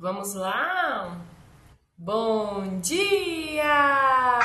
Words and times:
Vamos 0.00 0.32
lá? 0.34 1.20
Bom 1.96 2.78
dia! 2.78 4.38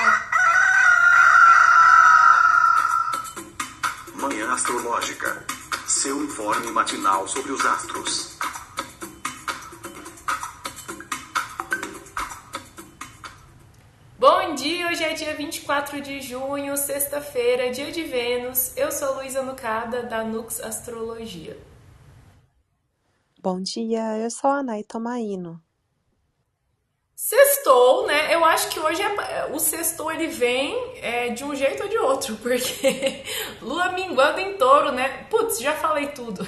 Manhã 4.15 4.51
Astrológica. 4.51 5.45
Seu 5.85 6.23
informe 6.23 6.71
matinal 6.71 7.27
sobre 7.27 7.51
os 7.51 7.63
astros. 7.63 8.39
Bom 14.17 14.55
dia, 14.55 14.87
hoje 14.87 15.03
é 15.03 15.13
dia 15.13 15.35
24 15.35 16.01
de 16.01 16.19
junho, 16.19 16.75
sexta-feira, 16.75 17.69
dia 17.69 17.91
de 17.91 18.01
Vênus. 18.01 18.75
Eu 18.75 18.91
sou 18.91 19.17
Luísa 19.17 19.43
Nucada, 19.43 20.01
da 20.01 20.23
Nux 20.23 20.59
Astrologia. 20.61 21.55
Bom 23.43 23.61
dia, 23.61 24.19
eu 24.19 24.31
sou 24.31 24.49
a 24.49 24.63
Nay 24.63 24.85
Tomaino. 24.85 25.61
Sextou, 27.13 28.07
né? 28.07 28.33
Eu 28.33 28.45
acho 28.45 28.69
que 28.69 28.79
hoje 28.79 29.01
é, 29.01 29.49
o 29.51 29.59
sextou 29.59 30.09
ele 30.09 30.27
vem 30.27 30.73
é, 31.01 31.27
de 31.27 31.43
um 31.43 31.53
jeito 31.53 31.83
ou 31.83 31.89
de 31.89 31.97
outro, 31.97 32.37
porque 32.41 33.21
lua 33.61 33.91
minguando 33.91 34.39
em 34.39 34.53
touro, 34.53 34.93
né? 34.93 35.27
Putz, 35.29 35.59
já 35.59 35.73
falei 35.73 36.07
tudo. 36.07 36.47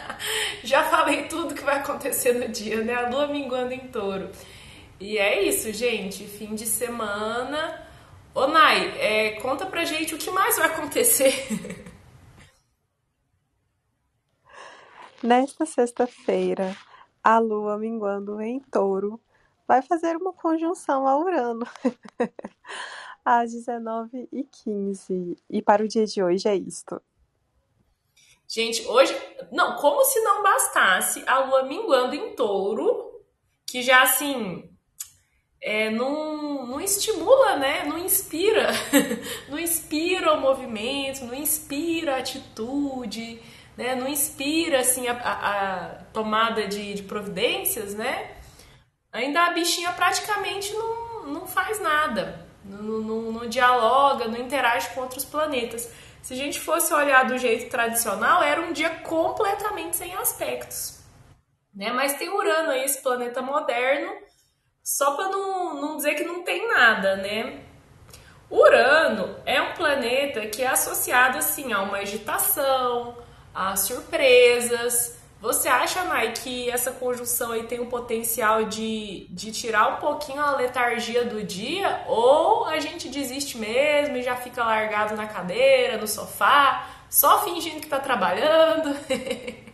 já 0.62 0.84
falei 0.84 1.22
tudo 1.22 1.54
que 1.54 1.64
vai 1.64 1.76
acontecer 1.76 2.34
no 2.34 2.48
dia, 2.48 2.82
né? 2.82 2.94
A 2.96 3.08
lua 3.08 3.28
minguando 3.28 3.72
em 3.72 3.88
touro. 3.88 4.28
E 5.00 5.16
é 5.16 5.42
isso, 5.42 5.72
gente. 5.72 6.26
Fim 6.26 6.54
de 6.54 6.66
semana. 6.66 7.82
Ô, 8.34 8.46
Nai, 8.46 8.94
é, 8.98 9.30
conta 9.40 9.64
pra 9.64 9.86
gente 9.86 10.14
o 10.14 10.18
que 10.18 10.30
mais 10.30 10.58
vai 10.58 10.66
acontecer. 10.66 11.48
Nesta 15.22 15.64
sexta-feira, 15.64 16.76
a 17.24 17.38
lua 17.38 17.78
minguando 17.78 18.40
em 18.40 18.60
touro 18.60 19.20
vai 19.66 19.80
fazer 19.80 20.14
uma 20.16 20.32
conjunção 20.32 21.08
a 21.08 21.18
Urano 21.18 21.66
às 23.24 23.52
19h15. 23.52 25.36
E 25.48 25.62
para 25.62 25.82
o 25.82 25.88
dia 25.88 26.06
de 26.06 26.22
hoje 26.22 26.46
é 26.46 26.54
isto. 26.54 27.00
Gente, 28.46 28.86
hoje. 28.86 29.16
Não, 29.50 29.76
como 29.76 30.04
se 30.04 30.20
não 30.20 30.42
bastasse 30.42 31.24
a 31.26 31.38
lua 31.40 31.64
minguando 31.64 32.14
em 32.14 32.34
touro, 32.36 33.24
que 33.66 33.82
já 33.82 34.02
assim. 34.02 34.70
É, 35.60 35.90
não, 35.90 36.66
não 36.66 36.80
estimula, 36.80 37.56
né? 37.56 37.84
Não 37.84 37.98
inspira. 37.98 38.68
não 39.48 39.58
inspira 39.58 40.34
o 40.34 40.40
movimento, 40.40 41.24
não 41.24 41.34
inspira 41.34 42.14
a 42.14 42.18
atitude, 42.18 43.42
né? 43.76 43.94
Não 43.94 44.08
inspira 44.08 44.80
assim 44.80 45.06
a, 45.08 45.14
a, 45.14 45.88
tomada 46.12 46.66
de, 46.66 46.94
de 46.94 47.02
providências, 47.02 47.94
né? 47.94 48.36
ainda 49.16 49.46
a 49.46 49.50
bichinha 49.50 49.92
praticamente 49.92 50.72
não, 50.74 51.26
não 51.26 51.46
faz 51.46 51.80
nada, 51.80 52.46
não, 52.64 52.82
não, 52.82 53.32
não 53.32 53.48
dialoga, 53.48 54.28
não 54.28 54.38
interage 54.38 54.90
com 54.90 55.00
outros 55.00 55.24
planetas. 55.24 55.90
Se 56.22 56.34
a 56.34 56.36
gente 56.36 56.60
fosse 56.60 56.92
olhar 56.92 57.24
do 57.24 57.38
jeito 57.38 57.70
tradicional, 57.70 58.42
era 58.42 58.60
um 58.60 58.72
dia 58.72 58.90
completamente 58.90 59.96
sem 59.96 60.14
aspectos. 60.16 61.00
Né? 61.74 61.92
Mas 61.92 62.14
tem 62.14 62.28
Urano 62.28 62.70
aí, 62.70 62.84
esse 62.84 63.00
planeta 63.02 63.40
moderno, 63.40 64.12
só 64.82 65.14
para 65.14 65.28
não, 65.28 65.80
não 65.80 65.96
dizer 65.96 66.14
que 66.14 66.24
não 66.24 66.42
tem 66.42 66.68
nada, 66.68 67.16
né? 67.16 67.62
Urano 68.50 69.36
é 69.44 69.60
um 69.60 69.74
planeta 69.74 70.46
que 70.46 70.62
é 70.62 70.68
associado 70.68 71.38
assim 71.38 71.72
a 71.72 71.82
uma 71.82 71.98
agitação, 71.98 73.16
a 73.56 73.74
surpresas, 73.76 75.16
você 75.40 75.68
acha, 75.68 76.04
Nai, 76.04 76.32
que 76.32 76.70
essa 76.70 76.92
conjunção 76.92 77.52
aí 77.52 77.64
tem 77.64 77.80
o 77.80 77.86
potencial 77.86 78.64
de, 78.64 79.26
de 79.30 79.52
tirar 79.52 79.96
um 79.96 80.00
pouquinho 80.00 80.40
a 80.40 80.56
letargia 80.56 81.24
do 81.24 81.42
dia? 81.42 82.04
Ou 82.08 82.64
a 82.66 82.80
gente 82.80 83.08
desiste 83.08 83.58
mesmo 83.58 84.16
e 84.16 84.22
já 84.22 84.36
fica 84.36 84.64
largado 84.64 85.14
na 85.16 85.26
cadeira, 85.26 85.98
no 85.98 86.06
sofá, 86.08 86.86
só 87.10 87.44
fingindo 87.44 87.80
que 87.80 87.88
tá 87.88 88.00
trabalhando? 88.00 88.96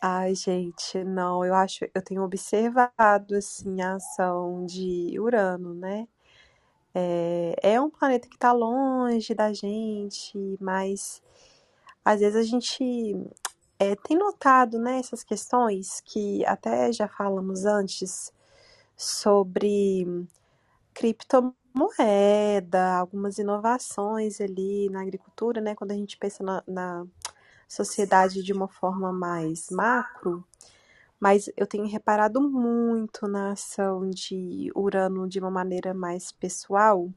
Ai, 0.00 0.34
gente, 0.34 1.02
não, 1.04 1.44
eu 1.44 1.54
acho, 1.54 1.84
eu 1.94 2.02
tenho 2.02 2.22
observado, 2.24 3.36
assim, 3.36 3.80
a 3.80 3.94
ação 3.94 4.66
de 4.66 5.14
Urano, 5.18 5.74
né? 5.74 6.08
É, 6.94 7.54
é 7.62 7.80
um 7.80 7.90
planeta 7.90 8.28
que 8.28 8.38
tá 8.38 8.52
longe 8.52 9.34
da 9.34 9.52
gente, 9.52 10.58
mas 10.60 11.22
às 12.04 12.20
vezes 12.20 12.36
a 12.36 12.42
gente 12.42 12.84
é, 13.78 13.96
tem 13.96 14.16
notado 14.16 14.78
né, 14.78 14.98
essas 14.98 15.24
questões 15.24 16.00
que 16.04 16.44
até 16.46 16.92
já 16.92 17.08
falamos 17.08 17.64
antes 17.64 18.32
sobre 18.96 20.26
criptomoeda, 20.94 22.98
algumas 22.98 23.38
inovações 23.38 24.40
ali 24.40 24.88
na 24.90 25.02
agricultura, 25.02 25.60
né? 25.60 25.74
Quando 25.74 25.92
a 25.92 25.94
gente 25.94 26.16
pensa 26.16 26.44
na, 26.44 26.62
na 26.66 27.06
sociedade 27.68 28.42
de 28.42 28.52
uma 28.52 28.68
forma 28.68 29.12
mais 29.12 29.70
macro, 29.70 30.44
mas 31.18 31.48
eu 31.56 31.66
tenho 31.66 31.86
reparado 31.86 32.40
muito 32.40 33.26
na 33.26 33.52
ação 33.52 34.10
de 34.10 34.70
Urano 34.74 35.28
de 35.28 35.38
uma 35.38 35.50
maneira 35.50 35.94
mais 35.94 36.32
pessoal, 36.32 37.08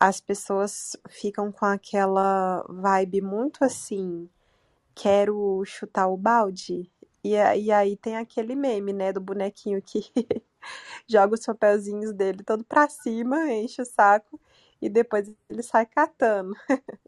as 0.00 0.18
pessoas 0.20 0.96
ficam 1.10 1.52
com 1.52 1.66
aquela 1.66 2.64
vibe 2.68 3.20
muito 3.20 3.62
assim, 3.62 4.28
quero 4.94 5.62
chutar 5.66 6.08
o 6.08 6.16
balde. 6.16 6.90
E, 7.22 7.32
e 7.34 7.70
aí 7.70 7.96
tem 7.98 8.16
aquele 8.16 8.54
meme, 8.56 8.94
né, 8.94 9.12
do 9.12 9.20
bonequinho 9.20 9.82
que 9.82 10.10
joga 11.06 11.34
os 11.34 11.44
papelzinhos 11.44 12.12
dele 12.14 12.42
todo 12.42 12.64
pra 12.64 12.88
cima, 12.88 13.52
enche 13.52 13.82
o 13.82 13.84
saco 13.84 14.40
e 14.80 14.88
depois 14.88 15.30
ele 15.50 15.62
sai 15.62 15.84
catando. 15.84 16.54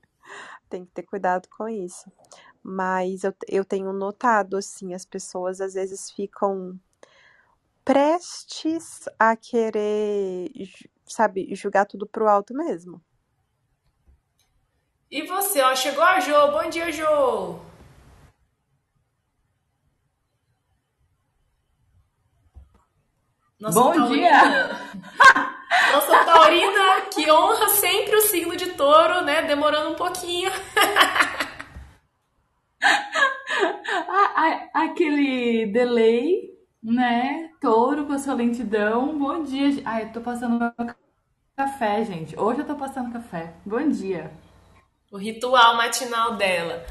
tem 0.69 0.85
que 0.85 0.93
ter 0.93 1.03
cuidado 1.05 1.49
com 1.49 1.69
isso. 1.69 2.13
Mas 2.63 3.25
eu, 3.25 3.35
eu 3.49 3.65
tenho 3.65 3.93
notado, 3.93 4.57
assim, 4.57 4.95
as 4.95 5.05
pessoas 5.05 5.61
às 5.61 5.75
vezes 5.75 6.11
ficam 6.11 6.79
prestes 7.85 9.09
a 9.19 9.35
querer 9.35 10.51
sabe, 11.13 11.55
jogar 11.55 11.87
tudo 11.87 12.07
pro 12.07 12.29
alto 12.29 12.55
mesmo. 12.55 13.03
E 15.11 15.27
você, 15.27 15.61
ó, 15.61 15.75
chegou 15.75 16.03
a 16.03 16.21
Jo. 16.21 16.51
Bom 16.53 16.71
dia, 16.71 16.91
Jo. 16.91 17.61
Nossa 23.61 23.81
Bom 23.81 23.93
taurina. 23.93 24.09
dia! 24.09 24.71
Nossa 25.93 26.25
taurina 26.25 27.01
que 27.13 27.31
honra 27.31 27.69
sempre 27.69 28.17
o 28.17 28.23
signo 28.23 28.57
de 28.57 28.71
touro, 28.71 29.23
né? 29.23 29.43
Demorando 29.43 29.91
um 29.91 29.95
pouquinho. 29.95 30.51
Aquele 34.75 35.67
delay, 35.67 36.51
né? 36.83 37.51
Touro 37.61 38.07
com 38.07 38.15
a 38.15 38.19
sua 38.19 38.35
lentidão. 38.35 39.17
Bom 39.19 39.43
dia. 39.45 39.83
Ai, 39.85 40.05
eu 40.05 40.13
tô 40.13 40.21
passando 40.21 40.59
café, 41.63 42.05
gente. 42.05 42.39
Hoje 42.39 42.61
eu 42.61 42.67
tô 42.67 42.75
passando 42.75 43.13
café. 43.13 43.53
Bom 43.65 43.89
dia. 43.89 44.33
O 45.13 45.17
ritual 45.17 45.77
matinal 45.77 46.37
dela. 46.37 46.85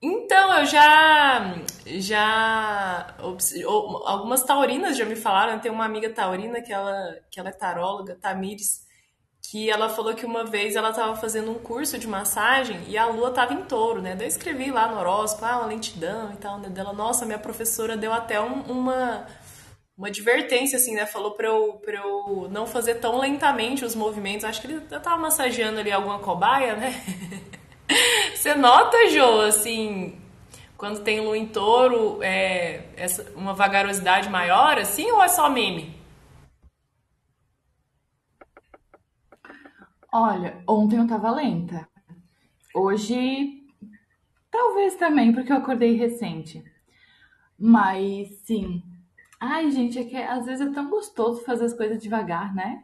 Então, 0.00 0.58
eu 0.58 0.64
já. 0.64 1.54
já 1.84 3.14
Algumas 4.06 4.42
taurinas 4.44 4.96
já 4.96 5.04
me 5.04 5.14
falaram. 5.14 5.58
Tem 5.58 5.70
uma 5.70 5.84
amiga 5.84 6.08
taurina 6.08 6.62
que 6.62 6.72
ela, 6.72 7.16
que 7.30 7.38
ela 7.38 7.50
é 7.50 7.52
taróloga, 7.52 8.14
Tamires, 8.14 8.86
que 9.42 9.68
ela 9.68 9.90
falou 9.90 10.14
que 10.14 10.24
uma 10.24 10.44
vez 10.44 10.74
ela 10.74 10.90
estava 10.90 11.14
fazendo 11.16 11.50
um 11.50 11.58
curso 11.58 11.98
de 11.98 12.06
massagem 12.06 12.80
e 12.86 12.96
a 12.96 13.06
lua 13.06 13.28
estava 13.28 13.52
em 13.52 13.62
touro, 13.64 14.00
né? 14.00 14.14
Daí 14.14 14.26
eu 14.26 14.28
escrevi 14.28 14.70
lá 14.70 14.88
no 14.88 14.98
horóscopo, 14.98 15.44
ah, 15.44 15.58
uma 15.58 15.66
lentidão 15.66 16.32
e 16.32 16.36
tal, 16.36 16.58
né? 16.58 16.70
Dela, 16.70 16.94
nossa, 16.94 17.26
minha 17.26 17.38
professora 17.38 17.94
deu 17.94 18.12
até 18.12 18.40
um, 18.40 18.62
uma 18.62 19.26
uma 19.98 20.06
advertência, 20.06 20.76
assim, 20.76 20.94
né? 20.94 21.04
Falou 21.04 21.32
pra 21.32 21.48
eu, 21.48 21.72
pra 21.84 21.96
eu 21.96 22.48
não 22.52 22.68
fazer 22.68 22.94
tão 22.96 23.18
lentamente 23.18 23.84
os 23.84 23.96
movimentos. 23.96 24.44
Acho 24.44 24.60
que 24.60 24.68
ele 24.68 24.80
tava 24.82 25.16
massageando 25.16 25.80
ali 25.80 25.90
alguma 25.90 26.20
cobaia, 26.20 26.76
né? 26.76 26.94
Você 28.32 28.54
nota, 28.54 28.96
Jo, 29.10 29.40
assim, 29.40 30.20
quando 30.76 31.02
tem 31.02 31.20
lua 31.20 31.36
em 31.36 31.48
touro, 31.48 32.22
é, 32.22 32.84
essa, 32.96 33.28
uma 33.34 33.52
vagarosidade 33.52 34.28
maior, 34.28 34.78
assim, 34.78 35.10
ou 35.10 35.20
é 35.20 35.26
só 35.26 35.50
meme? 35.50 35.98
Olha, 40.12 40.62
ontem 40.66 40.96
eu 40.98 41.08
tava 41.08 41.30
lenta. 41.30 41.88
Hoje, 42.72 43.64
talvez 44.48 44.94
também, 44.94 45.32
porque 45.32 45.50
eu 45.50 45.56
acordei 45.56 45.96
recente. 45.96 46.62
Mas, 47.58 48.28
sim, 48.44 48.82
Ai, 49.40 49.70
gente, 49.70 49.98
é 49.98 50.04
que 50.04 50.16
às 50.16 50.46
vezes 50.46 50.66
é 50.66 50.72
tão 50.72 50.90
gostoso 50.90 51.44
fazer 51.44 51.66
as 51.66 51.74
coisas 51.74 52.02
devagar, 52.02 52.54
né? 52.54 52.82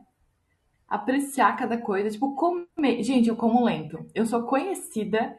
Apreciar 0.88 1.56
cada 1.56 1.76
coisa, 1.78 2.10
tipo, 2.10 2.36
comer. 2.36 3.02
Gente, 3.02 3.28
eu 3.28 3.36
como 3.36 3.64
lento. 3.64 4.06
Eu 4.14 4.24
sou 4.24 4.42
conhecida 4.42 5.36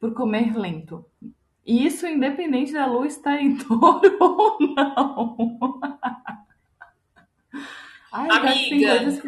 por 0.00 0.12
comer 0.14 0.56
lento. 0.56 1.04
Isso 1.64 2.06
independente 2.06 2.72
da 2.72 2.86
lua 2.86 3.06
estar 3.06 3.40
em 3.40 3.56
touro 3.58 4.16
ou 4.20 4.58
não. 4.74 5.80
Ai, 8.12 8.28
Amiga, 8.30 9.20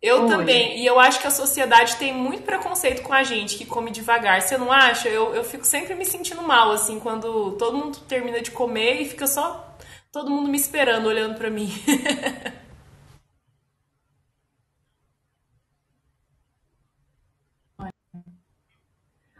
eu 0.00 0.22
Oi. 0.22 0.28
também. 0.28 0.80
E 0.80 0.86
eu 0.86 0.98
acho 0.98 1.20
que 1.20 1.26
a 1.26 1.30
sociedade 1.30 1.96
tem 1.96 2.14
muito 2.14 2.42
preconceito 2.42 3.02
com 3.02 3.12
a 3.12 3.22
gente 3.22 3.58
que 3.58 3.66
come 3.66 3.90
devagar. 3.90 4.40
Você 4.40 4.56
não 4.56 4.72
acha? 4.72 5.08
Eu, 5.08 5.34
eu 5.34 5.44
fico 5.44 5.66
sempre 5.66 5.94
me 5.94 6.06
sentindo 6.06 6.42
mal, 6.42 6.70
assim, 6.70 6.98
quando 6.98 7.52
todo 7.52 7.76
mundo 7.76 7.98
termina 8.08 8.40
de 8.40 8.50
comer 8.50 9.02
e 9.02 9.08
fica 9.08 9.26
só 9.26 9.76
todo 10.12 10.30
mundo 10.30 10.48
me 10.48 10.56
esperando, 10.56 11.06
olhando 11.06 11.36
pra 11.36 11.50
mim. 11.50 11.68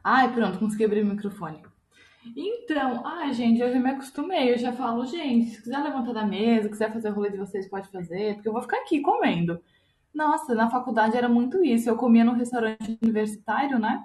Ai, 0.03 0.33
pronto, 0.33 0.59
consegui 0.59 0.85
abrir 0.85 1.03
o 1.03 1.07
microfone. 1.07 1.63
Então, 2.37 3.07
ai, 3.07 3.33
gente, 3.35 3.61
eu 3.61 3.73
já 3.73 3.81
me 3.81 3.91
acostumei. 3.91 4.53
Eu 4.53 4.59
já 4.59 4.73
falo, 4.73 5.07
gente, 5.07 5.51
se 5.51 5.63
quiser 5.63 5.79
levantar 5.83 6.13
da 6.13 6.27
mesa, 6.27 6.69
quiser 6.69 6.93
fazer 6.93 7.11
o 7.11 7.15
rolê 7.15 7.31
de 7.31 7.39
vocês, 7.39 7.69
pode 7.69 7.89
fazer, 7.89 8.35
porque 8.35 8.49
eu 8.49 8.53
vou 8.53 8.63
ficar 8.63 8.79
aqui 8.79 9.01
comendo. 9.01 9.63
Nossa, 10.15 10.55
na 10.55 10.71
faculdade 10.71 11.17
era 11.17 11.29
muito 11.29 11.65
isso. 11.65 11.89
Eu 11.91 11.97
comia 11.97 12.25
num 12.25 12.35
restaurante 12.35 12.99
universitário, 13.03 13.79
né? 13.79 14.05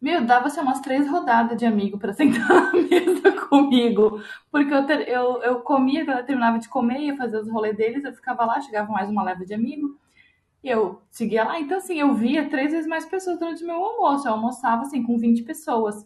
Meu, 0.00 0.24
dava 0.26 0.46
assim, 0.46 0.60
umas 0.60 0.80
três 0.80 1.08
rodadas 1.08 1.56
de 1.58 1.64
amigo 1.64 1.98
pra 1.98 2.12
sentar 2.14 2.48
na 2.48 2.72
mesa 2.72 3.32
comigo. 3.48 4.20
Porque 4.50 4.72
eu, 4.72 4.86
ter- 4.86 5.08
eu, 5.08 5.42
eu 5.42 5.60
comia, 5.60 6.04
quando 6.04 6.18
eu 6.18 6.26
terminava 6.26 6.58
de 6.58 6.68
comer, 6.68 7.00
ia 7.00 7.16
fazer 7.16 7.38
os 7.40 7.50
rolês 7.50 7.76
deles, 7.76 8.04
eu 8.04 8.12
ficava 8.12 8.44
lá, 8.44 8.60
chegava 8.60 8.92
mais 8.92 9.08
uma 9.08 9.22
leva 9.22 9.44
de 9.44 9.54
amigo. 9.54 9.98
E 10.64 10.68
eu 10.70 11.02
seguia 11.10 11.44
lá. 11.44 11.60
Então, 11.60 11.78
assim, 11.78 12.00
eu 12.00 12.14
via 12.14 12.48
três 12.50 12.72
vezes 12.72 12.88
mais 12.88 13.06
pessoas 13.06 13.38
durante 13.38 13.64
o 13.64 13.68
meu 13.68 13.76
almoço. 13.84 14.28
Eu 14.28 14.32
almoçava, 14.34 14.82
assim, 14.82 15.02
com 15.02 15.18
20 15.18 15.42
pessoas. 15.44 16.04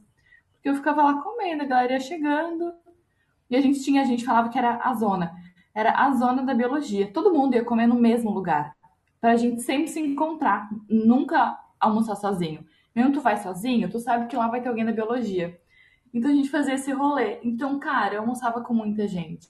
Porque 0.55 0.71
eu 0.71 0.77
ficava 0.77 1.03
lá 1.03 1.23
comendo, 1.23 1.63
a 1.65 1.67
galera 1.67 1.95
ia 1.95 2.01
chegando. 2.01 2.73
E 3.49 3.57
a 3.57 3.61
gente 3.61 3.83
tinha, 3.83 4.03
a 4.03 4.05
gente 4.05 4.25
falava 4.25 4.49
que 4.49 4.59
era 4.59 4.77
a 4.83 4.95
zona. 4.95 5.33
Era 5.75 5.93
a 5.93 6.11
zona 6.13 6.43
da 6.43 6.55
biologia. 6.55 7.13
Todo 7.13 7.33
mundo 7.33 7.55
ia 7.55 7.65
comer 7.65 7.87
no 7.87 7.95
mesmo 7.97 8.31
lugar. 8.31 8.77
Pra 9.21 9.37
gente 9.37 9.63
sempre 9.63 9.89
se 9.89 10.01
encontrar. 10.01 10.69
Nunca 10.89 11.59
almoçar 11.79 12.17
sozinho. 12.17 12.65
Mesmo 13.01 13.15
tu 13.15 13.21
vai 13.23 13.39
sozinho, 13.39 13.89
tu 13.89 13.99
sabe 13.99 14.27
que 14.27 14.37
lá 14.37 14.47
vai 14.47 14.61
ter 14.61 14.69
alguém 14.69 14.85
da 14.85 14.93
biologia. 14.93 15.59
Então 16.13 16.31
a 16.31 16.35
gente 16.35 16.51
fazia 16.51 16.75
esse 16.75 16.93
rolê. 16.93 17.39
Então, 17.43 17.79
cara, 17.79 18.17
eu 18.17 18.21
almoçava 18.21 18.61
com 18.61 18.75
muita 18.75 19.09
gente. 19.09 19.49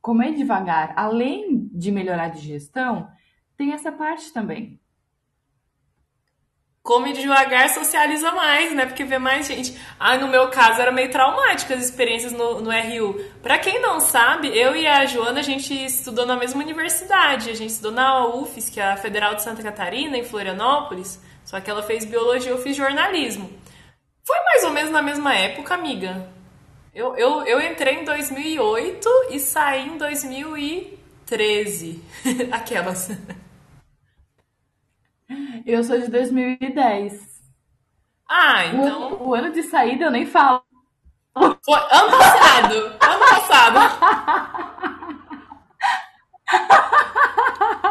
Comer 0.00 0.34
devagar, 0.34 0.94
além 0.96 1.68
de 1.70 1.92
melhorar 1.92 2.24
a 2.24 2.28
digestão, 2.28 3.06
tem 3.54 3.74
essa 3.74 3.92
parte 3.92 4.32
também. 4.32 4.80
Come 6.82 7.12
devagar, 7.12 7.68
socializa 7.68 8.32
mais, 8.32 8.74
né? 8.74 8.86
Porque 8.86 9.04
vê 9.04 9.18
mais 9.18 9.46
gente. 9.46 9.78
Ah, 10.00 10.16
no 10.16 10.28
meu 10.28 10.48
caso 10.48 10.80
era 10.80 10.90
meio 10.90 11.10
traumático 11.10 11.74
as 11.74 11.84
experiências 11.84 12.32
no, 12.32 12.62
no 12.62 12.70
RU. 12.70 13.22
Pra 13.42 13.58
quem 13.58 13.78
não 13.78 14.00
sabe, 14.00 14.48
eu 14.56 14.74
e 14.74 14.86
a 14.86 15.04
Joana, 15.04 15.40
a 15.40 15.42
gente 15.42 15.74
estudou 15.74 16.24
na 16.24 16.34
mesma 16.34 16.62
universidade. 16.62 17.50
A 17.50 17.54
gente 17.54 17.72
estudou 17.72 17.92
na 17.92 18.26
UFES, 18.26 18.70
que 18.70 18.80
é 18.80 18.92
a 18.92 18.96
Federal 18.96 19.34
de 19.34 19.42
Santa 19.42 19.62
Catarina, 19.62 20.16
em 20.16 20.24
Florianópolis. 20.24 21.20
Só 21.48 21.60
que 21.62 21.70
ela 21.70 21.82
fez 21.82 22.04
biologia, 22.04 22.50
eu 22.50 22.58
fiz 22.58 22.76
jornalismo. 22.76 23.50
Foi 24.22 24.36
mais 24.44 24.64
ou 24.64 24.70
menos 24.70 24.90
na 24.90 25.00
mesma 25.00 25.34
época, 25.34 25.72
amiga. 25.72 26.28
Eu, 26.94 27.16
eu, 27.16 27.42
eu 27.44 27.58
entrei 27.58 27.94
em 27.94 28.04
2008 28.04 29.08
e 29.30 29.40
saí 29.40 29.88
em 29.88 29.96
2013. 29.96 32.04
Aquelas. 32.52 33.12
Eu 35.64 35.82
sou 35.82 35.98
de 35.98 36.10
2010. 36.10 37.26
Ah, 38.28 38.66
então. 38.66 39.14
O, 39.14 39.28
o 39.28 39.34
ano 39.34 39.50
de 39.50 39.62
saída 39.62 40.04
eu 40.04 40.10
nem 40.10 40.26
falo. 40.26 40.62
Foi 41.34 41.80
ano 41.90 42.10
passado. 42.10 42.74
Ano 43.00 43.20
passado. 43.20 43.78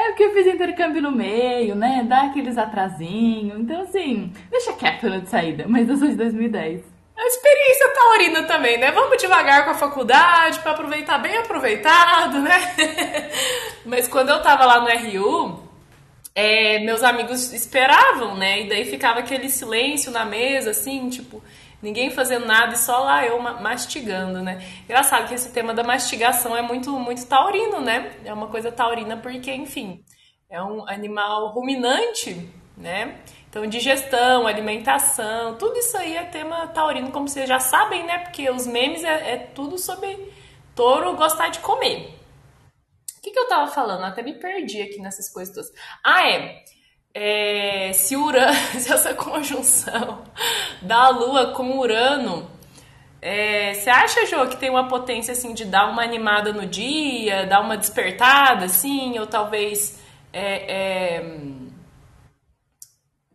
É 0.00 0.08
porque 0.08 0.24
eu 0.24 0.32
fiz 0.32 0.46
intercâmbio 0.46 1.02
no 1.02 1.12
meio, 1.12 1.74
né? 1.74 2.04
Dá 2.08 2.22
aqueles 2.22 2.56
atrasinhos. 2.56 3.60
Então, 3.60 3.82
assim, 3.82 4.32
deixa 4.50 4.72
quieto 4.72 5.06
ano 5.06 5.20
de 5.20 5.28
saída. 5.28 5.66
Mas 5.68 5.88
eu 5.88 5.96
sou 5.96 6.08
de 6.08 6.16
2010. 6.16 6.82
A 7.16 7.26
experiência 7.26 7.88
taurina 7.94 8.42
também, 8.44 8.78
né? 8.78 8.90
Vamos 8.92 9.20
devagar 9.20 9.64
com 9.64 9.72
a 9.72 9.74
faculdade 9.74 10.58
para 10.60 10.70
aproveitar 10.72 11.18
bem 11.18 11.36
aproveitado, 11.36 12.40
né? 12.40 12.58
Mas 13.84 14.08
quando 14.08 14.30
eu 14.30 14.40
tava 14.40 14.64
lá 14.64 14.80
no 14.80 14.88
RU, 14.88 15.62
é, 16.34 16.78
meus 16.78 17.02
amigos 17.02 17.52
esperavam, 17.52 18.36
né? 18.38 18.62
E 18.62 18.68
daí 18.70 18.86
ficava 18.86 19.18
aquele 19.20 19.50
silêncio 19.50 20.10
na 20.10 20.24
mesa, 20.24 20.70
assim, 20.70 21.10
tipo, 21.10 21.42
ninguém 21.82 22.10
fazendo 22.10 22.46
nada 22.46 22.74
e 22.74 22.78
só 22.78 22.98
lá 22.98 23.24
eu 23.26 23.38
ma- 23.40 23.60
mastigando, 23.60 24.42
né? 24.42 24.60
Engraçado 24.84 25.28
que 25.28 25.34
esse 25.34 25.52
tema 25.52 25.72
da 25.74 25.82
mastigação 25.82 26.56
é 26.56 26.62
muito, 26.62 26.90
muito 26.98 27.26
taurino, 27.26 27.80
né? 27.80 28.16
É 28.24 28.32
uma 28.32 28.48
coisa 28.48 28.70
taurina 28.72 29.16
porque, 29.16 29.52
enfim, 29.52 30.04
é 30.48 30.62
um 30.62 30.86
animal 30.88 31.48
ruminante, 31.52 32.48
né? 32.76 33.18
Então, 33.48 33.66
digestão, 33.66 34.46
alimentação, 34.46 35.56
tudo 35.58 35.76
isso 35.76 35.96
aí 35.96 36.16
é 36.16 36.24
tema 36.24 36.68
taurino, 36.68 37.10
como 37.10 37.28
vocês 37.28 37.48
já 37.48 37.58
sabem, 37.58 38.04
né? 38.06 38.18
Porque 38.18 38.48
os 38.50 38.66
memes 38.66 39.02
é, 39.04 39.32
é 39.32 39.36
tudo 39.38 39.76
sobre 39.78 40.32
touro 40.74 41.16
gostar 41.16 41.48
de 41.48 41.58
comer. 41.60 42.14
O 43.18 43.22
que, 43.22 43.30
que 43.30 43.38
eu 43.38 43.48
tava 43.48 43.70
falando? 43.70 44.04
Até 44.04 44.22
me 44.22 44.38
perdi 44.38 44.80
aqui 44.82 44.98
nessas 45.00 45.28
coisas 45.30 45.54
todas. 45.54 45.70
Ah, 46.04 46.28
é. 46.28 46.62
É, 47.12 47.92
se 47.92 48.16
Urano, 48.16 48.54
se 48.78 48.92
essa 48.92 49.14
conjunção 49.14 50.22
da 50.82 51.08
Lua 51.08 51.52
com 51.52 51.78
Urano, 51.78 52.48
é, 53.20 53.74
você 53.74 53.90
acha, 53.90 54.26
Jô, 54.26 54.46
que 54.46 54.56
tem 54.56 54.70
uma 54.70 54.88
potência 54.88 55.32
assim 55.32 55.52
de 55.52 55.64
dar 55.64 55.90
uma 55.90 56.02
animada 56.02 56.52
no 56.52 56.66
dia, 56.66 57.46
dar 57.46 57.60
uma 57.60 57.76
despertada, 57.76 58.66
assim, 58.66 59.18
ou 59.18 59.26
talvez 59.26 60.00
é, 60.32 61.18
é, 61.18 61.24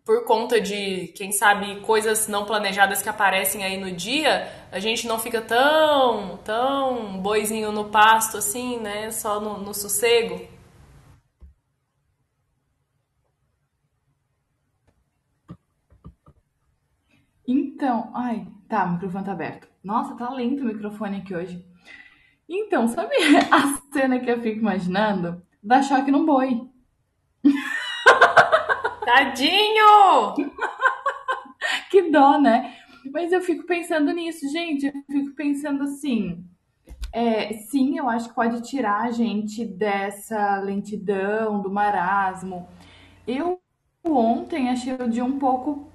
por 0.05 0.23
conta 0.23 0.61
de, 0.61 1.07
quem 1.15 1.31
sabe, 1.31 1.81
coisas 1.81 2.27
não 2.27 2.45
planejadas 2.45 3.01
que 3.01 3.09
aparecem 3.09 3.63
aí 3.63 3.77
no 3.77 3.91
dia, 3.91 4.47
a 4.71 4.79
gente 4.79 5.07
não 5.07 5.19
fica 5.19 5.41
tão, 5.41 6.37
tão 6.43 7.17
boizinho 7.17 7.71
no 7.71 7.85
pasto 7.85 8.37
assim, 8.37 8.77
né? 8.79 9.11
Só 9.11 9.39
no, 9.39 9.57
no 9.57 9.73
sossego. 9.73 10.47
Então, 17.47 18.11
ai, 18.13 18.47
tá, 18.67 18.85
o 18.85 18.93
microfone 18.93 19.25
tá 19.25 19.31
aberto. 19.31 19.67
Nossa, 19.83 20.15
tá 20.15 20.29
lento 20.29 20.63
o 20.63 20.65
microfone 20.65 21.17
aqui 21.17 21.35
hoje. 21.35 21.65
Então, 22.49 22.87
sabe 22.87 23.15
a 23.51 23.79
cena 23.93 24.19
que 24.19 24.29
eu 24.29 24.41
fico 24.41 24.59
imaginando? 24.59 25.41
Dá 25.61 25.81
choque 25.81 26.11
no 26.11 26.25
boi. 26.25 26.61
Tadinho! 29.05 30.35
Que 31.89 32.11
dó, 32.11 32.39
né? 32.39 32.75
Mas 33.11 33.31
eu 33.31 33.41
fico 33.41 33.65
pensando 33.65 34.11
nisso, 34.11 34.47
gente. 34.49 34.85
Eu 34.85 34.93
fico 35.09 35.35
pensando 35.35 35.83
assim. 35.83 36.45
É, 37.11 37.53
sim, 37.53 37.97
eu 37.97 38.09
acho 38.09 38.29
que 38.29 38.35
pode 38.35 38.61
tirar 38.61 39.03
a 39.03 39.11
gente 39.11 39.65
dessa 39.65 40.59
lentidão, 40.59 41.61
do 41.61 41.71
marasmo. 41.71 42.67
Eu 43.25 43.59
ontem 44.03 44.69
achei 44.69 44.93
o 44.93 45.09
dia 45.09 45.23
um 45.23 45.39
pouco 45.39 45.89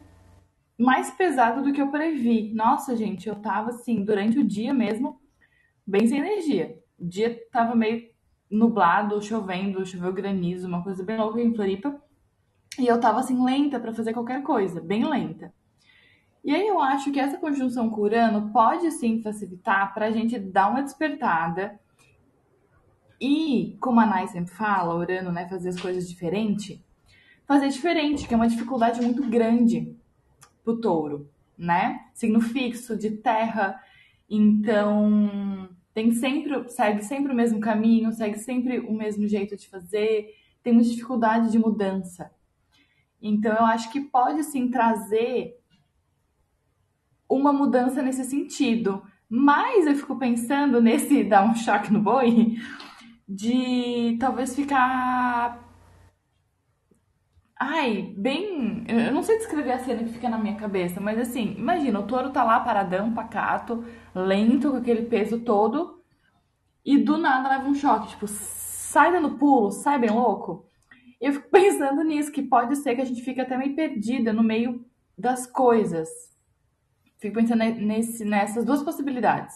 mais 0.80 1.10
pesado 1.10 1.62
do 1.62 1.72
que 1.72 1.82
eu 1.82 1.90
previ. 1.90 2.54
Nossa, 2.54 2.96
gente, 2.96 3.28
eu 3.28 3.36
tava 3.36 3.68
assim, 3.68 4.02
durante 4.02 4.38
o 4.38 4.44
dia 4.44 4.72
mesmo, 4.72 5.20
bem 5.86 6.06
sem 6.06 6.18
energia. 6.18 6.78
O 6.98 7.06
dia 7.06 7.38
tava 7.52 7.74
meio 7.74 8.08
nublado, 8.50 9.20
chovendo, 9.20 9.84
choveu 9.84 10.12
granizo, 10.12 10.66
uma 10.66 10.82
coisa 10.82 11.04
bem 11.04 11.18
louca 11.18 11.38
em 11.38 11.54
Floripa. 11.54 12.00
E 12.78 12.86
eu 12.86 12.98
tava 12.98 13.20
assim, 13.20 13.44
lenta 13.44 13.78
pra 13.78 13.92
fazer 13.92 14.14
qualquer 14.14 14.42
coisa, 14.42 14.80
bem 14.80 15.04
lenta. 15.04 15.52
E 16.42 16.54
aí 16.54 16.66
eu 16.66 16.80
acho 16.80 17.12
que 17.12 17.20
essa 17.20 17.36
conjunção 17.36 17.90
com 17.90 18.00
Urano 18.00 18.50
pode 18.50 18.90
sim 18.92 19.20
facilitar 19.20 19.92
para 19.92 20.06
a 20.06 20.10
gente 20.10 20.38
dar 20.38 20.70
uma 20.70 20.82
despertada 20.82 21.78
e, 23.20 23.76
como 23.80 24.00
a 24.00 24.06
Nai 24.06 24.26
sempre 24.28 24.54
fala, 24.54 24.96
Urano, 24.96 25.30
né, 25.30 25.46
fazer 25.46 25.68
as 25.68 25.78
coisas 25.78 26.08
diferente, 26.08 26.82
fazer 27.46 27.68
diferente, 27.68 28.26
que 28.26 28.32
é 28.32 28.36
uma 28.36 28.48
dificuldade 28.48 29.02
muito 29.02 29.22
grande 29.28 29.99
pro 30.62 30.80
touro, 30.80 31.30
né? 31.56 32.06
Signo 32.14 32.40
fixo, 32.40 32.96
de 32.96 33.10
terra, 33.10 33.80
então 34.28 35.68
tem 35.92 36.12
sempre, 36.12 36.68
segue 36.68 37.02
sempre 37.02 37.32
o 37.32 37.36
mesmo 37.36 37.60
caminho, 37.60 38.12
segue 38.12 38.38
sempre 38.38 38.78
o 38.78 38.92
mesmo 38.92 39.26
jeito 39.26 39.56
de 39.56 39.68
fazer, 39.68 40.34
tem 40.62 40.72
muita 40.72 40.90
dificuldade 40.90 41.50
de 41.50 41.58
mudança. 41.58 42.30
Então 43.20 43.52
eu 43.52 43.64
acho 43.64 43.90
que 43.90 44.00
pode 44.00 44.44
sim 44.44 44.70
trazer 44.70 45.58
uma 47.28 47.52
mudança 47.52 48.02
nesse 48.02 48.24
sentido. 48.24 49.02
Mas 49.28 49.86
eu 49.86 49.94
fico 49.94 50.16
pensando 50.16 50.80
nesse 50.80 51.22
dar 51.24 51.44
um 51.44 51.54
choque 51.54 51.92
no 51.92 52.00
boi, 52.00 52.56
de 53.28 54.16
talvez 54.18 54.56
ficar 54.56 55.69
Ai, 57.62 58.14
bem. 58.16 58.86
Eu 58.88 59.12
não 59.12 59.22
sei 59.22 59.36
descrever 59.36 59.72
a 59.72 59.78
cena 59.78 60.02
que 60.02 60.14
fica 60.14 60.30
na 60.30 60.38
minha 60.38 60.56
cabeça, 60.56 60.98
mas 60.98 61.18
assim, 61.18 61.54
imagina, 61.58 62.00
o 62.00 62.06
touro 62.06 62.30
tá 62.30 62.42
lá 62.42 62.58
paradão, 62.60 63.12
pacato, 63.12 63.84
lento, 64.14 64.70
com 64.70 64.78
aquele 64.78 65.02
peso 65.02 65.40
todo, 65.40 66.02
e 66.82 66.96
do 66.96 67.18
nada 67.18 67.50
leva 67.50 67.68
um 67.68 67.74
choque, 67.74 68.08
tipo, 68.08 68.26
sai 68.26 69.12
dando 69.12 69.36
pulo, 69.36 69.70
sai 69.70 69.98
bem 69.98 70.08
louco. 70.08 70.66
Eu 71.20 71.34
fico 71.34 71.50
pensando 71.52 72.02
nisso, 72.02 72.32
que 72.32 72.40
pode 72.42 72.76
ser 72.76 72.94
que 72.94 73.02
a 73.02 73.04
gente 73.04 73.20
fique 73.22 73.42
até 73.42 73.58
meio 73.58 73.76
perdida 73.76 74.32
no 74.32 74.42
meio 74.42 74.82
das 75.16 75.46
coisas. 75.46 76.08
Fico 77.18 77.34
pensando 77.34 77.62
nesse, 77.62 78.24
nessas 78.24 78.64
duas 78.64 78.82
possibilidades. 78.82 79.54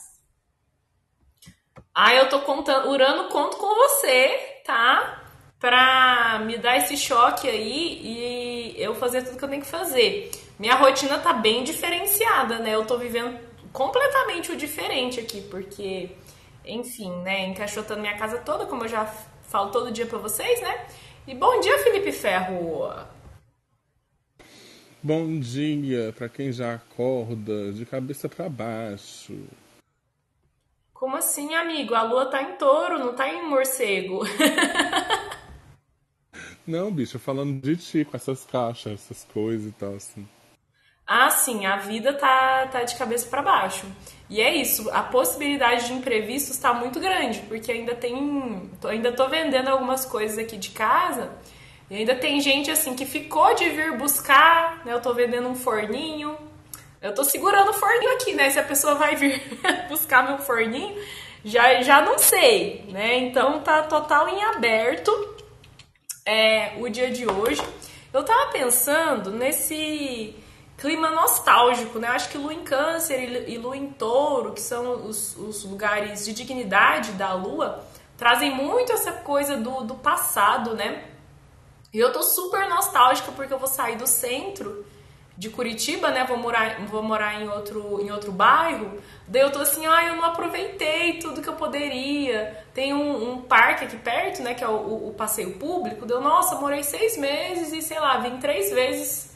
Ah, 1.95 2.15
eu 2.15 2.29
tô 2.29 2.43
contando, 2.43 2.91
Urano 2.91 3.31
conto 3.31 3.57
com 3.57 3.75
você, 3.75 4.63
tá? 4.67 5.24
Pra 5.65 6.43
me 6.45 6.59
dar 6.59 6.77
esse 6.77 6.95
choque 6.95 7.49
aí 7.49 7.99
e 8.05 8.75
eu 8.77 8.95
fazer 8.95 9.23
tudo 9.23 9.39
que 9.39 9.45
eu 9.47 9.49
tenho 9.49 9.63
que 9.63 9.67
fazer. 9.67 10.31
Minha 10.59 10.75
rotina 10.75 11.19
tá 11.19 11.33
bem 11.33 11.65
diferenciada, 11.65 12.59
né? 12.59 12.75
Eu 12.75 12.85
tô 12.85 12.99
vivendo 12.99 13.41
completamente 13.73 14.53
o 14.53 14.57
diferente 14.59 15.21
aqui, 15.21 15.41
porque, 15.41 16.11
enfim, 16.67 17.11
né? 17.23 17.47
Encaixotando 17.47 18.03
minha 18.03 18.15
casa 18.19 18.37
toda, 18.41 18.67
como 18.67 18.85
eu 18.85 18.89
já 18.89 19.07
falo 19.07 19.71
todo 19.71 19.91
dia 19.91 20.05
pra 20.05 20.19
vocês, 20.19 20.61
né? 20.61 20.85
E 21.27 21.35
bom 21.35 21.59
dia, 21.61 21.79
Felipe 21.79 22.13
Ferro! 22.13 22.93
Bom 25.03 25.41
dia 25.41 26.13
para 26.15 26.29
quem 26.29 26.53
já 26.53 26.75
acorda 26.75 27.73
de 27.73 27.87
cabeça 27.87 28.29
para 28.29 28.51
baixo. 28.51 29.35
Como 30.93 31.17
assim, 31.17 31.55
amigo? 31.55 31.95
A 31.95 32.03
lua 32.03 32.27
tá 32.27 32.43
em 32.43 32.53
touro, 32.57 32.99
não 32.99 33.15
tá 33.15 33.27
em 33.31 33.49
morcego. 33.49 34.25
não, 36.67 36.91
bicho, 36.91 37.19
falando 37.19 37.61
de 37.61 37.77
ti, 37.77 38.05
com 38.05 38.17
essas 38.17 38.45
caixas, 38.45 38.93
essas 38.93 39.25
coisas 39.25 39.69
e 39.69 39.73
tal, 39.73 39.95
assim. 39.95 40.27
Ah, 41.07 41.29
sim, 41.31 41.67
a 41.67 41.77
vida 41.77 42.15
tá, 42.15 42.67
tá 42.69 42.83
de 42.83 42.97
cabeça 42.97 43.29
para 43.29 43.43
baixo. 43.43 43.87
E 44.31 44.41
é 44.41 44.55
isso, 44.55 44.89
a 44.91 45.03
possibilidade 45.03 45.87
de 45.87 45.93
imprevistos 45.93 46.57
está 46.57 46.73
muito 46.73 46.99
grande, 46.99 47.41
porque 47.41 47.71
ainda 47.71 47.95
tem. 47.95 48.71
Tô, 48.81 48.89
ainda 48.89 49.13
tô 49.13 49.29
vendendo 49.29 49.69
algumas 49.69 50.07
coisas 50.07 50.39
aqui 50.39 50.57
de 50.57 50.71
casa. 50.71 51.31
E 51.91 51.97
ainda 51.97 52.15
tem 52.15 52.41
gente 52.41 52.71
assim 52.71 52.95
que 52.97 53.05
ficou 53.05 53.55
de 53.55 53.69
vir 53.69 53.99
buscar, 53.99 54.83
né? 54.87 54.95
Eu 54.95 55.03
tô 55.03 55.13
vendendo 55.13 55.47
um 55.49 55.55
forninho. 55.55 56.37
Eu 57.03 57.15
tô 57.15 57.23
segurando 57.23 57.71
o 57.71 57.75
forninho 57.75 58.15
aqui, 58.15 58.33
né? 58.33 58.49
Se 58.49 58.59
a 58.59 58.65
pessoa 58.65 58.95
vai 58.95 59.15
vir 59.15 59.43
buscar 59.91 60.27
meu 60.27 60.39
forninho, 60.39 60.97
já, 61.45 61.83
já 61.83 62.01
não 62.01 62.19
sei, 62.19 62.87
né? 62.89 63.19
Então 63.19 63.61
tá 63.61 63.83
total 63.83 64.27
em 64.31 64.43
aberto 64.43 65.34
é, 66.27 66.77
o 66.79 66.89
dia 66.89 67.11
de 67.11 67.31
hoje. 67.31 67.63
Eu 68.13 68.25
tava 68.25 68.53
pensando 68.53 69.31
nesse 69.31 70.37
clima 70.77 71.11
nostálgico, 71.11 71.99
né? 71.99 72.09
Acho 72.09 72.31
que 72.31 72.39
Lua 72.39 72.55
em 72.55 72.65
Câncer 72.65 73.49
e 73.49 73.59
Lua 73.59 73.77
em 73.77 73.89
Touro, 73.91 74.53
que 74.53 74.61
são 74.61 75.07
os, 75.07 75.37
os 75.37 75.65
lugares 75.65 76.25
de 76.25 76.33
dignidade 76.33 77.13
da 77.13 77.35
Lua, 77.35 77.85
trazem 78.17 78.55
muito 78.55 78.93
essa 78.93 79.13
coisa 79.13 79.57
do, 79.57 79.83
do 79.83 79.95
passado, 79.95 80.75
né? 80.75 81.05
E 81.93 81.99
eu 81.99 82.13
tô 82.13 82.23
super 82.23 82.69
nostálgica 82.69 83.31
porque 83.33 83.53
eu 83.53 83.59
vou 83.59 83.69
sair 83.69 83.97
do 83.97 84.07
centro 84.07 84.85
de 85.37 85.51
Curitiba, 85.51 86.11
né? 86.11 86.25
Vou 86.25 86.37
morar, 86.37 86.81
vou 86.87 87.03
morar 87.03 87.41
em 87.41 87.49
outro, 87.49 88.01
em 88.01 88.11
outro 88.11 88.31
bairro. 88.31 88.99
Daí 89.27 89.43
eu 89.43 89.51
tô 89.51 89.59
assim, 89.59 89.85
ah, 89.87 90.05
eu 90.05 90.17
não 90.17 90.25
aproveitei 90.25 91.19
tudo 91.19 91.43
que 91.43 91.49
eu 91.49 91.55
poderia. 91.55 92.65
Tem 92.73 92.95
um, 92.95 93.33
um 93.33 93.43
parque 93.43 93.85
aqui 93.85 93.97
perto, 93.97 94.43
né? 94.43 94.55
Que 94.55 94.63
é 94.63 94.69
o, 94.69 94.77
o, 94.77 95.09
o 95.09 95.15
passeio 95.15 95.59
público. 95.59 96.07
Deu, 96.07 96.21
nossa, 96.21 96.55
morei 96.57 96.83
seis 96.83 97.17
meses 97.17 97.73
e 97.73 97.83
sei 97.83 97.99
lá, 97.99 98.19
vim 98.19 98.39
três 98.39 98.71
vezes 98.73 99.35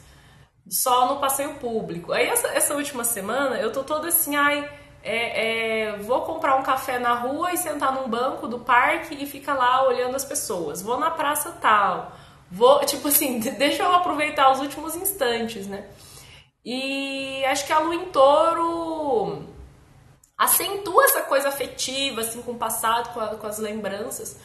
só 0.69 1.13
no 1.13 1.19
passeio 1.19 1.55
público. 1.55 2.13
Aí 2.13 2.27
essa, 2.27 2.47
essa 2.49 2.75
última 2.75 3.03
semana 3.03 3.57
eu 3.57 3.71
tô 3.71 3.83
toda 3.83 4.07
assim, 4.07 4.35
ai, 4.35 4.69
é, 5.03 5.87
é, 5.87 5.97
vou 5.97 6.21
comprar 6.21 6.55
um 6.55 6.63
café 6.63 6.99
na 6.99 7.13
rua 7.13 7.53
e 7.53 7.57
sentar 7.57 7.93
num 7.93 8.07
banco 8.07 8.47
do 8.47 8.59
parque 8.59 9.15
e 9.15 9.25
ficar 9.25 9.55
lá 9.55 9.85
olhando 9.87 10.15
as 10.15 10.23
pessoas. 10.23 10.81
Vou 10.81 10.99
na 10.99 11.11
praça 11.11 11.51
tal. 11.59 12.13
Vou, 12.51 12.79
tipo 12.85 13.07
assim, 13.07 13.39
deixa 13.39 13.83
eu 13.83 13.93
aproveitar 13.93 14.51
os 14.51 14.59
últimos 14.59 14.95
instantes, 14.95 15.67
né? 15.67 15.85
E 16.65 17.43
acho 17.45 17.65
que 17.65 17.73
a 17.73 17.79
lua 17.79 17.95
em 17.95 18.05
touro 18.05 19.43
acentua 20.37 21.03
essa 21.05 21.21
coisa 21.23 21.49
afetiva, 21.49 22.21
assim, 22.21 22.41
com 22.41 22.53
o 22.53 22.57
passado, 22.57 23.13
com, 23.13 23.19
a, 23.19 23.27
com 23.35 23.47
as 23.47 23.59
lembranças. 23.59 24.39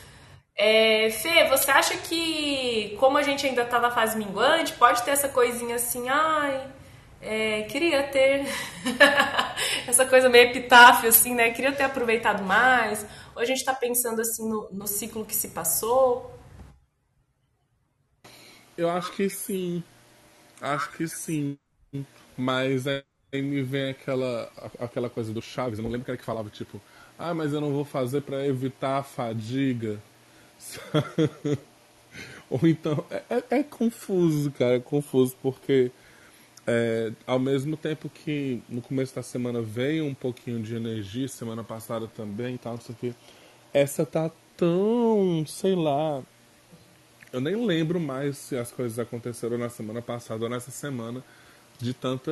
É, 0.57 1.11
Fê, 1.11 1.49
você 1.49 1.71
acha 1.71 1.97
que, 1.97 2.97
como 3.01 3.19
a 3.19 3.23
gente 3.23 3.47
ainda 3.47 3.65
tá 3.65 3.81
na 3.81 3.91
fase 3.91 4.17
minguante, 4.17 4.73
pode 4.75 5.03
ter 5.03 5.13
essa 5.13 5.29
coisinha 5.29 5.77
assim, 5.77 6.09
ai, 6.09 6.69
é, 7.21 7.63
queria 7.63 8.03
ter 8.05 8.47
essa 9.89 10.05
coisa 10.05 10.29
meio 10.29 10.51
epitáfio, 10.51 11.09
assim, 11.09 11.35
né? 11.35 11.51
Queria 11.51 11.73
ter 11.73 11.85
aproveitado 11.85 12.43
mais. 12.43 13.05
Ou 13.35 13.43
a 13.43 13.45
gente 13.45 13.65
tá 13.65 13.75
pensando 13.75 14.21
assim 14.21 14.49
no, 14.49 14.69
no 14.71 14.87
ciclo 14.87 15.25
que 15.25 15.35
se 15.35 15.49
passou? 15.49 16.34
Eu 18.77 18.91
acho 18.91 19.13
que 19.13 19.29
sim. 19.29 19.83
Acho 20.61 20.91
que 20.93 21.09
sim. 21.09 21.59
Mas 22.37 22.87
aí 22.87 23.03
me 23.35 23.63
vem 23.63 23.91
aquela, 23.91 24.51
aquela 24.81 25.11
coisa 25.11 25.33
do 25.33 25.43
Chaves, 25.43 25.79
eu 25.79 25.83
não 25.85 25.91
lembro 25.91 26.05
que 26.05 26.11
era 26.11 26.19
que 26.19 26.25
falava, 26.25 26.51
tipo, 26.51 26.81
ah, 27.19 27.35
mas 27.35 27.53
eu 27.53 27.61
não 27.61 27.73
vou 27.73 27.85
fazer 27.85 28.23
para 28.23 28.47
evitar 28.47 28.99
a 28.99 29.03
fadiga. 29.03 30.01
Ou 32.51 32.61
então, 32.69 33.05
é, 33.11 33.23
é, 33.31 33.59
é, 33.59 33.63
confuso, 33.63 34.51
cara, 34.53 34.77
é 34.77 34.81
confuso, 34.81 35.37
porque 35.43 35.91
é, 36.67 37.13
ao 37.27 37.39
mesmo 37.39 37.77
tempo 37.77 38.09
que 38.09 38.63
no 38.69 38.83
começo 38.83 39.15
da 39.15 39.23
semana 39.23 39.63
veio 39.63 40.05
um 40.07 40.15
pouquinho 40.15 40.63
de 40.63 40.77
energia, 40.77 41.29
semana 41.29 41.65
passada 41.65 42.09
também 42.09 42.57
e 42.57 42.59
tal, 42.59 42.75
não 42.75 42.81
sei 42.81 42.95
o 42.95 42.99
que, 42.99 43.15
essa 43.75 44.07
tá 44.07 44.31
tão, 44.57 45.45
sei 45.47 45.75
lá, 45.77 46.23
eu 47.35 47.41
nem 47.41 47.67
lembro 47.67 47.99
mais 47.99 48.39
se 48.39 48.57
as 48.57 48.71
coisas 48.71 48.97
aconteceram 48.97 49.59
na 49.59 49.69
semana 49.69 50.01
passada 50.01 50.45
ou 50.45 50.49
nessa 50.49 50.71
semana, 50.71 51.21
de 51.81 51.93
tanta 51.93 52.31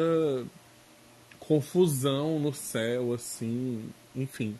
confusão 1.41 2.39
no 2.39 2.55
céu, 2.55 3.13
assim, 3.13 3.91
enfim. 4.15 4.57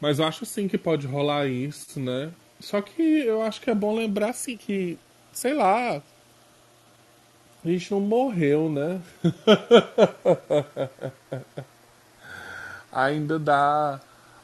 Mas 0.00 0.18
eu 0.18 0.26
acho 0.26 0.44
sim 0.44 0.66
que 0.66 0.76
pode 0.76 1.06
rolar 1.06 1.46
isso, 1.46 2.00
né? 2.00 2.32
Só 2.58 2.80
que 2.80 3.00
eu 3.00 3.40
acho 3.40 3.60
que 3.60 3.70
é 3.70 3.74
bom 3.76 3.94
lembrar 3.94 4.30
assim 4.30 4.56
que, 4.56 4.98
sei 5.32 5.54
lá, 5.54 6.02
a 7.64 7.68
gente 7.68 7.92
não 7.92 8.00
morreu, 8.00 8.68
né? 8.68 9.00
ainda 12.90 13.38
dá, 13.38 14.00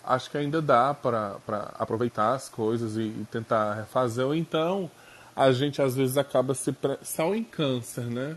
acho 0.06 0.30
que 0.30 0.38
ainda 0.38 0.60
dá 0.60 0.94
para 0.94 1.38
aproveitar 1.78 2.34
as 2.34 2.48
coisas 2.48 2.96
e, 2.96 3.02
e, 3.02 3.26
tentar 3.30 3.74
refazer. 3.74 4.26
Ou 4.26 4.34
então 4.34 4.90
a 5.34 5.52
gente 5.52 5.80
às 5.82 5.96
vezes 5.96 6.16
acaba 6.16 6.54
se. 6.54 6.72
Pre... 6.72 6.98
Só 7.02 7.34
em 7.34 7.44
câncer, 7.44 8.04
né? 8.04 8.36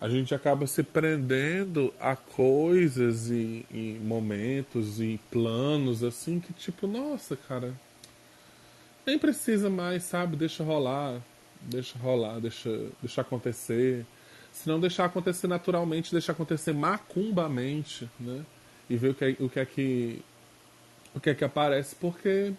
A 0.00 0.08
gente 0.08 0.34
acaba 0.34 0.66
se 0.66 0.82
prendendo 0.82 1.94
a 2.00 2.16
coisas 2.16 3.30
e, 3.30 3.64
e 3.70 4.00
momentos 4.02 5.00
e 5.00 5.20
planos 5.30 6.02
assim 6.02 6.40
que, 6.40 6.52
tipo, 6.52 6.88
nossa, 6.88 7.36
cara 7.36 7.72
nem 9.06 9.18
precisa 9.18 9.68
mais, 9.68 10.04
sabe? 10.04 10.36
Deixa 10.36 10.62
rolar, 10.64 11.20
deixa 11.60 11.98
rolar, 11.98 12.40
deixa, 12.40 12.70
deixa 13.00 13.20
acontecer. 13.20 14.06
Se 14.52 14.68
não 14.68 14.78
deixar 14.78 15.06
acontecer 15.06 15.46
naturalmente, 15.46 16.12
deixa 16.12 16.32
acontecer 16.32 16.72
macumbamente, 16.72 18.08
né? 18.18 18.44
E 18.88 18.96
ver 18.96 19.10
o 19.10 19.14
que, 19.14 19.24
é, 19.24 19.36
o 19.40 19.48
que 19.48 19.60
é 19.60 19.64
que 19.64 20.22
o 21.14 21.20
que 21.20 21.30
é 21.30 21.34
que 21.34 21.44
aparece, 21.44 21.94
porque 21.96 22.52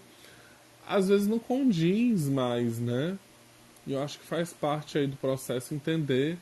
às 0.87 1.07
vezes 1.07 1.27
não 1.27 1.39
condiz 1.39 2.27
mais, 2.27 2.79
né? 2.79 3.17
E 3.85 3.93
eu 3.93 4.01
acho 4.01 4.19
que 4.19 4.25
faz 4.25 4.53
parte 4.53 4.97
aí 4.97 5.07
do 5.07 5.17
processo 5.17 5.73
entender 5.73 6.37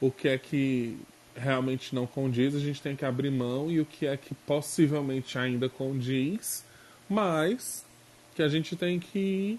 o 0.00 0.10
que 0.10 0.28
é 0.28 0.38
que 0.38 0.98
realmente 1.34 1.94
não 1.94 2.06
condiz, 2.06 2.54
a 2.54 2.58
gente 2.58 2.82
tem 2.82 2.94
que 2.94 3.04
abrir 3.04 3.30
mão 3.30 3.70
e 3.70 3.80
o 3.80 3.86
que 3.86 4.06
é 4.06 4.16
que 4.16 4.34
possivelmente 4.34 5.38
ainda 5.38 5.68
condiz, 5.68 6.64
mas 7.08 7.86
que 8.34 8.42
a 8.42 8.48
gente 8.48 8.76
tem 8.76 8.98
que 8.98 9.58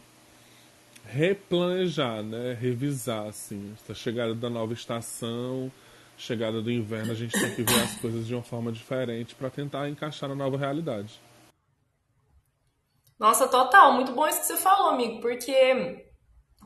replanejar, 1.06 2.24
né? 2.24 2.58
Revisar, 2.60 3.28
assim. 3.28 3.74
A 3.90 3.94
chegada 3.94 4.34
da 4.34 4.50
nova 4.50 4.74
estação, 4.74 5.72
chegada 6.18 6.62
do 6.62 6.72
inverno, 6.72 7.12
a 7.12 7.16
gente 7.16 7.32
tem 7.32 7.56
que 7.56 7.64
ver 7.64 7.82
as 7.82 7.96
coisas 7.96 8.28
de 8.28 8.34
uma 8.34 8.44
forma 8.44 8.72
diferente 8.72 9.36
para 9.36 9.50
tentar 9.50 9.90
encaixar 9.90 10.30
na 10.30 10.36
nova 10.36 10.58
realidade. 10.58 11.20
Nossa, 13.20 13.48
total. 13.48 13.94
Muito 13.94 14.12
bom 14.12 14.28
isso 14.28 14.40
que 14.40 14.46
você 14.46 14.58
falou, 14.58 14.90
amigo, 14.90 15.22
porque 15.22 16.04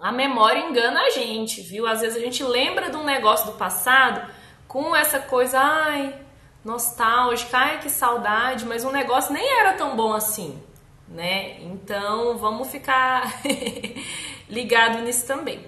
a 0.02 0.12
memória 0.12 0.60
engana 0.60 1.02
a 1.02 1.10
gente, 1.10 1.62
viu? 1.62 1.88
Às 1.88 2.02
vezes 2.02 2.18
a 2.18 2.22
gente 2.22 2.44
lembra 2.44 2.90
de 2.90 2.98
um 2.98 3.04
negócio 3.04 3.48
do 3.48 3.58
passado 3.58 4.32
com 4.68 4.96
essa 4.96 5.20
coisa, 5.20 5.60
ai, 5.60 6.20
nostálgica, 6.64 7.58
ai, 7.58 7.80
que 7.80 7.90
saudade, 7.90 8.66
mas 8.66 8.84
o 8.84 8.92
negócio 8.92 9.34
nem 9.34 9.48
era 9.60 9.74
tão 9.74 9.96
bom 9.96 10.14
assim 10.14 10.62
né? 11.08 11.62
Então 11.62 12.38
vamos 12.38 12.70
ficar 12.70 13.42
ligado 14.50 15.02
nisso 15.02 15.26
também. 15.26 15.66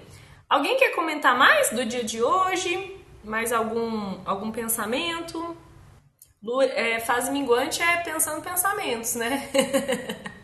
Alguém 0.48 0.76
quer 0.76 0.94
comentar 0.94 1.36
mais 1.36 1.70
do 1.70 1.84
dia 1.84 2.04
de 2.04 2.22
hoje? 2.22 2.96
Mais 3.24 3.52
algum, 3.52 4.18
algum 4.24 4.50
pensamento? 4.50 5.56
Lu, 6.42 6.62
é, 6.62 6.98
fase 7.00 7.30
minguante 7.30 7.82
é 7.82 7.98
pensando 7.98 8.42
pensamentos, 8.42 9.14
né? 9.14 9.48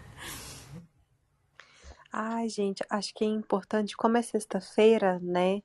Ai, 2.18 2.48
gente, 2.48 2.82
acho 2.88 3.12
que 3.14 3.22
é 3.24 3.26
importante, 3.28 3.94
como 3.94 4.16
é 4.16 4.22
sexta-feira, 4.22 5.18
né? 5.20 5.62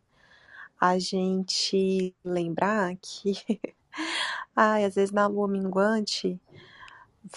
A 0.79 0.99
gente 0.99 2.15
lembrar 2.25 2.95
que, 3.01 3.33
ai, 4.55 4.85
às 4.85 4.95
vezes 4.95 5.11
na 5.11 5.27
lua 5.27 5.47
minguante, 5.47 6.39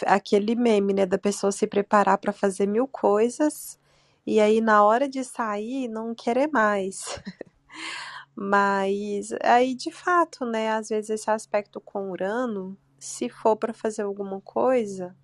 aquele 0.06 0.54
meme, 0.54 0.92
né, 0.94 1.06
da 1.06 1.18
pessoa 1.18 1.52
se 1.52 1.66
preparar 1.66 2.18
para 2.18 2.33
fazer 2.33 2.66
mil 2.66 2.87
coisas 2.88 3.78
e 4.26 4.40
aí 4.40 4.61
na 4.61 4.83
hora 4.85 5.09
de 5.09 5.23
sair 5.25 5.88
não 5.88 6.14
querer 6.14 6.49
mais. 6.52 7.21
Mas 8.37 9.30
aí 9.42 9.75
de 9.75 9.92
fato, 9.92 10.44
né, 10.44 10.71
às 10.73 10.88
vezes 10.88 11.11
esse 11.11 11.30
aspecto 11.30 11.80
com 11.80 12.11
Urano, 12.11 12.76
se 12.99 13.28
for 13.28 13.56
para 13.56 13.73
fazer 13.75 14.02
alguma 14.02 14.40
coisa, 14.40 15.14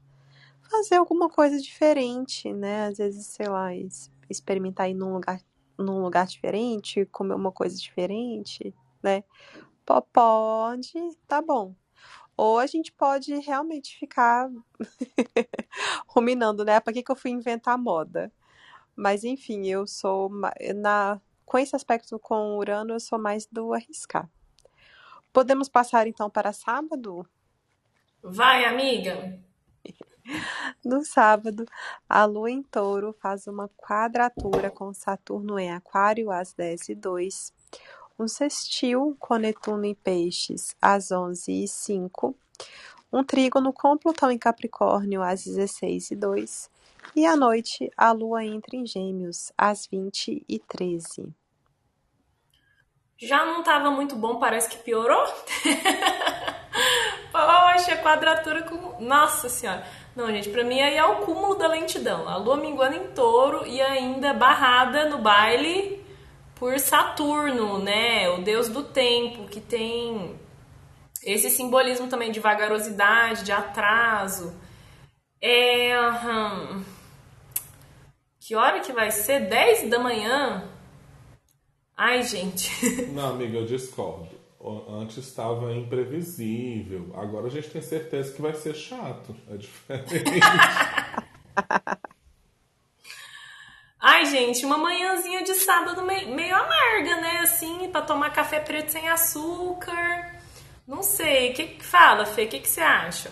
fazer 0.71 0.97
alguma 0.97 1.29
coisa 1.29 1.61
diferente, 1.61 2.53
né? 2.53 2.87
Às 2.87 2.99
vezes, 2.99 3.27
sei 3.27 3.49
lá, 3.49 3.71
experimentar 4.29 4.89
ir 4.89 4.95
num 4.95 5.12
lugar, 5.15 5.41
num 5.79 6.00
lugar 6.03 6.27
diferente, 6.27 7.05
comer 7.07 7.35
uma 7.35 7.53
coisa 7.53 7.77
diferente, 7.77 8.75
né? 9.03 9.25
Pode, 9.85 10.93
tá 11.27 11.43
bom. 11.43 11.75
Ou 12.37 12.59
a 12.59 12.67
gente 12.67 12.93
pode 12.93 13.35
realmente 13.41 13.99
ficar 13.99 14.49
ruminando, 16.07 16.65
né? 16.65 16.81
Para 16.81 16.93
que, 16.93 17.03
que 17.03 17.11
eu 17.11 17.17
fui 17.17 17.31
inventar 17.31 17.77
moda? 17.77 18.33
Mas 18.95 19.25
enfim, 19.25 19.67
eu 19.67 19.87
sou 19.87 20.31
na 20.77 21.21
com 21.45 21.59
esse 21.59 21.75
aspecto 21.75 22.17
com 22.21 22.57
Urano, 22.57 22.95
eu 22.95 23.00
sou 23.00 23.19
mais 23.19 23.45
do 23.45 23.73
arriscar. 23.73 24.31
Podemos 25.33 25.69
passar 25.69 26.07
então 26.07 26.31
para 26.31 26.53
sábado? 26.53 27.29
Vai, 28.23 28.65
amiga. 28.65 29.50
No 30.85 31.05
sábado, 31.05 31.67
a 32.09 32.25
Lua 32.25 32.50
em 32.50 32.62
Touro 32.62 33.15
faz 33.21 33.47
uma 33.47 33.69
quadratura 33.77 34.71
com 34.71 34.93
Saturno 34.95 35.59
em 35.59 35.73
Aquário 35.73 36.31
às 36.31 36.53
10 36.53 36.89
e 36.91 36.95
2, 36.95 37.53
um 38.19 38.29
sextil 38.29 39.17
com 39.19 39.37
Netuno 39.37 39.85
em 39.85 39.95
Peixes 39.95 40.75
às 40.81 41.11
11 41.11 41.65
e 41.65 41.69
5, 41.69 42.35
um 43.12 43.25
trígono 43.25 43.73
com 43.73 43.97
Plutão 43.97 44.31
em 44.31 44.39
Capricórnio 44.39 45.23
às 45.23 45.45
16 45.45 46.12
e 46.12 46.17
2, 46.17 46.71
e 47.17 47.27
à 47.27 47.37
noite 47.37 47.91
a 47.97 48.12
Lua 48.12 48.45
entra 48.45 48.77
em 48.77 48.87
Gêmeos 48.87 49.53
às 49.57 49.87
20 49.87 50.45
e 50.49 50.59
13. 50.59 51.35
Já 53.19 53.45
não 53.45 53.61
estava 53.61 53.91
muito 53.91 54.17
bom, 54.17 54.39
parece 54.39 54.69
que 54.69 54.79
piorou. 54.79 55.25
Poxa, 57.47 57.97
quadratura 57.97 58.62
com. 58.62 59.02
Nossa 59.02 59.49
Senhora! 59.49 59.85
Não, 60.14 60.26
gente, 60.26 60.50
pra 60.50 60.64
mim 60.64 60.80
aí 60.80 60.97
é 60.97 61.04
o 61.04 61.16
cúmulo 61.25 61.54
da 61.54 61.66
lentidão. 61.66 62.28
A 62.28 62.37
lua 62.37 62.56
minguando 62.56 62.97
em 62.97 63.09
touro 63.09 63.66
e 63.66 63.80
ainda 63.80 64.35
barrada 64.35 65.09
no 65.09 65.18
baile 65.18 66.04
por 66.56 66.78
Saturno, 66.78 67.78
né? 67.78 68.28
O 68.30 68.42
deus 68.42 68.68
do 68.68 68.82
tempo, 68.82 69.49
que 69.49 69.61
tem 69.61 70.38
esse 71.23 71.49
simbolismo 71.49 72.09
também 72.09 72.30
de 72.30 72.40
vagarosidade, 72.40 73.44
de 73.44 73.52
atraso. 73.52 74.54
É. 75.40 75.92
Que 78.40 78.56
hora 78.56 78.80
que 78.80 78.92
vai 78.92 79.11
ser? 79.11 79.49
10 79.49 79.88
da 79.88 79.99
manhã? 79.99 80.68
Ai, 81.97 82.23
gente. 82.23 82.68
Não, 83.12 83.30
amiga, 83.30 83.59
eu 83.59 83.64
discordo 83.64 84.39
antes 84.88 85.17
estava 85.17 85.73
imprevisível. 85.73 87.11
Agora 87.14 87.47
a 87.47 87.50
gente 87.50 87.71
tem 87.71 87.81
certeza 87.81 88.33
que 88.33 88.43
vai 88.43 88.55
ser 88.55 88.75
chato. 88.75 89.35
É 89.49 89.57
diferente. 89.57 90.40
Ai, 94.02 94.25
gente, 94.26 94.65
uma 94.65 94.78
manhãzinha 94.78 95.43
de 95.43 95.54
sábado 95.54 96.02
meio, 96.02 96.34
meio 96.34 96.54
amarga, 96.54 97.21
né? 97.21 97.41
Assim, 97.43 97.89
para 97.91 98.00
tomar 98.02 98.30
café 98.30 98.58
preto 98.61 98.91
sem 98.91 99.08
açúcar. 99.08 100.41
Não 100.87 101.02
sei. 101.02 101.50
O 101.50 101.54
que, 101.54 101.67
que 101.67 101.84
fala, 101.84 102.25
Fê? 102.25 102.45
O 102.45 102.49
que, 102.49 102.61
que 102.61 102.69
você 102.69 102.80
acha? 102.80 103.30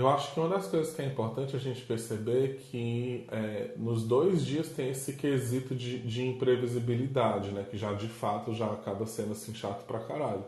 Eu 0.00 0.08
acho 0.08 0.32
que 0.32 0.40
uma 0.40 0.48
das 0.48 0.66
coisas 0.66 0.94
que 0.94 1.02
é 1.02 1.04
importante 1.04 1.54
a 1.54 1.58
gente 1.58 1.82
perceber 1.82 2.44
é 2.44 2.54
que 2.54 3.26
é, 3.30 3.72
nos 3.76 4.02
dois 4.02 4.46
dias 4.46 4.70
tem 4.70 4.88
esse 4.88 5.12
quesito 5.12 5.74
de, 5.74 5.98
de, 5.98 6.26
imprevisibilidade, 6.26 7.50
né? 7.50 7.66
Que 7.70 7.76
já 7.76 7.92
de 7.92 8.08
fato 8.08 8.54
já 8.54 8.64
acaba 8.64 9.04
sendo 9.04 9.32
assim 9.32 9.52
chato 9.54 9.84
pra 9.84 10.00
caralho. 10.00 10.42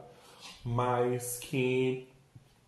Mas 0.64 1.38
que 1.38 2.08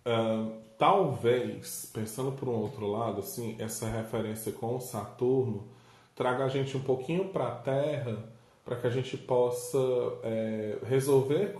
uh, 0.04 0.52
talvez, 0.76 1.90
pensando 1.90 2.32
por 2.32 2.50
um 2.50 2.56
outro 2.56 2.86
lado, 2.86 3.20
assim, 3.20 3.56
essa 3.58 3.88
referência 3.88 4.52
com 4.52 4.76
o 4.76 4.80
Saturno 4.80 5.66
traga 6.14 6.44
a 6.44 6.48
gente 6.48 6.76
um 6.76 6.82
pouquinho 6.82 7.30
pra 7.30 7.50
Terra 7.50 8.28
para 8.62 8.76
que 8.76 8.86
a 8.86 8.90
gente 8.90 9.16
possa 9.16 9.78
é, 10.22 10.76
resolver 10.84 11.54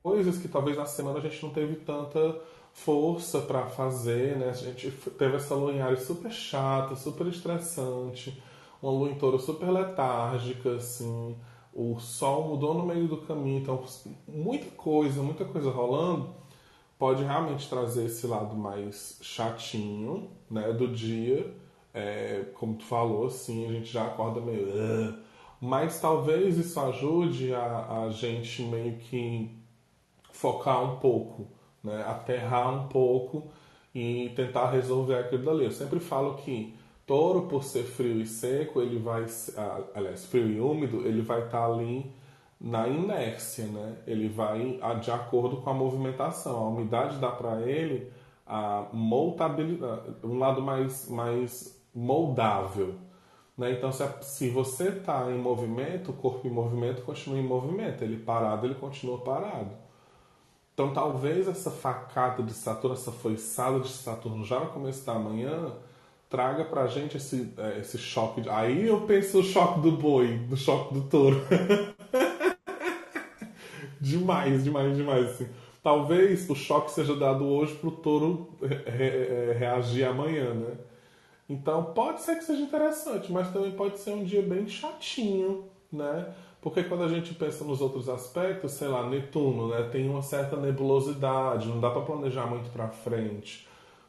coisas 0.00 0.38
que 0.38 0.46
talvez 0.46 0.76
na 0.76 0.86
semana 0.86 1.18
a 1.18 1.22
gente 1.22 1.42
não 1.42 1.50
teve 1.50 1.74
tanta 1.74 2.40
força 2.72 3.40
para 3.40 3.66
fazer, 3.66 4.36
né? 4.36 4.50
A 4.50 4.54
gente 4.54 4.90
teve 4.90 5.36
essa 5.36 5.54
lua 5.54 5.72
em 5.72 5.80
Ares 5.80 6.02
super 6.02 6.30
chata, 6.30 6.96
super 6.96 7.26
estressante, 7.26 8.42
uma 8.82 8.92
lua 8.92 9.10
em 9.10 9.14
touro 9.14 9.38
super 9.38 9.70
letárgica, 9.70 10.76
assim. 10.76 11.36
O 11.72 11.98
sol 12.00 12.48
mudou 12.48 12.74
no 12.74 12.84
meio 12.84 13.06
do 13.06 13.18
caminho, 13.18 13.60
então 13.60 13.84
muita 14.26 14.70
coisa, 14.70 15.22
muita 15.22 15.44
coisa 15.44 15.70
rolando 15.70 16.34
pode 16.98 17.24
realmente 17.24 17.68
trazer 17.68 18.06
esse 18.06 18.26
lado 18.26 18.54
mais 18.54 19.18
chatinho, 19.22 20.30
né, 20.50 20.70
do 20.72 20.86
dia. 20.88 21.54
É, 21.94 22.44
como 22.54 22.74
tu 22.76 22.84
falou, 22.84 23.26
assim, 23.26 23.66
a 23.66 23.72
gente 23.72 23.90
já 23.90 24.06
acorda 24.06 24.40
meio. 24.40 24.68
Mas 25.60 26.00
talvez 26.00 26.58
isso 26.58 26.78
ajude 26.78 27.54
a, 27.54 28.04
a 28.04 28.10
gente 28.10 28.62
meio 28.62 28.96
que 28.98 29.50
focar 30.32 30.82
um 30.84 30.98
pouco 30.98 31.48
né? 31.82 32.04
aterrar 32.06 32.72
um 32.74 32.88
pouco 32.88 33.50
e 33.94 34.30
tentar 34.36 34.70
resolver 34.70 35.16
aquilo 35.16 35.44
dali. 35.44 35.64
Eu 35.64 35.70
sempre 35.70 36.00
falo 36.00 36.34
que 36.34 36.74
touro, 37.06 37.42
por 37.42 37.64
ser 37.64 37.84
frio 37.84 38.20
e 38.20 38.26
seco, 38.26 38.80
ele 38.80 38.98
vai, 38.98 39.26
aliás, 39.94 40.26
frio 40.26 40.48
e 40.48 40.60
úmido, 40.60 41.06
ele 41.06 41.22
vai 41.22 41.44
estar 41.44 41.66
tá 41.66 41.66
ali 41.66 42.10
na 42.60 42.86
inércia, 42.86 43.66
né? 43.66 43.96
Ele 44.06 44.28
vai 44.28 44.78
de 45.00 45.10
acordo 45.10 45.56
com 45.58 45.70
a 45.70 45.74
movimentação. 45.74 46.56
A 46.56 46.68
umidade 46.68 47.18
dá 47.18 47.30
para 47.30 47.62
ele 47.62 48.12
a 48.46 48.86
moldabilidade, 48.92 50.16
um 50.22 50.38
lado 50.38 50.60
mais, 50.60 51.08
mais 51.08 51.80
moldável. 51.94 52.94
Né? 53.56 53.72
Então, 53.72 53.92
se, 53.92 54.04
se 54.22 54.50
você 54.50 54.88
está 54.88 55.30
em 55.30 55.38
movimento, 55.38 56.10
o 56.10 56.14
corpo 56.14 56.46
em 56.46 56.50
movimento 56.50 57.02
continua 57.02 57.38
em 57.38 57.46
movimento. 57.46 58.02
Ele 58.02 58.16
parado, 58.18 58.66
ele 58.66 58.74
continua 58.74 59.18
parado. 59.18 59.70
Então 60.80 60.94
talvez 60.94 61.46
essa 61.46 61.70
facada 61.70 62.42
de 62.42 62.54
Saturno, 62.54 62.96
essa 62.96 63.12
foiçada 63.12 63.80
de 63.80 63.90
Saturno 63.90 64.42
já 64.46 64.58
no 64.60 64.68
começo 64.68 65.04
da 65.04 65.12
manhã, 65.12 65.74
traga 66.30 66.64
pra 66.64 66.86
gente 66.86 67.18
esse, 67.18 67.52
é, 67.58 67.80
esse 67.80 67.98
choque. 67.98 68.40
De... 68.40 68.48
Aí 68.48 68.86
eu 68.86 69.02
penso 69.02 69.36
no 69.36 69.42
choque 69.42 69.78
do 69.80 69.92
boi, 69.92 70.40
no 70.48 70.56
choque 70.56 70.94
do 70.94 71.02
touro. 71.02 71.44
demais, 74.00 74.64
demais, 74.64 74.96
demais. 74.96 75.26
Assim. 75.26 75.48
Talvez 75.82 76.48
o 76.48 76.54
choque 76.54 76.90
seja 76.92 77.14
dado 77.14 77.46
hoje 77.46 77.74
pro 77.74 77.90
touro 77.90 78.48
re 78.62 78.76
re 78.76 79.52
reagir 79.58 80.08
amanhã, 80.08 80.54
né? 80.54 80.78
Então 81.46 81.92
pode 81.92 82.22
ser 82.22 82.36
que 82.36 82.44
seja 82.44 82.62
interessante, 82.62 83.30
mas 83.30 83.52
também 83.52 83.72
pode 83.72 83.98
ser 83.98 84.12
um 84.12 84.24
dia 84.24 84.40
bem 84.40 84.66
chatinho, 84.66 85.66
né? 85.92 86.32
Porque 86.60 86.84
quando 86.84 87.04
a 87.04 87.08
gente 87.08 87.34
pensa 87.34 87.64
nos 87.64 87.80
outros 87.80 88.08
aspectos, 88.08 88.72
sei 88.72 88.88
lá, 88.88 89.08
Netuno, 89.08 89.68
né, 89.68 89.88
tem 89.90 90.08
uma 90.08 90.20
certa 90.20 90.56
nebulosidade, 90.56 91.68
não 91.68 91.80
dá 91.80 91.90
para 91.90 92.02
planejar 92.02 92.46
muito 92.46 92.70
para 92.70 92.88
frente. 92.88 93.66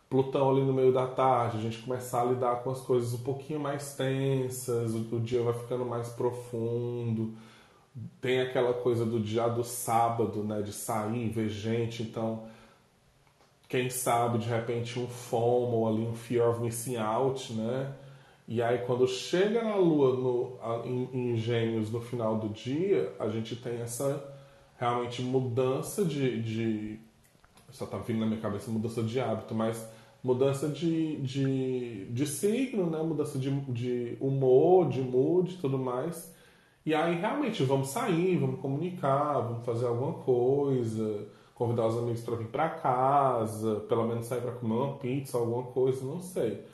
Plutão 0.10 0.50
ali 0.50 0.62
no 0.62 0.74
meio 0.74 0.92
da 0.92 1.08
tarde, 1.08 1.58
a 1.58 1.62
gente 1.62 1.78
começar 1.78 2.22
a 2.22 2.26
lidar 2.26 2.58
com 2.58 2.72
as 2.72 2.82
coisas 2.82 3.14
um 3.14 3.24
pouquinho 3.24 3.62
mais 3.62 3.96
tensas, 3.96 4.94
o, 4.94 5.20
dia 5.22 5.42
vai 5.42 5.54
ficando 5.54 5.86
mais 5.86 6.10
profundo. 6.10 7.34
Tem 8.20 8.42
aquela 8.42 8.74
coisa 8.74 9.06
do 9.06 9.22
dia 9.22 9.48
do 9.48 9.64
sábado, 9.64 10.44
né, 10.44 10.62
de 10.62 10.74
sair, 10.74 11.30
ver 11.30 11.48
gente, 11.48 12.04
então 12.04 12.44
quem 13.70 13.90
sabe 13.90 14.40
de 14.40 14.50
repente 14.50 15.00
um 15.00 15.08
FOMO 15.08 15.88
ali, 15.88 16.06
um 16.06 16.14
fear 16.14 16.50
of 16.50 16.60
missing 16.60 16.98
out, 16.98 17.54
né? 17.54 17.94
E 18.54 18.62
aí, 18.62 18.80
quando 18.80 19.08
chega 19.08 19.64
na 19.64 19.78
Lua 19.78 20.14
no, 20.18 20.60
em, 20.84 21.32
em 21.32 21.38
Gêmeos 21.38 21.90
no 21.90 22.02
final 22.02 22.38
do 22.38 22.50
dia, 22.50 23.16
a 23.18 23.30
gente 23.30 23.56
tem 23.56 23.80
essa 23.80 24.22
realmente 24.78 25.22
mudança 25.22 26.04
de. 26.04 26.42
de 26.42 27.00
só 27.70 27.86
tá 27.86 27.98
vindo 28.00 28.20
na 28.20 28.26
minha 28.26 28.42
cabeça 28.42 28.70
mudança 28.70 29.02
de 29.04 29.22
hábito, 29.22 29.56
mas 29.56 29.90
mudança 30.22 30.68
de, 30.68 31.16
de, 31.22 32.08
de 32.08 32.28
signo, 32.28 32.90
né? 32.90 33.02
Mudança 33.02 33.40
de, 33.40 33.50
de 33.72 34.18
humor, 34.20 34.90
de 34.90 35.00
mood 35.00 35.54
e 35.54 35.58
tudo 35.58 35.80
mais. 35.80 36.36
E 36.86 36.94
aí 36.94 37.16
realmente 37.16 37.64
vamos 37.64 37.88
sair, 37.88 38.36
vamos 38.36 38.60
comunicar, 38.60 39.40
vamos 39.40 39.66
fazer 39.66 39.86
alguma 39.86 40.16
coisa, 40.26 41.26
convidar 41.56 41.88
os 41.88 41.98
amigos 41.98 42.20
para 42.20 42.36
vir 42.36 42.48
para 42.48 42.70
casa, 42.70 43.76
pelo 43.88 44.06
menos 44.06 44.26
sair 44.26 44.42
para 44.42 44.52
comer 44.52 44.74
uma 44.74 44.98
pizza, 44.98 45.38
alguma 45.38 45.64
coisa, 45.72 46.04
não 46.04 46.20
sei. 46.20 46.66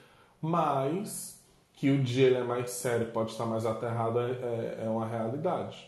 Mas 0.42 1.37
que 1.78 1.92
o 1.92 2.04
dia 2.04 2.26
ele 2.26 2.38
é 2.38 2.44
mais 2.44 2.72
sério, 2.72 3.12
pode 3.12 3.32
estar 3.32 3.46
mais 3.46 3.64
aterrado, 3.64 4.20
é, 4.20 4.32
é, 4.32 4.86
é 4.86 4.90
uma 4.90 5.08
realidade. 5.08 5.88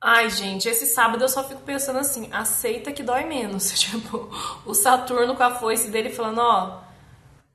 Ai, 0.00 0.30
gente, 0.30 0.68
esse 0.68 0.86
sábado 0.86 1.24
eu 1.24 1.28
só 1.28 1.42
fico 1.46 1.60
pensando 1.62 1.98
assim, 1.98 2.30
aceita 2.32 2.92
que 2.92 3.02
dói 3.02 3.24
menos. 3.24 3.72
Tipo, 3.78 4.30
o 4.64 4.72
Saturno 4.72 5.34
com 5.34 5.42
a 5.42 5.56
foice 5.56 5.90
dele 5.90 6.10
falando, 6.10 6.38
ó, 6.38 6.80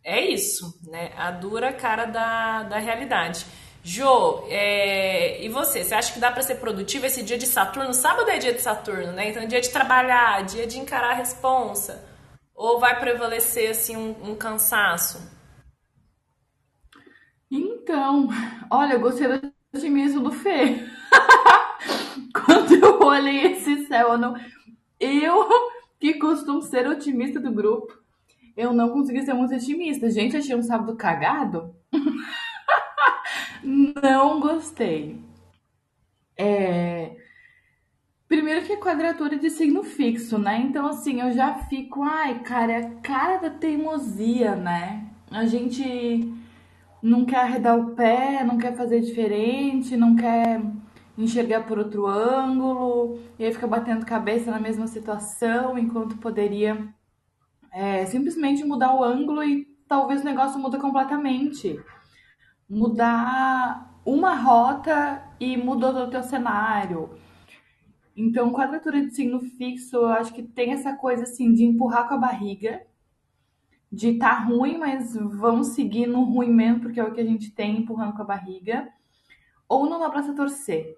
é 0.04 0.20
isso, 0.20 0.78
né? 0.84 1.14
A 1.18 1.32
dura 1.32 1.72
cara 1.72 2.06
da, 2.06 2.64
da 2.64 2.78
realidade. 2.78 3.46
Jô, 3.82 4.46
é... 4.50 5.42
e 5.44 5.48
você? 5.48 5.84
Você 5.84 5.96
acha 5.96 6.14
que 6.14 6.20
dá 6.20 6.30
para 6.30 6.44
ser 6.44 6.56
produtivo 6.56 7.06
esse 7.06 7.24
dia 7.24 7.38
de 7.38 7.48
Saturno? 7.48 7.94
Sábado 7.94 8.30
é 8.30 8.38
dia 8.38 8.54
de 8.54 8.62
Saturno, 8.62 9.14
né? 9.14 9.30
Então 9.30 9.44
é 9.44 9.46
dia 9.46 9.62
de 9.62 9.70
trabalhar, 9.70 10.44
dia 10.44 10.68
de 10.68 10.78
encarar 10.78 11.12
a 11.12 11.16
responsa. 11.16 12.04
Ou 12.54 12.80
vai 12.80 13.00
prevalecer, 13.00 13.72
assim, 13.72 13.96
um, 13.96 14.32
um 14.32 14.36
cansaço? 14.36 15.35
Então, 17.56 18.28
olha, 18.70 18.94
eu 18.94 19.00
gostei 19.00 19.28
do 19.28 19.54
otimismo 19.74 20.22
do 20.22 20.32
Fê. 20.32 20.86
Quando 22.46 22.74
eu 22.74 23.00
olhei 23.00 23.54
esse 23.54 23.86
céu, 23.86 24.10
eu 24.10 24.18
não. 24.18 24.36
Eu, 25.00 25.48
que 25.98 26.16
costumo 26.16 26.62
ser 26.62 26.86
otimista 26.88 27.40
do 27.40 27.52
grupo, 27.52 27.98
eu 28.58 28.74
não 28.74 28.90
consegui 28.90 29.22
ser 29.22 29.34
muito 29.34 29.56
otimista. 29.56 30.10
Gente, 30.10 30.36
achei 30.36 30.56
um 30.56 30.62
sábado 30.62 30.96
cagado. 30.98 31.74
não 33.64 34.42
gostei. 34.42 35.18
É... 36.38 37.16
Primeiro 38.28 38.66
que 38.66 38.74
é 38.74 38.78
quadratura 38.78 39.38
de 39.38 39.50
signo 39.50 39.82
fixo, 39.84 40.38
né? 40.38 40.58
Então, 40.58 40.88
assim, 40.88 41.22
eu 41.22 41.32
já 41.32 41.56
fico, 41.56 42.04
ai, 42.04 42.40
cara, 42.40 42.74
é 42.74 42.78
a 42.78 42.90
cara 42.96 43.38
da 43.38 43.50
teimosia, 43.50 44.56
né? 44.56 45.08
A 45.32 45.46
gente 45.46 46.34
não 47.06 47.24
quer 47.24 47.42
arredar 47.42 47.78
o 47.78 47.92
pé, 47.92 48.44
não 48.44 48.58
quer 48.58 48.76
fazer 48.76 49.00
diferente, 49.00 49.96
não 49.96 50.16
quer 50.16 50.60
enxergar 51.16 51.62
por 51.62 51.78
outro 51.78 52.08
ângulo, 52.08 53.20
e 53.38 53.46
aí 53.46 53.54
fica 53.54 53.68
batendo 53.68 54.06
cabeça 54.06 54.50
na 54.50 54.60
mesma 54.60 54.88
situação, 54.88 55.78
enquanto 55.78 56.18
poderia 56.18 56.88
é, 57.72 58.06
simplesmente 58.08 58.66
mudar 58.66 58.96
o 58.96 59.04
ângulo 59.04 59.44
e 59.44 59.66
talvez 59.88 60.22
o 60.22 60.26
negócio 60.26 60.60
muda 60.60 60.80
completamente. 60.80 61.80
Mudar 62.68 64.02
uma 64.04 64.34
rota 64.34 65.24
e 65.40 65.56
mudou 65.56 65.92
o 65.92 66.10
teu 66.10 66.24
cenário. 66.24 67.12
Então, 68.18 68.52
quadratura 68.52 69.06
de 69.06 69.14
signo 69.14 69.40
fixo, 69.40 69.98
eu 69.98 70.08
acho 70.08 70.34
que 70.34 70.42
tem 70.42 70.72
essa 70.72 70.96
coisa 70.96 71.24
assim 71.24 71.54
de 71.54 71.66
empurrar 71.66 72.08
com 72.08 72.16
a 72.16 72.20
barriga, 72.20 72.82
de 73.92 74.18
tá 74.18 74.34
ruim, 74.40 74.78
mas 74.78 75.16
vamos 75.16 75.68
seguir 75.70 76.08
no 76.08 76.24
ruim 76.24 76.52
mesmo, 76.52 76.82
porque 76.82 77.00
é 77.00 77.04
o 77.04 77.14
que 77.14 77.22
a 77.22 77.26
gente 77.26 77.52
tem 77.52 77.78
empurrando 77.78 78.14
com 78.14 78.22
a 78.22 78.26
barriga. 78.26 78.90
Ou 79.68 79.90
não 79.90 80.00
dá 80.00 80.10
pra 80.10 80.24
se 80.24 80.34
torcer. 80.34 80.96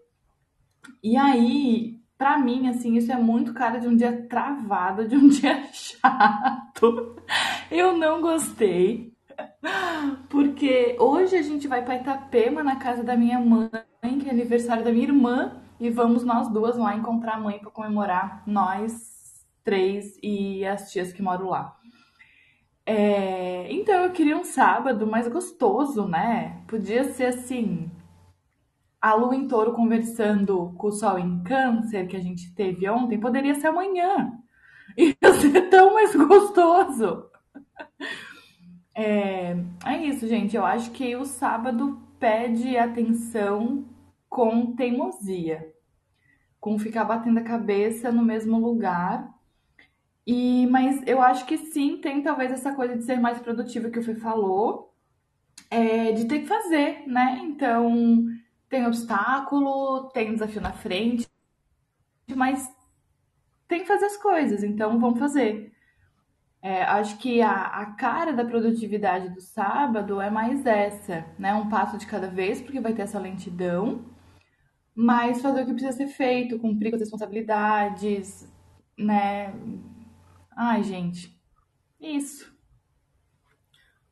E 1.03 1.15
aí, 1.15 1.99
pra 2.17 2.37
mim, 2.37 2.67
assim, 2.67 2.95
isso 2.95 3.11
é 3.11 3.17
muito 3.17 3.53
cara 3.53 3.79
de 3.79 3.87
um 3.87 3.95
dia 3.95 4.25
travado, 4.27 5.07
de 5.07 5.15
um 5.15 5.27
dia 5.29 5.63
chato. 5.71 7.15
Eu 7.69 7.97
não 7.97 8.21
gostei. 8.21 9.15
Porque 10.29 10.95
hoje 10.99 11.35
a 11.35 11.41
gente 11.41 11.67
vai 11.67 11.83
para 11.83 11.97
Itapema, 11.97 12.63
na 12.63 12.77
casa 12.77 13.03
da 13.03 13.15
minha 13.15 13.39
mãe, 13.39 13.69
que 14.19 14.27
é 14.27 14.31
aniversário 14.31 14.83
da 14.83 14.91
minha 14.91 15.05
irmã, 15.05 15.61
e 15.79 15.89
vamos 15.89 16.23
nós 16.23 16.47
duas 16.49 16.75
lá 16.77 16.95
encontrar 16.95 17.35
a 17.35 17.39
mãe 17.39 17.59
para 17.59 17.69
comemorar, 17.69 18.43
nós 18.47 19.45
três 19.63 20.17
e 20.23 20.65
as 20.65 20.91
tias 20.91 21.11
que 21.11 21.21
moram 21.21 21.49
lá. 21.49 21.76
É... 22.87 23.71
Então 23.71 24.05
eu 24.05 24.11
queria 24.11 24.37
um 24.37 24.45
sábado 24.45 25.05
mais 25.05 25.27
gostoso, 25.27 26.07
né? 26.07 26.63
Podia 26.67 27.03
ser 27.03 27.25
assim, 27.25 27.91
a 29.01 29.13
lua 29.13 29.35
em 29.35 29.45
touro 29.47 29.73
conversando 29.73 30.73
com 30.77 30.87
o 30.87 30.91
sol 30.91 31.19
em 31.19 31.43
câncer 31.43 32.07
que 32.07 32.15
a 32.15 32.21
gente 32.21 32.55
teve 32.55 32.89
ontem, 32.89 33.19
poderia 33.19 33.55
ser 33.55 33.67
amanhã. 33.67 34.31
Ia 34.97 35.33
ser 35.33 35.69
tão 35.69 35.93
mais 35.93 36.15
gostoso. 36.15 37.29
É, 38.95 39.55
é 39.85 39.97
isso, 40.05 40.25
gente. 40.27 40.55
Eu 40.55 40.65
acho 40.65 40.91
que 40.91 41.13
o 41.15 41.25
sábado 41.25 42.01
pede 42.17 42.77
atenção 42.77 43.85
com 44.29 44.73
teimosia, 44.75 45.73
com 46.59 46.79
ficar 46.79 47.03
batendo 47.03 47.39
a 47.39 47.43
cabeça 47.43 48.11
no 48.11 48.23
mesmo 48.23 48.57
lugar. 48.59 49.36
E, 50.27 50.67
mas 50.67 51.01
eu 51.07 51.21
acho 51.21 51.45
que 51.45 51.57
sim, 51.57 51.99
tem 51.99 52.21
talvez 52.21 52.51
essa 52.51 52.75
coisa 52.75 52.97
de 52.97 53.03
ser 53.05 53.17
mais 53.17 53.39
produtivo 53.39 53.89
que 53.89 53.97
o 53.97 54.03
Fê 54.03 54.13
falou, 54.13 54.93
é, 55.71 56.11
de 56.11 56.25
ter 56.25 56.39
que 56.41 56.47
fazer, 56.47 57.07
né? 57.07 57.39
Então, 57.43 58.25
tem 58.69 58.85
obstáculo, 58.85 60.09
tem 60.09 60.33
desafio 60.33 60.61
na 60.61 60.73
frente, 60.73 61.25
mas 62.35 62.69
tem 63.69 63.79
que 63.81 63.87
fazer 63.87 64.05
as 64.07 64.17
coisas, 64.17 64.63
então 64.63 64.99
vamos 64.99 65.17
fazer. 65.17 65.71
É, 66.61 66.83
acho 66.83 67.17
que 67.19 67.41
a, 67.41 67.51
a 67.51 67.85
cara 67.95 68.33
da 68.33 68.43
produtividade 68.43 69.29
do 69.29 69.39
sábado 69.39 70.19
é 70.19 70.29
mais 70.29 70.65
essa, 70.65 71.25
né? 71.39 71.53
Um 71.53 71.69
passo 71.69 71.97
de 71.97 72.05
cada 72.05 72.27
vez, 72.27 72.61
porque 72.61 72.81
vai 72.81 72.93
ter 72.93 73.03
essa 73.03 73.19
lentidão, 73.19 74.03
mas 74.93 75.41
fazer 75.41 75.61
o 75.63 75.65
que 75.65 75.73
precisa 75.73 75.93
ser 75.95 76.07
feito, 76.07 76.59
cumprir 76.59 76.89
com 76.89 76.95
as 76.95 77.01
responsabilidades, 77.01 78.45
né? 78.97 79.53
Ai, 80.57 80.83
gente, 80.83 81.31
isso. 82.01 82.51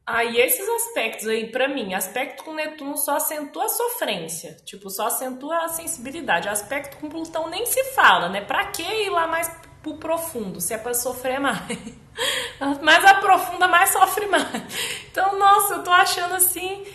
Aí 0.08 0.40
ah, 0.40 0.46
esses 0.46 0.70
aspectos 0.70 1.28
aí, 1.28 1.52
para 1.52 1.68
mim, 1.68 1.96
aspecto 1.96 2.44
com 2.44 2.54
Netuno 2.54 2.96
só 2.96 3.18
acentua 3.18 3.66
a 3.66 3.70
sofrência, 3.70 4.56
tipo, 4.64 4.88
só 4.88 5.08
acentua 5.08 5.66
a 5.66 5.70
sensibilidade. 5.70 6.48
Aspecto 6.48 6.98
com 6.98 7.10
Plutão 7.10 7.50
nem 7.50 7.66
se 7.66 7.84
fala, 7.96 8.30
né? 8.30 8.42
Pra 8.42 8.66
que 8.66 8.84
ir 8.84 9.10
lá 9.10 9.26
mais 9.26 9.50
pro 9.82 9.98
profundo, 9.98 10.62
se 10.62 10.76
é 10.76 10.78
para 10.78 10.94
sofrer 10.94 11.40
mais? 11.40 11.60
mais 12.84 13.04
aprofunda, 13.04 13.68
mais 13.68 13.90
sofre 13.90 14.28
mais. 14.28 14.46
Então, 15.10 15.40
nossa, 15.40 15.76
eu 15.76 15.84
tô 15.84 15.90
achando 15.90 16.36
assim, 16.36 16.86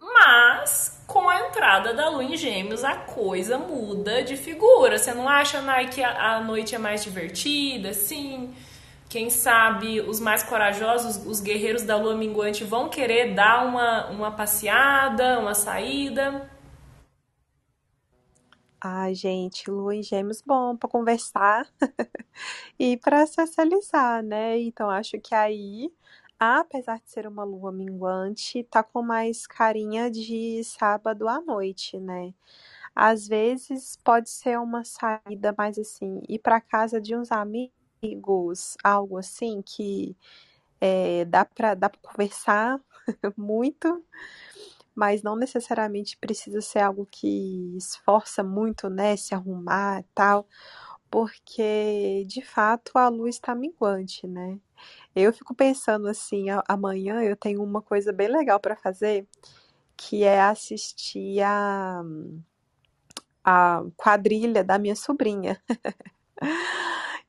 mas 0.00 1.02
com 1.08 1.28
a 1.28 1.48
entrada 1.48 1.92
da 1.92 2.08
lua 2.08 2.22
em 2.22 2.36
gêmeos, 2.36 2.84
a 2.84 2.94
coisa 2.94 3.58
muda 3.58 4.22
de 4.22 4.36
figura. 4.36 4.98
Você 4.98 5.12
não 5.12 5.28
acha, 5.28 5.60
Nai, 5.60 5.88
que 5.88 6.02
a 6.02 6.38
noite 6.40 6.76
é 6.76 6.78
mais 6.78 7.02
divertida, 7.02 7.90
assim? 7.90 8.54
Quem 9.08 9.30
sabe 9.30 10.00
os 10.00 10.18
mais 10.18 10.42
corajosos, 10.42 11.24
os 11.24 11.40
guerreiros 11.40 11.82
da 11.82 11.96
lua 11.96 12.16
minguante, 12.16 12.64
vão 12.64 12.88
querer 12.88 13.34
dar 13.34 13.64
uma, 13.64 14.10
uma 14.10 14.32
passeada, 14.32 15.38
uma 15.38 15.54
saída. 15.54 16.50
Ai, 18.80 19.14
gente, 19.14 19.70
lua 19.70 19.94
em 19.94 20.02
gêmeos 20.02 20.42
bom 20.42 20.76
para 20.76 20.88
conversar 20.88 21.66
e 22.78 22.96
para 22.96 23.26
socializar, 23.26 24.22
né? 24.22 24.58
Então 24.60 24.90
acho 24.90 25.18
que 25.20 25.34
aí, 25.34 25.90
apesar 26.38 26.98
de 26.98 27.10
ser 27.10 27.26
uma 27.26 27.44
lua 27.44 27.72
minguante, 27.72 28.64
tá 28.64 28.82
com 28.82 29.02
mais 29.02 29.46
carinha 29.46 30.10
de 30.10 30.62
sábado 30.64 31.28
à 31.28 31.40
noite, 31.40 31.98
né? 31.98 32.34
Às 32.94 33.28
vezes 33.28 33.98
pode 34.04 34.30
ser 34.30 34.58
uma 34.58 34.84
saída 34.84 35.54
mais 35.56 35.78
assim, 35.78 36.20
ir 36.28 36.38
para 36.40 36.60
casa 36.60 37.00
de 37.00 37.16
uns 37.16 37.30
amigos 37.32 37.75
amigos, 38.06 38.76
algo 38.82 39.18
assim 39.18 39.62
que 39.62 40.16
é, 40.80 41.24
dá 41.24 41.44
para 41.44 41.74
dá 41.74 41.90
conversar 42.02 42.80
muito, 43.36 44.04
mas 44.94 45.22
não 45.22 45.36
necessariamente 45.36 46.16
precisa 46.18 46.60
ser 46.60 46.80
algo 46.80 47.06
que 47.10 47.76
esforça 47.76 48.42
muito, 48.42 48.88
né, 48.88 49.16
se 49.16 49.34
arrumar 49.34 50.00
e 50.00 50.04
tal, 50.14 50.46
porque 51.10 52.24
de 52.28 52.42
fato 52.42 52.92
a 52.96 53.08
luz 53.08 53.36
está 53.36 53.54
minguante, 53.54 54.26
né? 54.26 54.58
Eu 55.14 55.32
fico 55.32 55.54
pensando 55.54 56.08
assim, 56.08 56.46
amanhã 56.68 57.22
eu 57.22 57.36
tenho 57.36 57.62
uma 57.62 57.82
coisa 57.82 58.12
bem 58.12 58.28
legal 58.28 58.60
para 58.60 58.76
fazer, 58.76 59.26
que 59.96 60.24
é 60.24 60.40
assistir 60.42 61.42
a, 61.42 62.02
a 63.44 63.82
quadrilha 63.96 64.62
da 64.64 64.78
minha 64.78 64.96
sobrinha. 64.96 65.60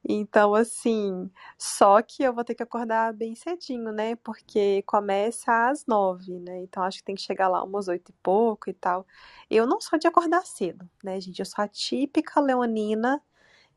Então, 0.09 0.55
assim, 0.55 1.29
só 1.57 2.01
que 2.01 2.23
eu 2.23 2.33
vou 2.33 2.43
ter 2.43 2.55
que 2.55 2.63
acordar 2.63 3.13
bem 3.13 3.35
cedinho, 3.35 3.91
né? 3.91 4.15
Porque 4.15 4.81
começa 4.83 5.69
às 5.69 5.85
nove, 5.85 6.39
né? 6.39 6.59
Então 6.61 6.81
acho 6.83 6.99
que 6.99 7.03
tem 7.03 7.15
que 7.15 7.21
chegar 7.21 7.49
lá 7.49 7.61
umas 7.63 7.89
oito 7.89 8.09
e 8.11 8.15
pouco 8.23 8.69
e 8.69 8.73
tal. 8.73 9.05
Eu 9.49 9.67
não 9.67 9.81
sou 9.81 9.99
de 9.99 10.07
acordar 10.07 10.45
cedo, 10.45 10.89
né, 11.03 11.19
gente? 11.19 11.39
Eu 11.39 11.45
sou 11.45 11.61
a 11.63 11.67
típica 11.67 12.39
leonina 12.39 13.21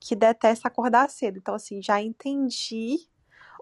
que 0.01 0.17
detesta 0.17 0.69
acordar 0.69 1.11
cedo. 1.11 1.39
Então, 1.39 1.55
assim, 1.55 1.83
já 1.83 2.01
entendi 2.03 2.99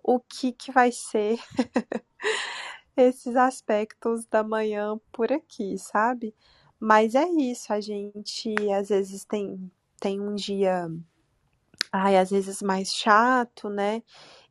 o 0.02 0.20
que, 0.20 0.52
que 0.52 0.72
vai 0.72 0.92
ser 0.92 1.38
esses 2.96 3.36
aspectos 3.36 4.26
da 4.26 4.42
manhã 4.42 4.98
por 5.12 5.32
aqui, 5.32 5.78
sabe? 5.78 6.34
Mas 6.80 7.14
é 7.14 7.26
isso, 7.28 7.72
a 7.72 7.80
gente 7.80 8.54
às 8.72 8.88
vezes 8.90 9.24
tem, 9.24 9.70
tem 10.00 10.20
um 10.20 10.34
dia, 10.34 10.88
ai, 11.92 12.16
às 12.16 12.30
vezes 12.30 12.62
mais 12.62 12.94
chato, 12.94 13.68
né? 13.68 14.02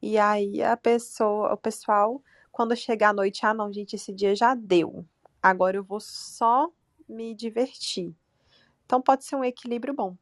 E 0.02 0.18
aí 0.18 0.62
a 0.64 0.78
pessoa, 0.78 1.54
o 1.54 1.58
pessoal, 1.58 2.22
quando 2.52 2.76
chegar 2.76 3.10
à 3.10 3.14
noite, 3.14 3.46
ah, 3.46 3.54
não, 3.54 3.72
gente, 3.72 3.96
esse 3.96 4.14
dia 4.14 4.36
já 4.36 4.56
deu. 4.56 5.06
Agora 5.42 5.78
eu 5.78 5.84
vou 5.84 6.00
só 6.00 6.70
me 7.08 7.36
divertir. 7.36 8.16
Então 8.86 9.02
pode 9.02 9.26
ser 9.26 9.36
um 9.36 9.44
equilíbrio 9.44 9.94
bom. 9.94 10.16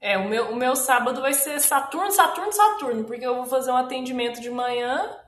É, 0.00 0.18
o 0.18 0.28
meu, 0.28 0.50
o 0.50 0.56
meu 0.56 0.76
sábado 0.76 1.22
vai 1.22 1.32
ser 1.32 1.58
Saturno, 1.60 2.10
Saturno, 2.10 2.52
Saturno, 2.52 3.04
porque 3.04 3.26
eu 3.26 3.36
vou 3.36 3.46
fazer 3.46 3.70
um 3.70 3.76
atendimento 3.76 4.38
de 4.40 4.50
manhã. 4.50 5.18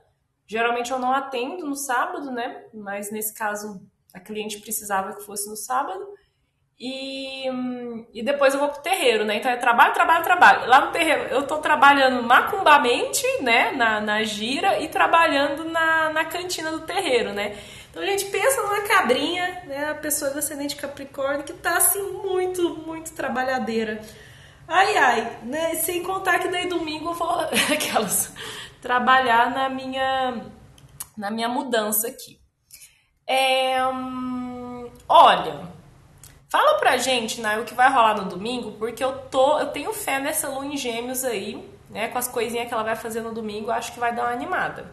Geralmente 0.45 0.91
eu 0.91 0.99
não 0.99 1.11
atendo 1.11 1.65
no 1.65 1.75
sábado, 1.75 2.31
né? 2.31 2.63
Mas 2.73 3.11
nesse 3.11 3.33
caso 3.33 3.81
a 4.13 4.19
cliente 4.19 4.59
precisava 4.59 5.15
que 5.15 5.23
fosse 5.23 5.49
no 5.49 5.55
sábado. 5.55 6.07
E, 6.79 7.47
e 8.13 8.21
depois 8.21 8.53
eu 8.53 8.59
vou 8.59 8.69
pro 8.69 8.81
terreiro, 8.81 9.25
né? 9.25 9.37
Então 9.37 9.49
é 9.51 9.57
trabalho, 9.57 9.93
trabalho, 9.93 10.23
trabalho. 10.23 10.67
Lá 10.67 10.85
no 10.85 10.91
terreiro 10.91 11.23
eu 11.31 11.47
tô 11.47 11.57
trabalhando 11.57 12.21
macumbamente, 12.21 13.25
né? 13.41 13.71
Na, 13.71 13.99
na 13.99 14.23
gira 14.23 14.79
e 14.79 14.87
trabalhando 14.87 15.65
na, 15.65 16.09
na 16.11 16.25
cantina 16.25 16.71
do 16.71 16.81
terreiro, 16.81 17.33
né? 17.33 17.57
Então 17.89 18.05
gente 18.05 18.25
pensa 18.25 18.61
numa 18.61 18.81
cabrinha, 18.81 19.63
né? 19.65 19.89
A 19.89 19.95
pessoa 19.95 20.29
do 20.29 20.37
ascendente 20.37 20.75
Capricórnio 20.75 21.43
que 21.43 21.53
tá 21.53 21.77
assim 21.77 22.11
muito, 22.11 22.77
muito 22.85 23.11
trabalhadeira. 23.13 23.99
Ai, 24.67 24.97
ai, 24.97 25.39
né? 25.43 25.75
Sem 25.75 26.03
contar 26.03 26.37
que 26.37 26.47
daí 26.47 26.67
domingo 26.67 27.09
eu 27.09 27.13
vou 27.15 27.39
aquelas 27.73 28.31
trabalhar 28.79 29.49
na 29.49 29.67
minha 29.67 30.45
na 31.17 31.31
minha 31.31 31.49
mudança 31.49 32.07
aqui. 32.07 32.39
É, 33.25 33.83
hum, 33.87 34.91
olha, 35.09 35.76
fala 36.49 36.79
pra 36.79 36.97
gente, 36.97 37.41
né, 37.41 37.59
o 37.59 37.65
que 37.65 37.73
vai 37.73 37.91
rolar 37.91 38.15
no 38.17 38.29
domingo, 38.29 38.73
porque 38.73 39.03
eu 39.03 39.17
tô, 39.29 39.59
eu 39.59 39.67
tenho 39.67 39.93
fé 39.93 40.19
nessa 40.19 40.49
lua 40.49 40.65
em 40.65 40.77
Gêmeos 40.77 41.23
aí, 41.23 41.69
né, 41.89 42.07
com 42.09 42.17
as 42.17 42.27
coisinhas 42.27 42.67
que 42.67 42.73
ela 42.73 42.83
vai 42.83 42.95
fazer 42.95 43.21
no 43.21 43.33
domingo, 43.33 43.71
acho 43.71 43.93
que 43.93 43.99
vai 43.99 44.13
dar 44.15 44.23
uma 44.23 44.31
animada. 44.31 44.89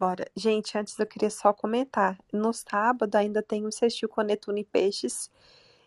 Bora. 0.00 0.26
Gente, 0.34 0.78
antes 0.78 0.98
eu 0.98 1.06
queria 1.06 1.28
só 1.28 1.52
comentar. 1.52 2.18
No 2.32 2.54
sábado 2.54 3.16
ainda 3.16 3.42
tem 3.42 3.66
o 3.66 3.70
sextil 3.70 4.08
com 4.08 4.22
Netuno 4.22 4.56
e 4.56 4.64
Peixes 4.64 5.30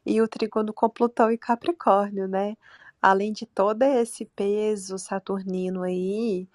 e 0.06 0.22
o 0.22 0.28
trígono 0.28 0.72
com 0.72 0.88
Plutão 0.88 1.32
e 1.32 1.38
Capricórnio, 1.38 2.28
né? 2.28 2.56
Além 3.02 3.34
de 3.34 3.48
todo 3.48 3.82
esse 3.82 4.26
peso 4.26 5.00
saturnino 5.00 5.82
aí, 5.82 6.48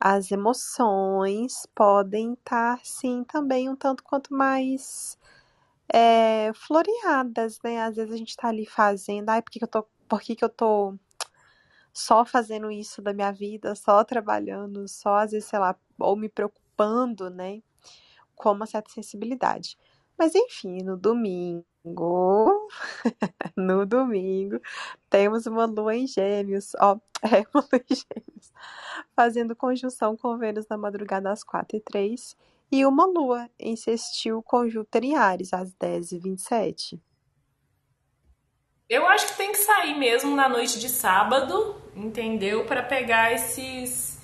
as 0.00 0.30
emoções 0.30 1.66
podem 1.74 2.34
estar, 2.34 2.80
sim, 2.84 3.24
também 3.24 3.68
um 3.68 3.76
tanto 3.76 4.02
quanto 4.04 4.32
mais 4.34 5.18
é, 5.92 6.52
floreadas, 6.54 7.60
né? 7.64 7.82
Às 7.82 7.96
vezes 7.96 8.12
a 8.14 8.16
gente 8.16 8.36
tá 8.36 8.48
ali 8.48 8.66
fazendo, 8.66 9.30
ai, 9.30 9.42
por 9.42 9.50
que, 9.50 9.58
que 9.60 9.64
eu 9.64 9.68
tô, 9.68 9.86
por 10.08 10.20
que, 10.20 10.36
que 10.36 10.44
eu 10.44 10.48
tô 10.50 10.94
só 11.92 12.24
fazendo 12.24 12.70
isso 12.70 13.00
da 13.02 13.12
minha 13.12 13.32
vida, 13.32 13.74
só 13.74 14.04
trabalhando, 14.04 14.86
só 14.88 15.16
às 15.16 15.32
vezes, 15.32 15.48
sei 15.48 15.58
lá, 15.58 15.76
ou 15.98 16.16
me 16.16 16.28
preocupando, 16.28 17.30
né? 17.30 17.62
Com 18.36 18.52
uma 18.52 18.66
certa 18.66 18.90
sensibilidade. 18.92 19.78
Mas 20.18 20.34
enfim, 20.34 20.78
no 20.84 20.96
domingo, 20.96 21.64
no 23.56 23.86
domingo, 23.86 24.60
temos 25.08 25.46
uma 25.46 25.66
lua 25.66 25.94
em 25.94 26.06
gêmeos, 26.06 26.72
ó, 26.80 26.98
é 27.22 27.46
uma 27.54 27.66
lua 27.72 27.84
em 27.88 27.94
gêmeos, 27.94 28.52
fazendo 29.14 29.54
conjunção 29.54 30.16
com 30.16 30.36
Vênus 30.36 30.66
na 30.68 30.76
madrugada 30.76 31.30
às 31.30 31.44
4 31.44 31.76
e 31.76 31.80
3 31.80 32.36
e 32.72 32.84
uma 32.84 33.06
lua 33.06 33.48
em 33.58 33.76
sextil 33.76 34.42
conjunta 34.42 34.98
em 34.98 35.14
Ares 35.14 35.52
às 35.52 35.72
10 35.74 36.12
e 36.12 36.18
27. 36.18 37.00
Eu 38.88 39.06
acho 39.06 39.28
que 39.28 39.36
tem 39.36 39.52
que 39.52 39.58
sair 39.58 39.98
mesmo 39.98 40.34
na 40.34 40.48
noite 40.48 40.78
de 40.78 40.88
sábado, 40.88 41.76
entendeu? 41.94 42.66
Para 42.66 42.82
pegar 42.82 43.32
esses 43.32 44.16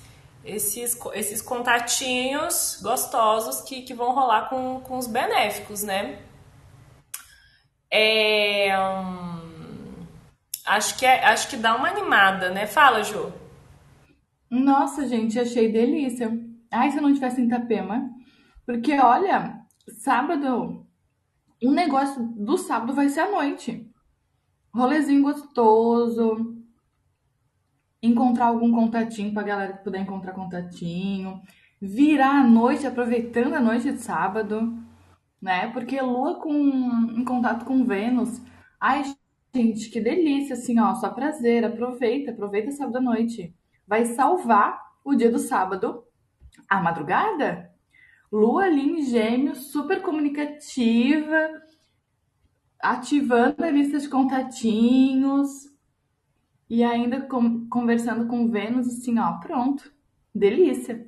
esses, 0.43 0.97
esses 1.13 1.41
contatinhos 1.41 2.79
gostosos 2.81 3.61
que, 3.61 3.81
que 3.81 3.93
vão 3.93 4.13
rolar 4.13 4.49
com, 4.49 4.81
com 4.81 4.97
os 4.97 5.07
benéficos, 5.07 5.83
né? 5.83 6.19
É, 7.95 8.75
hum, 8.75 10.07
acho, 10.65 10.97
que 10.97 11.05
é, 11.05 11.23
acho 11.25 11.47
que 11.47 11.55
dá 11.55 11.75
uma 11.75 11.89
animada, 11.89 12.49
né? 12.49 12.65
Fala, 12.65 13.03
Ju. 13.03 13.31
Nossa, 14.49 15.07
gente, 15.07 15.39
achei 15.39 15.71
delícia. 15.71 16.31
Ai, 16.71 16.89
se 16.89 16.97
eu 16.97 17.03
não 17.03 17.13
tivesse 17.13 17.39
em 17.39 17.45
Itapema. 17.45 18.09
Porque, 18.65 18.99
olha, 18.99 19.59
sábado, 19.87 20.87
o 21.63 21.71
negócio 21.71 22.23
do 22.35 22.57
sábado 22.57 22.95
vai 22.95 23.09
ser 23.09 23.19
à 23.19 23.31
noite. 23.31 23.87
Rolezinho 24.73 25.21
gostoso, 25.21 26.57
encontrar 28.01 28.47
algum 28.47 28.71
contatinho 28.71 29.35
pra 29.35 29.43
galera 29.43 29.73
que 29.73 29.83
puder 29.83 30.01
encontrar 30.01 30.33
contatinho, 30.33 31.39
virar 31.79 32.39
a 32.39 32.43
noite 32.43 32.87
aproveitando 32.87 33.53
a 33.53 33.61
noite 33.61 33.91
de 33.91 33.99
sábado, 33.99 34.82
né? 35.43 35.67
Porque 35.73 36.01
Lua 36.01 36.39
com 36.39 36.53
em 36.53 37.25
contato 37.25 37.65
com 37.65 37.83
Vênus, 37.85 38.41
ai 38.79 39.03
gente, 39.53 39.89
que 39.89 39.99
delícia 39.99 40.55
assim, 40.55 40.79
ó, 40.79 40.95
só 40.95 41.09
prazer, 41.09 41.65
aproveita, 41.65 42.31
aproveita 42.31 42.71
sábado 42.71 42.97
à 42.97 43.01
noite. 43.01 43.53
Vai 43.85 44.05
salvar 44.05 44.81
o 45.03 45.13
dia 45.13 45.29
do 45.29 45.37
sábado, 45.37 46.03
a 46.67 46.81
madrugada. 46.81 47.69
Lua 48.31 48.63
ali 48.63 48.81
em 48.81 49.01
Gêmeos, 49.03 49.71
super 49.71 50.01
comunicativa, 50.01 51.61
ativando 52.79 53.63
a 53.63 53.69
lista 53.69 53.99
de 53.99 54.09
contatinhos, 54.09 55.73
e 56.69 56.83
ainda 56.83 57.21
com, 57.21 57.67
conversando 57.67 58.27
com 58.27 58.49
Vênus, 58.49 58.87
assim, 58.87 59.19
ó, 59.19 59.33
pronto. 59.39 59.93
Delícia. 60.33 61.07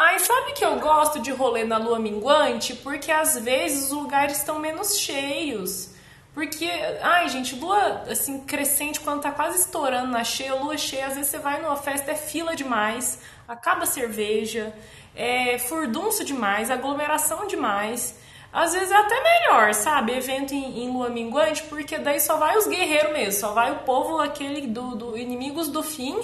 Ai, 0.00 0.16
sabe 0.20 0.52
que 0.52 0.64
eu 0.64 0.78
gosto 0.78 1.18
de 1.18 1.32
rolê 1.32 1.64
na 1.64 1.76
lua 1.76 1.98
minguante? 1.98 2.72
Porque 2.72 3.10
às 3.10 3.36
vezes 3.36 3.86
os 3.86 3.90
lugares 3.90 4.36
estão 4.36 4.60
menos 4.60 4.96
cheios. 4.96 5.90
Porque, 6.32 6.70
ai, 7.02 7.28
gente, 7.28 7.56
lua 7.56 8.04
assim, 8.08 8.38
crescente, 8.42 9.00
quando 9.00 9.22
tá 9.22 9.32
quase 9.32 9.58
estourando 9.58 10.12
na 10.12 10.22
cheia, 10.22 10.54
lua 10.54 10.78
cheia, 10.78 11.08
às 11.08 11.16
vezes 11.16 11.32
você 11.32 11.38
vai 11.38 11.60
numa 11.60 11.74
festa, 11.74 12.12
é 12.12 12.14
fila 12.14 12.54
demais, 12.54 13.18
acaba 13.48 13.84
cerveja, 13.86 14.72
é 15.16 15.58
furdunço 15.58 16.24
demais, 16.24 16.70
aglomeração 16.70 17.48
demais. 17.48 18.14
Às 18.50 18.72
vezes 18.72 18.90
é 18.90 18.96
até 18.96 19.14
melhor, 19.22 19.74
sabe? 19.74 20.12
Evento 20.12 20.54
em, 20.54 20.84
em, 20.84 20.90
lua 20.90 21.10
minguante, 21.10 21.62
porque 21.64 21.98
daí 21.98 22.18
só 22.18 22.38
vai 22.38 22.56
os 22.56 22.66
guerreiros 22.66 23.12
mesmo, 23.12 23.40
só 23.40 23.52
vai 23.52 23.70
o 23.72 23.80
povo 23.80 24.20
aquele 24.20 24.66
do, 24.66 24.96
do 24.96 25.18
inimigos 25.18 25.68
do 25.68 25.82
fim. 25.82 26.16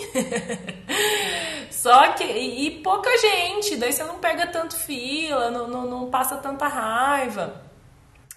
só 1.70 2.12
que. 2.12 2.24
E, 2.24 2.66
e, 2.66 2.70
pouca 2.82 3.10
gente, 3.18 3.76
daí 3.76 3.92
você 3.92 4.02
não 4.04 4.18
pega 4.18 4.46
tanto 4.46 4.74
fila, 4.74 5.50
não, 5.50 5.68
não, 5.68 5.86
não, 5.86 6.10
passa 6.10 6.36
tanta 6.38 6.66
raiva. 6.66 7.62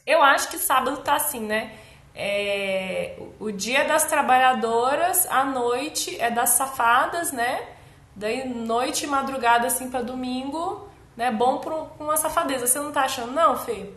Eu 0.05 0.21
acho 0.21 0.49
que 0.49 0.57
sábado 0.57 0.97
tá 0.97 1.15
assim, 1.15 1.41
né? 1.41 1.71
É, 2.13 3.17
o 3.39 3.51
dia 3.51 3.85
das 3.85 4.03
trabalhadoras, 4.05 5.25
a 5.27 5.45
noite 5.45 6.19
é 6.19 6.29
das 6.29 6.51
safadas, 6.51 7.31
né? 7.31 7.65
Daí 8.13 8.49
noite 8.49 9.05
e 9.05 9.07
madrugada 9.07 9.67
assim 9.67 9.89
para 9.89 10.01
domingo 10.01 10.86
né? 11.17 11.31
Bom 11.31 11.59
para 11.59 11.75
uma 11.99 12.15
safadeza. 12.17 12.67
Você 12.67 12.79
não 12.79 12.91
tá 12.93 13.03
achando, 13.03 13.33
não, 13.33 13.57
Fê? 13.57 13.91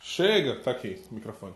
Chega, 0.00 0.56
tá 0.60 0.70
aqui 0.70 1.02
o 1.10 1.14
microfone. 1.14 1.54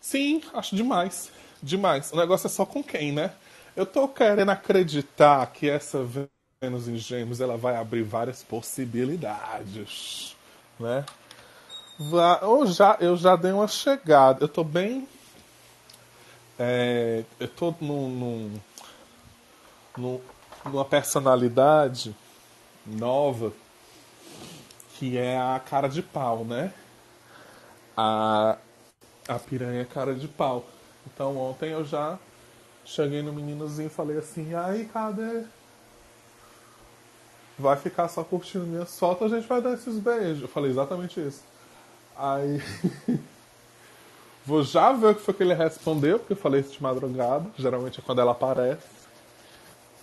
Sim, 0.00 0.42
acho 0.52 0.76
demais. 0.76 1.30
Demais. 1.62 2.12
O 2.12 2.16
negócio 2.16 2.46
é 2.46 2.50
só 2.50 2.66
com 2.66 2.82
quem, 2.82 3.12
né? 3.12 3.32
Eu 3.76 3.86
tô 3.86 4.08
querendo 4.08 4.50
acreditar 4.50 5.46
que 5.52 5.70
essa 5.70 6.04
Vênus 6.60 6.88
em 6.88 6.96
Gêmeos 6.96 7.40
ela 7.40 7.56
vai 7.56 7.76
abrir 7.76 8.02
várias 8.02 8.42
possibilidades, 8.42 10.36
né? 10.78 11.04
Eu 12.42 12.66
já, 12.66 12.96
eu 13.00 13.16
já 13.16 13.36
dei 13.36 13.52
uma 13.52 13.68
chegada. 13.68 14.44
Eu 14.44 14.48
tô 14.48 14.64
bem 14.64 15.08
é, 16.58 17.24
eu 17.40 17.48
tô 17.48 17.74
num, 17.80 18.08
num, 18.08 18.60
num, 19.96 20.20
numa 20.64 20.84
personalidade 20.84 22.14
nova 22.86 23.52
que 24.94 25.16
é 25.16 25.38
a 25.38 25.58
cara 25.58 25.88
de 25.88 26.02
pau, 26.02 26.44
né? 26.44 26.72
A, 27.96 28.56
a 29.28 29.38
piranha 29.38 29.84
cara 29.84 30.14
de 30.14 30.28
pau. 30.28 30.64
Então 31.06 31.36
ontem 31.36 31.70
eu 31.70 31.84
já 31.84 32.18
cheguei 32.84 33.22
no 33.22 33.32
meninozinho 33.32 33.86
e 33.86 33.90
falei 33.90 34.18
assim, 34.18 34.54
aí 34.54 34.84
cadê? 34.86 35.44
Vai 37.58 37.76
ficar 37.76 38.08
só 38.08 38.24
curtindo 38.24 38.66
minhas 38.66 38.98
fotos, 38.98 39.32
a 39.32 39.36
gente 39.36 39.48
vai 39.48 39.60
dar 39.60 39.74
esses 39.74 39.98
beijos. 39.98 40.42
Eu 40.42 40.48
falei 40.48 40.70
exatamente 40.70 41.20
isso. 41.20 41.42
Aí. 42.16 42.62
Vou 44.44 44.62
já 44.62 44.92
ver 44.92 45.06
o 45.08 45.14
que 45.14 45.22
foi 45.22 45.34
que 45.34 45.42
ele 45.42 45.54
respondeu, 45.54 46.18
porque 46.18 46.32
eu 46.32 46.36
falei 46.36 46.60
isso 46.60 46.72
de 46.72 46.82
madrugada. 46.82 47.46
Geralmente 47.56 48.00
é 48.00 48.02
quando 48.02 48.20
ela 48.20 48.32
aparece. 48.32 48.86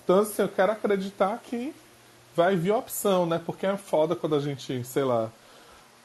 Então, 0.04 0.19
assim, 0.19 0.41
eu 0.41 0.49
quero 0.49 0.71
acreditar 0.71 1.38
que 1.43 1.73
vai 2.36 2.56
vir 2.56 2.71
opção, 2.71 3.25
né? 3.25 3.41
Porque 3.45 3.65
é 3.65 3.75
foda 3.75 4.15
quando 4.15 4.36
a 4.36 4.39
gente, 4.39 4.84
sei 4.86 5.04
lá, 5.04 5.30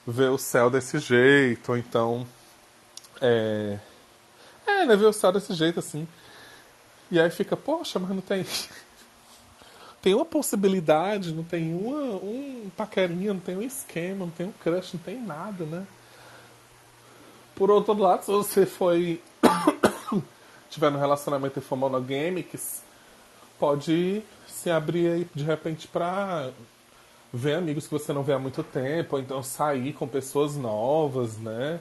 vê 0.07 0.25
o 0.25 0.37
céu 0.37 0.68
desse 0.68 0.99
jeito, 0.99 1.70
ou 1.70 1.79
então. 1.79 2.27
É. 3.20 3.79
É, 4.66 4.85
né? 4.85 4.97
Ver 4.97 5.07
o 5.07 5.12
céu 5.12 5.31
desse 5.31 5.55
jeito, 5.55 5.79
assim. 5.79 6.07
E 7.11 7.20
aí 7.20 7.31
fica, 7.31 7.57
poxa, 7.57 7.99
mas 7.99 8.11
não 8.11 8.20
tem. 8.20 8.44
tem 10.03 10.12
uma 10.12 10.25
possibilidade, 10.25 11.33
não 11.33 11.44
tem 11.44 11.73
uma, 11.73 12.16
um 12.16 12.70
paquerinha, 12.77 13.33
não 13.33 13.40
tem 13.40 13.57
um 13.57 13.62
esquema, 13.62 14.27
não 14.27 14.31
tem 14.31 14.47
um 14.47 14.53
crush, 14.53 14.94
não 14.94 15.01
tem 15.01 15.20
nada, 15.20 15.64
né? 15.64 15.87
Por 17.55 17.71
outro 17.71 17.95
lado, 17.95 18.25
se 18.25 18.31
você 18.31 18.67
foi. 18.67 19.23
tiver 20.71 20.90
no 20.90 20.99
relacionamento 20.99 21.59
e 21.59 21.62
for 21.62 21.77
monogâmicos, 21.77 22.81
pode 23.59 24.23
se 24.49 24.71
abrir 24.71 25.09
aí 25.09 25.29
de 25.33 25.45
repente 25.45 25.87
pra 25.87 26.51
ver 27.33 27.55
amigos 27.55 27.87
que 27.87 27.93
você 27.93 28.12
não 28.12 28.23
vê 28.23 28.33
há 28.33 28.38
muito 28.38 28.62
tempo, 28.62 29.17
ou 29.17 29.23
então 29.23 29.43
sair 29.43 29.93
com 29.93 30.07
pessoas 30.07 30.57
novas, 30.57 31.37
né? 31.37 31.81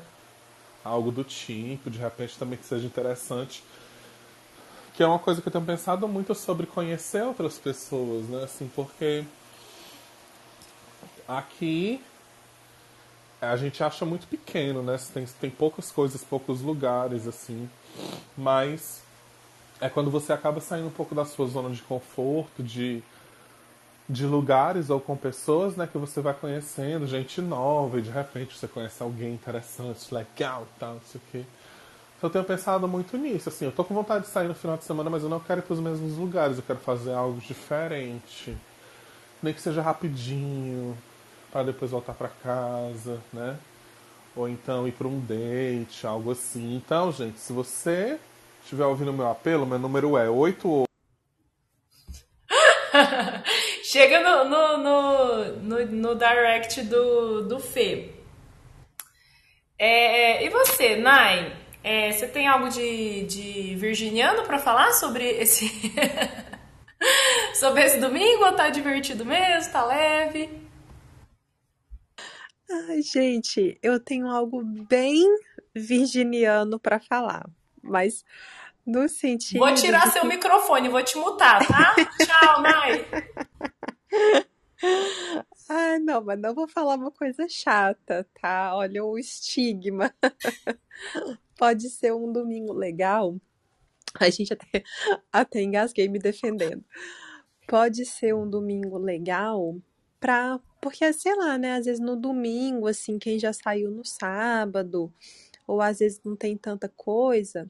Algo 0.84 1.12
do 1.12 1.24
tipo, 1.24 1.90
de 1.90 1.98
repente 1.98 2.38
também 2.38 2.58
que 2.58 2.66
seja 2.66 2.86
interessante. 2.86 3.64
Que 4.94 5.02
é 5.02 5.08
uma 5.08 5.20
coisa 5.20 5.42
que 5.42 5.48
eu 5.48 5.52
tenho 5.52 5.66
pensado 5.66 6.08
muito 6.08 6.36
sobre 6.36 6.68
conhecer 6.68 7.24
outras 7.24 7.58
pessoas, 7.58 8.26
né? 8.26 8.44
Assim, 8.44 8.70
porque 8.76 9.24
aqui 11.28 12.00
a 13.44 13.56
gente 13.56 13.84
acha 13.84 14.06
muito 14.06 14.28
pequeno, 14.28 14.82
né? 14.82 14.98
Tem, 15.14 15.26
tem 15.40 15.50
poucas 15.50 15.92
coisas, 15.92 16.24
poucos 16.24 16.62
lugares, 16.62 17.28
assim. 17.28 17.70
Mas 18.38 19.02
é 19.82 19.90
quando 19.90 20.10
você 20.10 20.32
acaba 20.34 20.60
saindo 20.62 20.88
um 20.88 20.92
pouco 20.92 21.14
da 21.14 21.26
sua 21.26 21.48
zona 21.48 21.70
de 21.70 21.82
conforto, 21.82 22.64
de, 22.64 23.04
de 24.08 24.26
lugares 24.26 24.90
ou 24.90 25.00
com 25.00 25.16
pessoas, 25.16 25.76
né? 25.76 25.88
Que 25.88 25.98
você 25.98 26.22
vai 26.22 26.34
conhecendo 26.34 27.08
gente 27.08 27.42
nova 27.42 28.00
e 28.00 28.02
de 28.02 28.10
repente 28.10 28.58
você 28.58 28.68
conhece 28.68 29.02
alguém 29.02 29.34
interessante, 29.34 30.14
legal 30.14 30.68
tal, 30.80 30.96
não 30.96 31.02
sei 31.02 31.20
o 31.20 31.32
quê. 31.32 31.46
Então 32.18 32.30
eu 32.30 32.32
tenho 32.32 32.46
pensado 32.46 32.88
muito 32.88 33.18
nisso, 33.18 33.50
assim. 33.50 33.66
Eu 33.66 33.72
tô 33.72 33.84
com 33.84 33.94
vontade 33.94 34.26
de 34.26 34.30
sair 34.30 34.48
no 34.48 34.56
final 34.56 34.78
de 34.78 34.86
semana, 34.86 35.10
mas 35.10 35.24
eu 35.24 35.30
não 35.30 35.40
quero 35.40 35.60
ir 35.60 35.64
para 35.64 35.74
os 35.74 35.80
mesmos 35.80 36.18
lugares. 36.18 36.58
Eu 36.58 36.64
quero 36.64 36.80
fazer 36.80 37.14
algo 37.14 37.40
diferente. 37.42 38.56
Nem 39.42 39.54
que 39.54 39.60
seja 39.60 39.82
rapidinho 39.82 40.98
para 41.54 41.64
depois 41.64 41.92
voltar 41.92 42.14
para 42.16 42.30
casa, 42.30 43.22
né? 43.32 43.56
Ou 44.36 44.50
então 44.50 44.88
ir 44.88 44.92
para 44.92 45.08
um 45.08 45.20
date, 45.20 46.08
algo 46.08 46.32
assim. 46.32 46.76
Então, 46.76 47.12
gente, 47.12 47.40
se 47.40 47.54
você 47.54 48.20
estiver 48.64 48.86
ouvindo 48.86 49.14
meu 49.14 49.30
apelo, 49.30 49.64
meu 49.64 49.78
número 49.78 50.18
é 50.18 50.28
88. 50.28 50.90
Chega 53.84 54.20
no, 54.20 54.50
no, 54.50 54.78
no, 54.78 55.46
no, 55.62 55.86
no 55.86 56.16
direct 56.16 56.82
do, 56.82 57.44
do 57.44 57.60
Fê. 57.60 58.10
É, 59.78 60.42
é, 60.42 60.46
e 60.46 60.50
você, 60.50 60.96
Nai? 60.96 61.56
É, 61.84 62.12
você 62.12 62.28
tem 62.28 62.48
algo 62.48 62.70
de, 62.70 63.26
de 63.26 63.76
virginiano 63.76 64.42
para 64.44 64.58
falar 64.58 64.92
sobre 64.94 65.30
esse. 65.30 65.70
sobre 67.54 67.84
esse 67.84 68.00
domingo? 68.00 68.44
Ou 68.46 68.54
tá 68.54 68.70
divertido 68.70 69.24
mesmo? 69.24 69.72
Tá 69.72 69.86
leve? 69.86 70.63
Ai, 72.76 73.04
gente, 73.04 73.78
eu 73.84 74.00
tenho 74.00 74.28
algo 74.28 74.64
bem 74.64 75.24
virginiano 75.76 76.80
para 76.80 77.00
falar, 77.00 77.48
mas 77.84 78.26
no 78.84 79.08
sentido. 79.08 79.60
Vou 79.60 79.76
tirar 79.76 80.12
seu 80.12 80.26
microfone, 80.26 80.90
vou 80.90 81.04
te 81.04 81.16
mutar, 81.16 81.66
tá? 81.68 81.94
Tchau, 82.18 82.62
Nai. 82.64 83.06
Ah, 85.70 86.00
não, 86.02 86.24
mas 86.24 86.40
não 86.40 86.56
vou 86.56 86.68
falar 86.68 86.96
uma 86.96 87.12
coisa 87.12 87.48
chata, 87.48 88.28
tá? 88.42 88.76
Olha 88.76 89.06
o 89.06 89.20
estigma. 89.20 90.12
Pode 91.56 91.92
ser 91.92 92.12
um 92.12 92.32
domingo 92.32 92.74
legal. 92.74 93.38
A 94.20 94.32
gente 94.32 94.52
até, 94.52 94.84
até 95.32 95.62
engasguei 95.62 96.10
me 96.10 96.18
defendendo. 96.18 96.84
Pode 97.68 98.04
ser 98.04 98.34
um 98.34 98.50
domingo 98.50 98.98
legal 98.98 99.78
pra. 100.24 100.58
Porque, 100.82 101.12
sei 101.12 101.36
lá, 101.36 101.58
né? 101.58 101.74
Às 101.74 101.86
vezes 101.86 102.00
no 102.00 102.16
domingo, 102.16 102.88
assim, 102.88 103.20
quem 103.20 103.38
já 103.38 103.52
saiu 103.52 103.92
no 103.92 104.06
sábado, 104.06 105.12
ou 105.68 105.82
às 105.82 106.00
vezes 106.00 106.22
não 106.24 106.36
tem 106.36 106.58
tanta 106.58 106.88
coisa, 106.96 107.70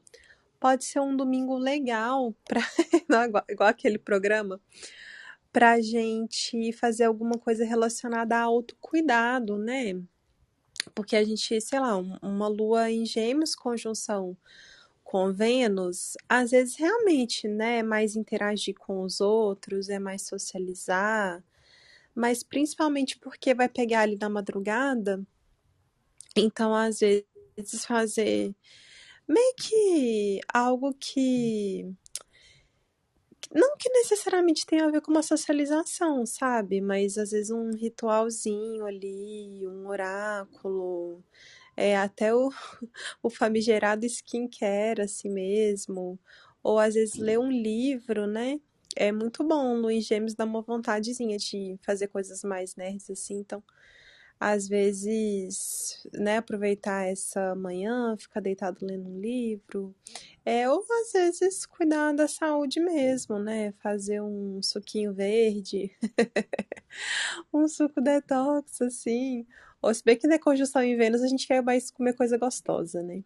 pode 0.60 0.84
ser 0.84 1.00
um 1.00 1.16
domingo 1.16 1.56
legal. 1.58 2.34
Não, 3.08 3.24
igual, 3.24 3.68
aquele 3.68 3.98
programa 3.98 4.60
pra 5.52 5.80
gente 5.80 6.72
fazer 6.72 7.04
alguma 7.04 7.38
coisa 7.38 7.64
relacionada 7.64 8.36
a 8.36 8.42
autocuidado, 8.42 9.58
né? 9.58 10.00
Porque 10.94 11.16
a 11.16 11.24
gente, 11.24 11.60
sei 11.60 11.80
lá, 11.80 11.96
um- 11.96 12.18
uma 12.22 12.48
lua 12.48 12.90
em 12.90 13.04
gêmeos, 13.06 13.54
conjunção 13.54 14.36
com 15.04 15.32
Vênus, 15.32 16.16
às 16.28 16.50
vezes 16.52 16.76
realmente, 16.76 17.46
né, 17.48 17.78
é 17.78 17.82
mais 17.82 18.16
interagir 18.16 18.74
com 18.78 19.02
os 19.02 19.20
outros, 19.20 19.88
é 19.88 19.98
mais 19.98 20.22
socializar, 20.22 21.42
mas 22.14 22.42
principalmente 22.42 23.18
porque 23.18 23.54
vai 23.54 23.68
pegar 23.68 24.02
ali 24.02 24.16
na 24.20 24.28
madrugada, 24.28 25.24
então 26.36 26.74
às 26.74 27.00
vezes 27.00 27.84
fazer 27.86 28.54
meio 29.28 29.54
que 29.56 30.40
algo 30.52 30.94
que 30.94 31.94
não 33.54 33.76
que 33.76 33.88
necessariamente 33.90 34.66
tenha 34.66 34.86
a 34.86 34.90
ver 34.90 35.00
com 35.00 35.10
uma 35.10 35.22
socialização, 35.22 36.26
sabe? 36.26 36.80
Mas 36.80 37.16
às 37.18 37.30
vezes 37.30 37.50
um 37.50 37.70
ritualzinho 37.72 38.84
ali, 38.84 39.66
um 39.68 39.86
oráculo, 39.88 41.22
é 41.76 41.96
até 41.96 42.34
o, 42.34 42.50
o 43.22 43.30
famigerado 43.30 44.06
skincare, 44.06 45.02
assim 45.02 45.30
mesmo. 45.30 46.18
Ou 46.62 46.78
às 46.78 46.94
vezes 46.94 47.16
ler 47.16 47.38
um 47.38 47.50
livro, 47.50 48.26
né? 48.26 48.60
É 48.96 49.10
muito 49.12 49.42
bom. 49.44 49.74
Luiz 49.76 50.04
Gêmeos 50.04 50.34
dá 50.34 50.44
uma 50.44 50.62
vontadezinha 50.62 51.36
de 51.38 51.78
fazer 51.82 52.08
coisas 52.08 52.42
mais 52.44 52.76
nerds, 52.76 53.10
assim. 53.10 53.38
Então, 53.38 53.62
às 54.38 54.68
vezes, 54.68 56.06
né, 56.12 56.38
aproveitar 56.38 57.06
essa 57.06 57.54
manhã, 57.54 58.16
ficar 58.16 58.40
deitado 58.40 58.84
lendo 58.84 59.08
um 59.08 59.20
livro. 59.20 59.94
É, 60.44 60.68
ou 60.68 60.84
às 61.02 61.12
vezes 61.12 61.64
cuidar 61.66 62.12
da 62.12 62.28
saúde 62.28 62.80
mesmo, 62.80 63.38
né? 63.38 63.72
Fazer 63.82 64.20
um 64.20 64.60
suquinho 64.62 65.14
verde, 65.14 65.90
um 67.52 67.66
suco 67.68 68.00
detox, 68.00 68.82
assim. 68.82 69.46
Ou 69.80 69.94
se 69.94 70.02
bem 70.04 70.16
que 70.16 70.26
na 70.26 70.38
conjunção 70.38 70.82
em 70.82 70.96
Vênus 70.96 71.22
a 71.22 71.28
gente 71.28 71.46
quer 71.46 71.62
mais 71.62 71.90
comer 71.90 72.14
coisa 72.14 72.36
gostosa, 72.38 73.02
né? 73.02 73.22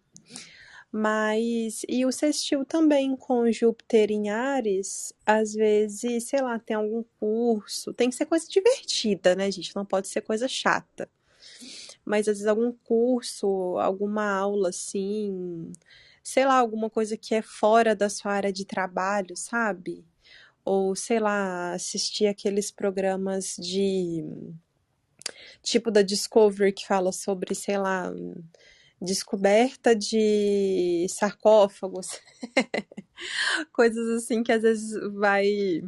Mas, 0.90 1.82
e 1.86 2.06
o 2.06 2.12
sextil 2.12 2.64
também 2.64 3.14
com 3.14 3.50
Júpiter 3.52 4.10
em 4.10 4.30
Ares, 4.30 5.12
às 5.26 5.52
vezes, 5.52 6.28
sei 6.28 6.40
lá, 6.40 6.58
tem 6.58 6.76
algum 6.76 7.04
curso, 7.20 7.92
tem 7.92 8.08
que 8.08 8.16
ser 8.16 8.24
coisa 8.26 8.46
divertida, 8.48 9.34
né, 9.36 9.50
gente? 9.50 9.76
Não 9.76 9.84
pode 9.84 10.08
ser 10.08 10.22
coisa 10.22 10.48
chata. 10.48 11.10
Mas 12.04 12.26
às 12.28 12.38
vezes 12.38 12.46
algum 12.46 12.72
curso, 12.72 13.76
alguma 13.78 14.30
aula 14.30 14.70
assim, 14.70 15.70
sei 16.22 16.46
lá, 16.46 16.54
alguma 16.54 16.88
coisa 16.88 17.16
que 17.18 17.34
é 17.34 17.42
fora 17.42 17.94
da 17.94 18.08
sua 18.08 18.32
área 18.32 18.52
de 18.52 18.64
trabalho, 18.64 19.36
sabe? 19.36 20.06
Ou, 20.64 20.96
sei 20.96 21.20
lá, 21.20 21.72
assistir 21.72 22.26
aqueles 22.26 22.70
programas 22.70 23.56
de 23.58 24.24
tipo 25.62 25.90
da 25.90 26.02
Discovery 26.02 26.72
que 26.72 26.86
fala 26.86 27.12
sobre, 27.12 27.54
sei 27.54 27.78
lá, 27.78 28.12
descoberta 29.00 29.94
de 29.94 31.06
sarcófagos, 31.08 32.20
coisas 33.72 34.22
assim 34.22 34.42
que 34.42 34.52
às 34.52 34.62
vezes 34.62 34.90
vai 35.14 35.82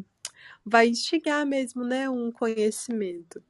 vai 0.64 0.88
instigar 0.88 1.44
mesmo, 1.46 1.82
né, 1.84 2.08
um 2.08 2.30
conhecimento. 2.30 3.42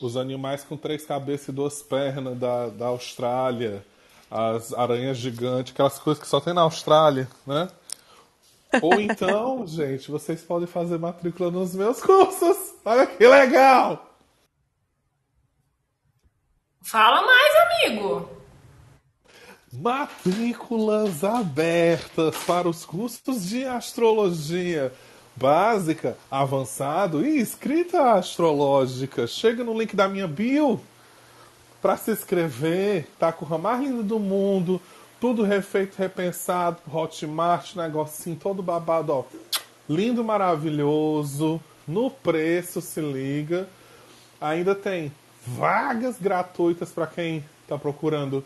Os 0.00 0.16
animais 0.16 0.62
com 0.62 0.76
três 0.76 1.04
cabeças 1.04 1.48
e 1.48 1.52
duas 1.52 1.82
pernas 1.82 2.38
da, 2.38 2.68
da 2.68 2.86
Austrália, 2.86 3.84
as 4.30 4.72
aranhas 4.72 5.16
gigantes, 5.16 5.72
aquelas 5.72 5.98
coisas 5.98 6.22
que 6.22 6.28
só 6.28 6.40
tem 6.40 6.52
na 6.52 6.62
Austrália, 6.62 7.28
né? 7.46 7.68
Ou 8.82 9.00
então, 9.00 9.66
gente, 9.68 10.10
vocês 10.10 10.42
podem 10.42 10.66
fazer 10.66 10.98
matrícula 10.98 11.50
nos 11.50 11.74
meus 11.74 12.02
cursos. 12.02 12.74
Olha 12.84 13.06
que 13.06 13.26
legal! 13.26 14.10
Fala 16.82 17.22
mais, 17.22 17.88
amigo. 17.88 18.43
Matrículas 19.80 21.24
abertas 21.24 22.36
para 22.46 22.68
os 22.68 22.84
cursos 22.84 23.44
de 23.48 23.64
astrologia 23.64 24.92
básica, 25.34 26.16
avançado 26.30 27.26
e 27.26 27.38
escrita 27.40 28.12
astrológica. 28.12 29.26
Chega 29.26 29.64
no 29.64 29.76
link 29.76 29.96
da 29.96 30.08
minha 30.08 30.28
bio. 30.28 30.80
para 31.82 31.96
se 31.96 32.12
inscrever, 32.12 33.08
tá 33.18 33.32
com 33.32 33.44
o 33.44 33.48
ramo 33.48 33.64
mais 33.64 33.80
lindo 33.80 34.04
do 34.04 34.18
mundo, 34.20 34.80
tudo 35.20 35.42
refeito, 35.42 35.96
repensado, 35.98 36.78
Hotmart, 36.90 37.74
negocinho 37.74 38.36
todo 38.36 38.62
babado, 38.62 39.12
ó. 39.12 39.24
Lindo, 39.88 40.22
maravilhoso, 40.22 41.60
no 41.86 42.10
preço, 42.10 42.80
se 42.80 43.00
liga. 43.00 43.68
Ainda 44.40 44.74
tem 44.74 45.12
vagas 45.44 46.16
gratuitas 46.18 46.90
para 46.90 47.08
quem 47.08 47.44
está 47.64 47.76
procurando 47.76 48.44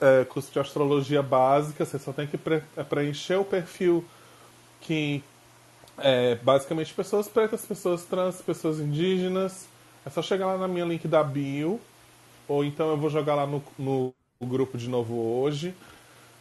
é, 0.00 0.24
curso 0.24 0.52
de 0.52 0.58
astrologia 0.58 1.22
básica. 1.22 1.84
Você 1.84 1.98
só 1.98 2.12
tem 2.12 2.26
que 2.26 2.36
pre 2.36 2.62
é, 2.76 2.82
preencher 2.82 3.36
o 3.36 3.44
perfil 3.44 4.04
que 4.80 5.22
é 5.98 6.36
basicamente 6.36 6.94
pessoas 6.94 7.28
pretas, 7.28 7.64
pessoas 7.64 8.04
trans, 8.04 8.40
pessoas 8.42 8.80
indígenas. 8.80 9.68
É 10.04 10.10
só 10.10 10.22
chegar 10.22 10.46
lá 10.46 10.58
na 10.58 10.68
minha 10.68 10.84
link 10.84 11.06
da 11.06 11.22
bio 11.22 11.80
ou 12.48 12.64
então 12.64 12.90
eu 12.90 12.96
vou 12.96 13.10
jogar 13.10 13.34
lá 13.34 13.46
no, 13.46 13.62
no 13.78 14.12
grupo 14.42 14.76
de 14.76 14.88
novo 14.88 15.14
hoje 15.14 15.74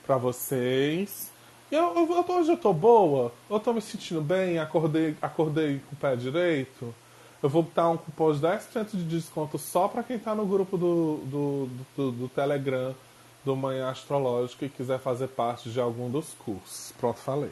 para 0.06 0.18
vocês. 0.18 1.32
E 1.72 1.76
eu, 1.76 1.94
eu, 1.96 2.36
hoje 2.36 2.52
eu 2.52 2.58
tô 2.58 2.74
boa, 2.74 3.32
eu 3.50 3.60
tô 3.60 3.74
me 3.74 3.82
sentindo 3.82 4.22
bem, 4.22 4.58
acordei, 4.58 5.16
acordei 5.22 5.80
com 5.88 5.96
o 5.96 6.00
pé 6.00 6.16
direito. 6.16 6.96
Eu 7.44 7.48
vou 7.48 7.64
botar 7.64 7.90
um 7.90 7.98
cupom 7.98 8.34
de 8.34 8.40
10% 8.40 8.90
de 8.92 9.04
desconto 9.04 9.58
só 9.58 9.88
para 9.88 10.02
quem 10.04 10.18
tá 10.18 10.34
no 10.34 10.46
grupo 10.46 10.78
do, 10.78 11.18
do, 11.26 11.70
do, 11.96 12.12
do 12.12 12.30
Telegram 12.30 12.96
do 13.44 13.56
Manhã 13.56 13.90
Astrológico 13.90 14.66
e 14.66 14.70
quiser 14.70 15.00
fazer 15.00 15.28
parte 15.30 15.70
de 15.70 15.80
algum 15.80 16.10
dos 16.10 16.34
cursos. 16.34 16.94
Pronto, 17.00 17.20
falei. 17.20 17.52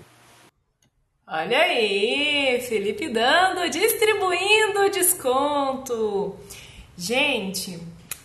Olha 1.28 1.60
aí, 1.60 2.62
Felipe 2.68 3.10
dando, 3.10 3.70
distribuindo 3.70 4.90
desconto. 4.90 6.36
Gente, 6.98 7.80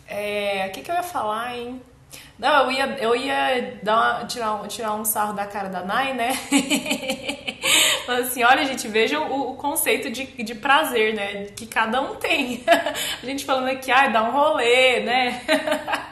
é, 0.06 0.66
o 0.68 0.72
que, 0.72 0.82
que 0.82 0.90
eu 0.90 0.94
ia 0.94 1.02
falar, 1.02 1.56
hein? 1.56 1.82
Não, 2.38 2.64
eu 2.64 2.70
ia, 2.72 2.86
eu 2.98 3.16
ia 3.16 3.78
dar 3.82 3.96
uma, 3.96 4.26
tirar, 4.26 4.54
um, 4.54 4.66
tirar 4.66 4.94
um 4.94 5.04
sarro 5.04 5.32
da 5.32 5.46
cara 5.46 5.68
da 5.68 5.82
Nai, 5.82 6.12
né? 6.14 6.32
assim, 8.08 8.42
olha, 8.42 8.64
gente, 8.66 8.88
veja 8.88 9.20
o, 9.20 9.52
o, 9.52 9.54
conceito 9.56 10.10
de, 10.10 10.24
de 10.24 10.54
prazer, 10.54 11.14
né? 11.14 11.46
Que 11.56 11.66
cada 11.66 12.00
um 12.00 12.16
tem. 12.16 12.64
A 13.22 13.26
gente 13.26 13.44
falando 13.44 13.68
aqui, 13.68 13.90
ah, 13.90 14.08
dá 14.08 14.24
um 14.24 14.32
rolê, 14.32 15.00
né? 15.00 15.42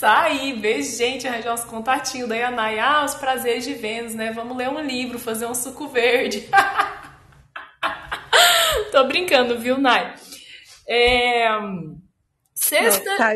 Sair, 0.00 0.58
ver 0.58 0.82
gente, 0.82 1.28
arranjar 1.28 1.52
uns 1.52 1.64
contatinhos 1.64 2.26
da 2.26 2.34
Yanai. 2.34 2.78
Ah, 2.78 3.04
os 3.04 3.14
prazeres 3.16 3.64
de 3.64 3.74
Vênus, 3.74 4.14
né? 4.14 4.32
Vamos 4.32 4.56
ler 4.56 4.70
um 4.70 4.80
livro, 4.80 5.18
fazer 5.18 5.44
um 5.44 5.54
suco 5.54 5.88
verde. 5.88 6.48
Tô 8.90 9.04
brincando, 9.04 9.58
viu, 9.58 9.76
Nai? 9.76 10.14
É... 10.88 11.50
Sexta. 12.54 13.04
Não, 13.04 13.16
tá... 13.18 13.34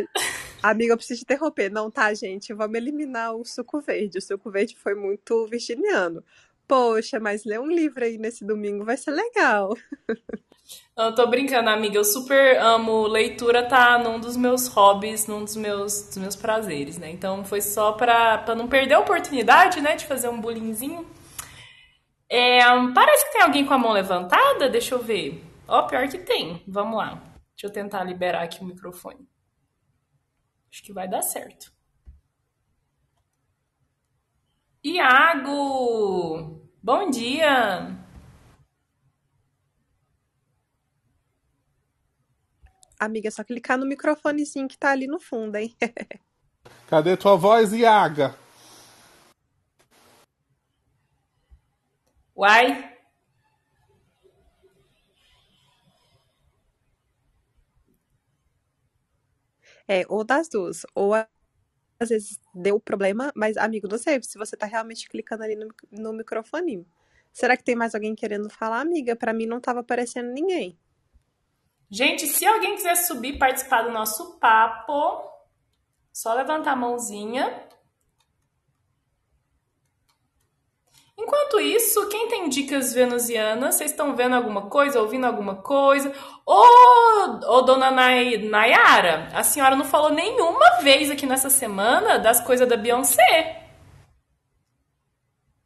Amiga, 0.62 0.94
eu 0.94 0.96
preciso 0.96 1.20
interromper. 1.20 1.70
Não, 1.70 1.90
tá, 1.90 2.14
gente? 2.14 2.54
Vamos 2.54 2.76
eliminar 2.76 3.36
o 3.36 3.44
suco 3.44 3.82
verde. 3.82 4.16
O 4.16 4.22
suco 4.22 4.50
verde 4.50 4.74
foi 4.74 4.94
muito 4.94 5.46
virginiano. 5.46 6.24
Poxa, 6.66 7.20
mas 7.20 7.44
ler 7.44 7.60
um 7.60 7.66
livro 7.66 8.02
aí 8.02 8.16
nesse 8.16 8.42
domingo 8.42 8.86
vai 8.86 8.96
ser 8.96 9.10
legal. 9.10 9.76
Eu 10.96 11.14
tô 11.14 11.26
brincando, 11.26 11.70
amiga. 11.70 11.96
Eu 11.96 12.04
super 12.04 12.56
amo 12.58 13.06
leitura, 13.06 13.66
tá 13.66 13.98
num 13.98 14.20
dos 14.20 14.36
meus 14.36 14.68
hobbies, 14.68 15.26
num 15.26 15.44
dos 15.44 15.56
meus, 15.56 16.08
dos 16.08 16.16
meus 16.16 16.36
prazeres, 16.36 16.98
né? 16.98 17.10
Então 17.10 17.44
foi 17.44 17.60
só 17.60 17.92
pra, 17.92 18.38
pra 18.38 18.54
não 18.54 18.68
perder 18.68 18.94
a 18.94 19.00
oportunidade, 19.00 19.80
né, 19.80 19.96
de 19.96 20.06
fazer 20.06 20.28
um 20.28 20.40
bullyingzinho. 20.40 21.06
É, 22.28 22.60
parece 22.94 23.26
que 23.26 23.32
tem 23.32 23.42
alguém 23.42 23.64
com 23.64 23.74
a 23.74 23.78
mão 23.78 23.92
levantada. 23.92 24.68
Deixa 24.68 24.94
eu 24.94 25.02
ver. 25.02 25.44
Ó, 25.66 25.82
pior 25.82 26.08
que 26.08 26.18
tem. 26.18 26.62
Vamos 26.66 26.96
lá. 26.96 27.22
Deixa 27.54 27.66
eu 27.66 27.72
tentar 27.72 28.04
liberar 28.04 28.42
aqui 28.42 28.62
o 28.62 28.66
microfone. 28.66 29.28
Acho 30.72 30.82
que 30.82 30.92
vai 30.92 31.08
dar 31.08 31.22
certo. 31.22 31.72
Iago! 34.82 36.68
Bom 36.82 37.08
dia! 37.08 38.03
Amiga, 42.98 43.28
é 43.28 43.30
só 43.30 43.44
clicar 43.44 43.78
no 43.78 43.86
microfonezinho 43.86 44.68
que 44.68 44.78
tá 44.78 44.90
ali 44.90 45.06
no 45.06 45.20
fundo, 45.20 45.56
hein? 45.56 45.74
Cadê 46.88 47.16
tua 47.16 47.36
voz, 47.36 47.72
Iaga? 47.72 48.36
Uai! 52.36 52.92
É, 59.86 60.04
ou 60.08 60.24
das 60.24 60.48
duas. 60.48 60.82
Ou 60.94 61.14
às 61.14 62.08
vezes 62.08 62.38
deu 62.54 62.80
problema, 62.80 63.32
mas, 63.34 63.56
amigo, 63.56 63.88
não 63.88 63.98
sei 63.98 64.20
se 64.22 64.38
você 64.38 64.56
tá 64.56 64.66
realmente 64.66 65.08
clicando 65.08 65.42
ali 65.44 65.56
no, 65.56 65.68
no 65.90 66.12
microfone. 66.12 66.86
Será 67.32 67.56
que 67.56 67.64
tem 67.64 67.74
mais 67.74 67.94
alguém 67.94 68.14
querendo 68.14 68.48
falar, 68.50 68.80
amiga? 68.80 69.16
Para 69.16 69.32
mim 69.32 69.46
não 69.46 69.60
tava 69.60 69.80
aparecendo 69.80 70.30
ninguém. 70.32 70.78
Gente, 71.94 72.26
se 72.26 72.44
alguém 72.44 72.74
quiser 72.74 72.96
subir 72.96 73.38
participar 73.38 73.82
do 73.82 73.92
nosso 73.92 74.36
papo, 74.40 75.30
só 76.12 76.34
levantar 76.34 76.72
a 76.72 76.76
mãozinha. 76.76 77.68
Enquanto 81.16 81.60
isso, 81.60 82.08
quem 82.08 82.26
tem 82.26 82.48
dicas 82.48 82.92
venusianas, 82.92 83.76
vocês 83.76 83.92
estão 83.92 84.16
vendo 84.16 84.34
alguma 84.34 84.68
coisa, 84.68 85.00
ouvindo 85.00 85.24
alguma 85.24 85.62
coisa? 85.62 86.12
Ô, 86.44 86.64
ô 87.46 87.62
dona 87.62 87.92
Nay, 87.92 88.38
Nayara, 88.38 89.28
a 89.32 89.44
senhora 89.44 89.76
não 89.76 89.84
falou 89.84 90.10
nenhuma 90.10 90.80
vez 90.82 91.12
aqui 91.12 91.26
nessa 91.26 91.48
semana 91.48 92.18
das 92.18 92.40
coisas 92.40 92.68
da 92.68 92.76
Beyoncé. 92.76 93.68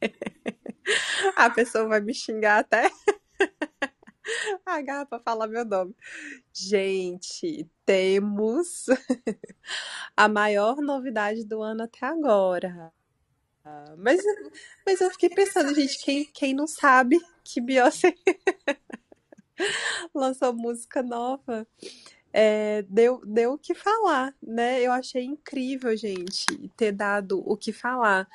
a 1.35 1.49
pessoa 1.49 1.89
vai 1.89 2.03
me 2.03 2.13
xingar 2.13 2.59
até. 2.59 2.91
H 4.67 5.07
para 5.07 5.19
falar 5.19 5.47
meu 5.47 5.65
nome. 5.65 5.95
Gente, 6.53 7.69
temos 7.85 8.87
a 10.17 10.29
maior 10.29 10.77
novidade 10.77 11.45
do 11.45 11.63
ano 11.63 11.85
até 11.85 12.07
agora. 12.07 12.93
Mas, 13.99 14.21
mas 14.87 15.01
eu 15.01 15.11
fiquei 15.11 15.29
pensando, 15.29 15.75
gente, 15.75 16.03
quem, 16.03 16.25
quem 16.25 16.55
não 16.55 16.67
sabe 16.67 17.21
que 17.45 17.61
Beyoncé 17.61 18.15
lançou 20.15 20.53
música 20.53 21.03
nova, 21.03 21.67
é, 22.33 22.83
deu, 22.89 23.21
deu 23.27 23.55
o 23.55 23.59
que 23.59 23.75
falar, 23.75 24.35
né? 24.43 24.81
Eu 24.81 24.93
achei 24.93 25.25
incrível, 25.25 25.95
gente, 25.97 26.47
ter 26.77 26.93
dado 26.93 27.43
o 27.45 27.57
que 27.57 27.73
falar. 27.73 28.29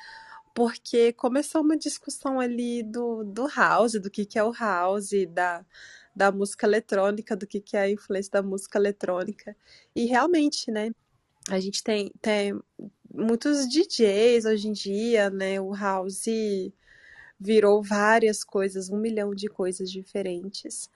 Porque 0.54 1.12
começou 1.12 1.62
uma 1.62 1.76
discussão 1.76 2.40
ali 2.40 2.82
do, 2.82 3.24
do 3.24 3.46
house, 3.48 3.94
do 4.00 4.10
que, 4.10 4.24
que 4.24 4.38
é 4.38 4.44
o 4.44 4.52
house, 4.52 5.10
da, 5.30 5.66
da 6.14 6.30
música 6.30 6.66
eletrônica, 6.66 7.36
do 7.36 7.46
que, 7.46 7.60
que 7.60 7.76
é 7.76 7.80
a 7.82 7.90
influência 7.90 8.30
da 8.32 8.42
música 8.42 8.78
eletrônica. 8.78 9.56
E 9.94 10.06
realmente, 10.06 10.70
né? 10.70 10.92
A 11.50 11.60
gente 11.60 11.82
tem, 11.82 12.10
tem 12.22 12.58
muitos 13.12 13.68
DJs 13.68 14.44
hoje 14.44 14.68
em 14.68 14.72
dia, 14.72 15.28
né? 15.28 15.60
O 15.60 15.74
house 15.74 16.26
virou 17.38 17.82
várias 17.82 18.44
coisas, 18.44 18.88
um 18.88 18.98
milhão 18.98 19.34
de 19.34 19.48
coisas 19.48 19.90
diferentes. 19.90 20.88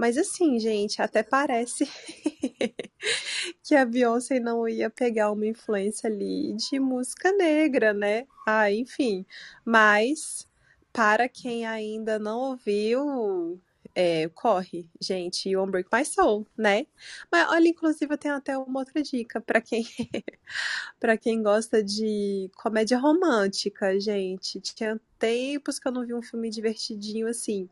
Mas 0.00 0.16
assim, 0.16 0.58
gente, 0.58 1.02
até 1.02 1.22
parece 1.22 1.86
que 3.62 3.74
a 3.74 3.84
Beyoncé 3.84 4.40
não 4.40 4.66
ia 4.66 4.88
pegar 4.88 5.30
uma 5.30 5.46
influência 5.46 6.08
ali 6.08 6.54
de 6.54 6.80
música 6.80 7.30
negra, 7.32 7.92
né? 7.92 8.26
Ah, 8.46 8.72
enfim. 8.72 9.26
Mas 9.62 10.48
para 10.90 11.28
quem 11.28 11.66
ainda 11.66 12.18
não 12.18 12.38
ouviu, 12.38 13.60
é, 13.94 14.26
corre, 14.30 14.88
gente, 14.98 15.50
You 15.50 15.60
Won't 15.60 15.70
Break 15.70 15.90
My 15.92 16.02
Soul, 16.02 16.46
né? 16.56 16.86
Mas 17.30 17.50
olha, 17.50 17.68
inclusive 17.68 18.10
eu 18.10 18.16
tenho 18.16 18.36
até 18.36 18.56
uma 18.56 18.80
outra 18.80 19.02
dica 19.02 19.38
para 19.38 19.60
quem 19.60 19.84
para 20.98 21.18
quem 21.18 21.42
gosta 21.42 21.84
de 21.84 22.50
comédia 22.56 22.96
romântica, 22.98 24.00
gente. 24.00 24.62
Tinha 24.62 24.98
tempos 25.18 25.78
que 25.78 25.86
eu 25.86 25.92
não 25.92 26.06
vi 26.06 26.14
um 26.14 26.22
filme 26.22 26.48
divertidinho 26.48 27.28
assim. 27.28 27.68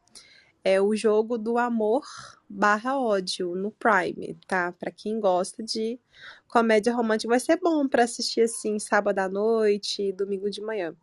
É 0.68 0.82
o 0.82 0.94
jogo 0.94 1.38
do 1.38 1.56
amor 1.56 2.04
barra 2.46 3.00
ódio 3.00 3.54
no 3.54 3.70
Prime, 3.70 4.38
tá? 4.46 4.70
Para 4.72 4.90
quem 4.90 5.18
gosta 5.18 5.62
de 5.62 5.98
comédia 6.46 6.94
romântica, 6.94 7.30
vai 7.30 7.40
ser 7.40 7.56
bom 7.56 7.88
para 7.88 8.04
assistir 8.04 8.42
assim 8.42 8.78
sábado 8.78 9.18
à 9.18 9.30
noite, 9.30 10.12
domingo 10.12 10.50
de 10.50 10.60
manhã. 10.60 10.94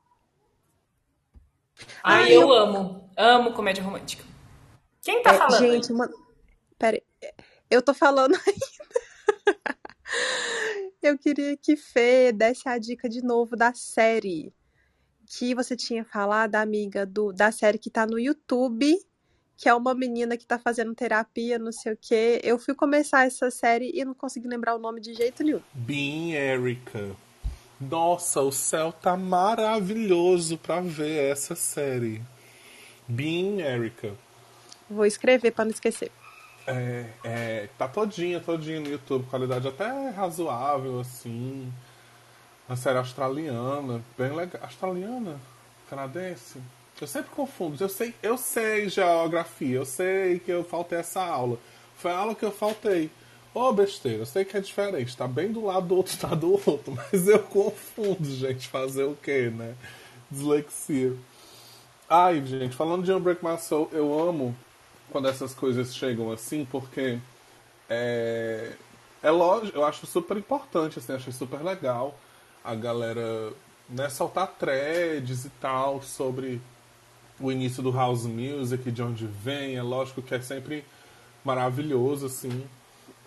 Ai, 2.03 2.32
eu, 2.32 2.41
eu 2.41 2.53
amo, 2.53 3.09
amo 3.18 3.53
comédia 3.53 3.84
romântica. 3.84 4.24
Quem 5.01 5.24
tá 5.24 5.34
é, 5.34 5.38
falando? 5.39 5.57
Gente, 5.57 5.91
uma... 5.91 6.11
Pera 6.78 7.01
eu 7.68 7.82
tô 7.82 7.91
falando 7.91 8.36
ainda. 8.45 9.80
eu 11.01 11.18
queria 11.18 11.57
que 11.57 11.76
Fê 11.76 12.32
desse 12.32 12.70
a 12.70 12.78
dica 12.78 13.09
de 13.09 13.24
novo 13.24 13.55
da 13.55 13.74
série 13.74 14.53
que 15.26 15.55
você 15.55 15.76
tinha 15.76 16.05
falado, 16.05 16.53
amiga, 16.53 17.03
do, 17.03 17.34
da 17.34 17.51
série 17.51 17.80
que 17.80 17.89
tá 17.89 18.05
no 18.05 18.20
YouTube, 18.20 18.95
que 19.58 19.70
é 19.70 19.74
uma 19.74 19.93
menina 19.93 20.38
que 20.38 20.45
tá 20.45 20.60
fazendo 20.60 20.93
terapia, 20.93 21.58
não 21.58 21.72
sei 21.72 21.93
o 21.93 21.97
quê. 21.99 22.41
Eu 22.43 22.60
fui 22.60 22.74
começar 22.74 23.26
essa 23.26 23.49
série 23.49 23.91
e 23.93 24.03
não 24.03 24.14
consegui 24.14 24.47
lembrar 24.47 24.76
o 24.76 24.80
nome 24.80 24.99
de 24.99 25.14
jeito 25.14 25.43
nenhum. 25.43 25.62
Bean 25.74 26.34
Erica. 26.34 27.16
Nossa, 27.80 28.41
o 28.41 28.51
céu 28.51 28.91
tá 28.91 29.18
maravilhoso 29.18 30.58
pra 30.58 30.82
ver 30.82 31.32
essa 31.32 31.56
série. 31.56 32.22
Bean 33.08 33.60
Erica. 33.60 34.14
Vou 34.89 35.06
escrever 35.06 35.51
pra 35.51 35.66
não 35.66 35.72
esquecer. 35.72 36.12
É, 36.68 37.06
é, 37.24 37.70
tá 37.78 37.88
todinha, 37.88 38.39
todinha 38.39 38.80
no 38.80 38.89
YouTube, 38.89 39.28
qualidade 39.30 39.68
até 39.68 40.10
razoável, 40.10 40.99
assim. 40.99 41.72
Uma 42.68 42.76
série 42.76 42.97
australiana, 42.97 44.03
bem 44.18 44.36
legal. 44.36 44.64
Australiana? 44.64 45.39
Canadense? 45.89 46.60
Eu 47.02 47.08
sempre 47.08 47.30
confundo. 47.32 47.82
Eu 47.84 47.89
sei, 47.89 48.14
eu 48.24 48.38
sei 48.38 48.89
geografia, 48.89 49.78
eu 49.78 49.86
sei 49.86 50.39
que 50.39 50.52
eu 50.52 50.64
faltei 50.64 51.00
essa 51.00 51.22
aula. 51.22 51.58
Foi 51.98 52.12
a 52.12 52.18
aula 52.18 52.36
que 52.36 52.46
eu 52.46 52.52
faltei. 52.52 53.10
Ô, 53.54 53.70
oh, 53.70 53.74
besteira, 53.74 54.20
eu 54.20 54.26
sei 54.26 54.43
que 54.43 54.58
é 54.58 54.60
diferente, 54.60 55.16
tá 55.16 55.26
bem 55.28 55.50
do 55.50 55.64
lado 55.66 55.88
do 55.88 55.96
outro, 55.96 56.18
tá 56.20 56.36
do 56.36 56.52
outro, 56.52 56.93
mas 56.93 57.28
eu 57.28 57.39
confundo, 57.39 58.26
gente, 58.26 58.68
fazer 58.68 59.04
o 59.04 59.16
quê, 59.16 59.50
né? 59.50 59.76
Dislexia. 60.30 61.16
Ai, 62.10 62.46
gente, 62.46 62.76
falando 62.76 63.04
de 63.04 63.14
Unbreak 63.14 63.43
My 63.43 63.58
Soul, 63.58 63.89
eu 63.93 64.18
amo 64.20 64.56
quando 65.10 65.30
essas 65.30 65.54
coisas 65.54 65.96
chegam 65.96 66.32
assim, 66.32 66.66
porque 66.66 67.18
é, 67.89 68.74
é 69.24 69.32
lógico, 69.32 69.78
eu 69.78 69.86
acho 69.86 70.06
super 70.06 70.36
importante, 70.36 71.00
assim, 71.00 71.14
acho 71.14 71.32
super 71.32 71.64
legal 71.64 72.20
a 72.64 72.76
galera 72.76 73.54
né, 73.89 74.10
soltar 74.10 74.48
threads 74.60 75.46
e 75.46 75.50
tal 75.62 76.02
sobre 76.02 76.62
o 77.40 77.52
início 77.52 77.84
do 77.84 77.92
house 77.92 78.26
music, 78.26 78.92
de 78.92 79.02
onde 79.02 79.26
vem, 79.26 79.76
é 79.76 79.82
lógico 79.82 80.22
que 80.22 80.34
é 80.34 80.42
sempre 80.42 80.86
maravilhoso, 81.44 82.26
assim. 82.28 82.64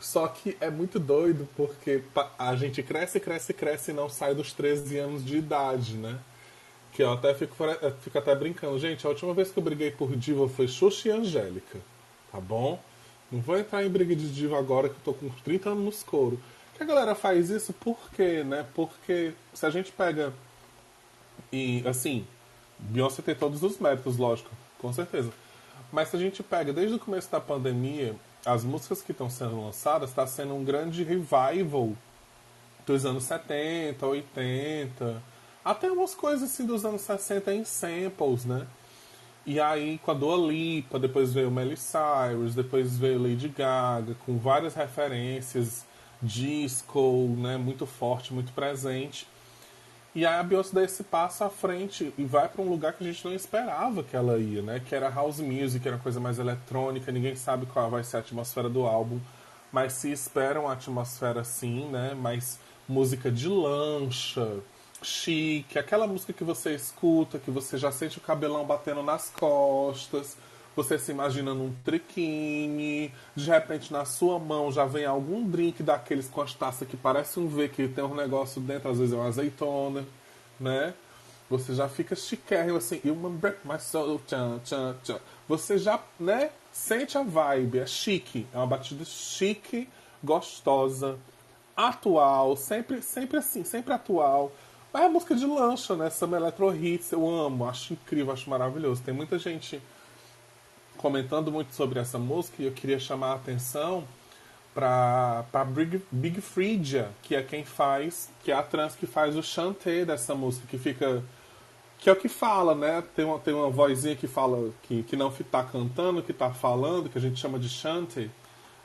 Só 0.00 0.28
que 0.28 0.56
é 0.60 0.70
muito 0.70 0.98
doido 0.98 1.48
porque 1.56 2.02
a 2.38 2.54
gente 2.54 2.82
cresce, 2.82 3.18
cresce, 3.18 3.52
cresce 3.52 3.90
e 3.90 3.94
não 3.94 4.08
sai 4.08 4.34
dos 4.34 4.52
13 4.52 4.98
anos 4.98 5.24
de 5.24 5.36
idade, 5.36 5.94
né? 5.94 6.18
Que 6.92 7.02
eu 7.02 7.12
até 7.12 7.34
fico, 7.34 7.54
fico 8.00 8.18
até 8.18 8.34
brincando. 8.34 8.78
Gente, 8.78 9.04
a 9.06 9.10
última 9.10 9.34
vez 9.34 9.50
que 9.50 9.58
eu 9.58 9.62
briguei 9.62 9.90
por 9.90 10.16
diva 10.16 10.48
foi 10.48 10.68
Xuxa 10.68 11.08
e 11.08 11.12
Angélica, 11.12 11.78
tá 12.32 12.40
bom? 12.40 12.80
Não 13.30 13.40
vou 13.40 13.58
entrar 13.58 13.84
em 13.84 13.90
briga 13.90 14.14
de 14.14 14.32
diva 14.32 14.58
agora 14.58 14.88
que 14.88 14.94
eu 14.94 15.04
tô 15.04 15.14
com 15.14 15.28
30 15.44 15.70
anos 15.70 15.84
nos 15.84 16.02
couro 16.02 16.38
que 16.78 16.84
a 16.84 16.86
galera 16.86 17.14
faz 17.16 17.50
isso 17.50 17.72
por 17.72 17.98
quê, 18.14 18.44
né? 18.44 18.64
Porque 18.72 19.32
se 19.52 19.66
a 19.66 19.70
gente 19.70 19.90
pega. 19.90 20.32
E, 21.52 21.82
assim, 21.86 22.24
Beyoncé 22.78 23.22
tem 23.22 23.34
todos 23.34 23.62
os 23.62 23.78
méritos, 23.78 24.16
lógico, 24.16 24.50
com 24.78 24.92
certeza. 24.92 25.30
Mas 25.92 26.08
se 26.08 26.16
a 26.16 26.18
gente 26.18 26.42
pega 26.42 26.72
desde 26.72 26.96
o 26.96 26.98
começo 26.98 27.30
da 27.30 27.40
pandemia, 27.40 28.14
as 28.44 28.64
músicas 28.64 29.02
que 29.02 29.12
estão 29.12 29.28
sendo 29.28 29.60
lançadas 29.60 30.10
está 30.10 30.26
sendo 30.26 30.54
um 30.54 30.64
grande 30.64 31.02
revival 31.02 31.92
dos 32.86 33.04
anos 33.04 33.24
70, 33.24 34.06
80, 34.06 35.22
até 35.64 35.90
umas 35.90 36.14
coisas 36.14 36.50
assim 36.50 36.64
dos 36.64 36.84
anos 36.84 37.02
60 37.02 37.54
em 37.54 37.64
samples, 37.64 38.44
né? 38.44 38.66
E 39.44 39.58
aí 39.60 39.98
com 39.98 40.10
a 40.10 40.14
Dua 40.14 40.36
Lipa, 40.36 40.98
depois 40.98 41.32
veio 41.32 41.50
Miley 41.50 41.76
Cyrus, 41.76 42.54
depois 42.54 42.96
veio 42.98 43.22
Lady 43.22 43.48
Gaga, 43.48 44.14
com 44.24 44.38
várias 44.38 44.74
referências 44.74 45.86
disco, 46.22 47.34
né, 47.38 47.56
muito 47.56 47.86
forte, 47.86 48.32
muito 48.32 48.52
presente. 48.52 49.26
E 50.18 50.26
aí 50.26 50.34
a 50.34 50.42
Beyoncé 50.42 50.74
dá 50.74 50.82
esse 50.82 51.04
passo 51.04 51.44
à 51.44 51.48
frente 51.48 52.12
e 52.18 52.24
vai 52.24 52.48
para 52.48 52.60
um 52.60 52.68
lugar 52.68 52.92
que 52.92 53.04
a 53.04 53.06
gente 53.06 53.24
não 53.24 53.32
esperava 53.32 54.02
que 54.02 54.16
ela 54.16 54.36
ia, 54.36 54.60
né? 54.60 54.82
Que 54.84 54.92
era 54.92 55.08
house 55.08 55.38
music, 55.38 55.86
era 55.86 55.96
coisa 55.96 56.18
mais 56.18 56.40
eletrônica, 56.40 57.12
ninguém 57.12 57.36
sabe 57.36 57.66
qual 57.66 57.88
vai 57.88 58.02
ser 58.02 58.16
a 58.16 58.18
atmosfera 58.18 58.68
do 58.68 58.84
álbum, 58.84 59.20
mas 59.70 59.92
se 59.92 60.10
espera 60.10 60.58
uma 60.58 60.72
atmosfera 60.72 61.42
assim, 61.42 61.86
né? 61.86 62.14
Mais 62.14 62.58
música 62.88 63.30
de 63.30 63.46
lancha, 63.46 64.56
chique, 65.00 65.78
aquela 65.78 66.08
música 66.08 66.32
que 66.32 66.42
você 66.42 66.74
escuta, 66.74 67.38
que 67.38 67.52
você 67.52 67.78
já 67.78 67.92
sente 67.92 68.18
o 68.18 68.20
cabelão 68.20 68.64
batendo 68.64 69.04
nas 69.04 69.30
costas, 69.30 70.36
você 70.78 70.96
se 70.96 71.10
imagina 71.10 71.52
num 71.52 71.74
triquine, 71.84 73.12
de 73.34 73.50
repente 73.50 73.92
na 73.92 74.04
sua 74.04 74.38
mão 74.38 74.70
já 74.70 74.84
vem 74.84 75.04
algum 75.04 75.42
drink 75.42 75.82
daqueles 75.82 76.28
com 76.28 76.40
as 76.40 76.54
taças 76.54 76.86
que 76.86 76.96
parece 76.96 77.40
um 77.40 77.48
V, 77.48 77.68
que 77.68 77.88
tem 77.88 78.04
um 78.04 78.14
negócio 78.14 78.60
dentro, 78.60 78.88
às 78.88 78.96
vezes 78.96 79.12
é 79.12 79.16
uma 79.16 79.26
azeitona, 79.26 80.06
né? 80.60 80.94
Você 81.50 81.74
já 81.74 81.88
fica 81.88 82.14
chiquérrimo 82.14 82.78
assim, 82.78 83.00
you 83.04 83.12
break 83.12 83.58
my 83.64 83.80
soul, 83.80 84.20
tchan, 84.24 84.60
tchan, 84.64 84.94
tchan. 85.02 85.18
Você 85.48 85.78
já, 85.78 86.00
né, 86.20 86.50
sente 86.70 87.18
a 87.18 87.24
vibe, 87.24 87.80
é 87.80 87.86
chique, 87.86 88.46
é 88.54 88.56
uma 88.56 88.66
batida 88.68 89.04
chique, 89.04 89.88
gostosa, 90.22 91.18
atual, 91.76 92.54
sempre, 92.56 93.02
sempre 93.02 93.38
assim, 93.38 93.64
sempre 93.64 93.92
atual. 93.92 94.52
Mas 94.92 95.02
é 95.02 95.08
música 95.08 95.34
de 95.34 95.44
lancha, 95.44 95.96
né? 95.96 96.08
Summer 96.08 96.40
Electro 96.40 96.72
Hits, 96.72 97.10
eu 97.10 97.28
amo, 97.28 97.68
acho 97.68 97.94
incrível, 97.94 98.32
acho 98.32 98.48
maravilhoso. 98.48 99.02
Tem 99.02 99.12
muita 99.12 99.40
gente 99.40 99.82
comentando 100.98 101.50
muito 101.50 101.74
sobre 101.74 101.98
essa 101.98 102.18
música 102.18 102.62
e 102.62 102.66
eu 102.66 102.72
queria 102.72 102.98
chamar 102.98 103.28
a 103.28 103.34
atenção 103.36 104.04
para 104.74 105.64
Big, 105.74 106.02
Big 106.10 106.40
Freedia, 106.40 107.10
que 107.22 107.34
é 107.34 107.42
quem 107.42 107.64
faz, 107.64 108.30
que 108.44 108.52
é 108.52 108.54
a 108.54 108.62
trans 108.62 108.94
que 108.94 109.06
faz 109.06 109.36
o 109.36 109.42
chantê 109.42 110.04
dessa 110.04 110.34
música, 110.34 110.66
que 110.68 110.78
fica. 110.78 111.22
Que 111.98 112.08
é 112.08 112.12
o 112.12 112.16
que 112.16 112.28
fala, 112.28 112.76
né? 112.76 113.02
Tem 113.16 113.24
uma, 113.24 113.40
tem 113.40 113.52
uma 113.52 113.68
vozinha 113.70 114.14
que 114.14 114.28
fala, 114.28 114.70
que, 114.84 115.02
que 115.02 115.16
não 115.16 115.30
está 115.30 115.64
cantando, 115.64 116.22
que 116.22 116.30
está 116.30 116.50
falando, 116.50 117.08
que 117.08 117.18
a 117.18 117.20
gente 117.20 117.40
chama 117.40 117.58
de 117.58 117.68
chantê. 117.68 118.30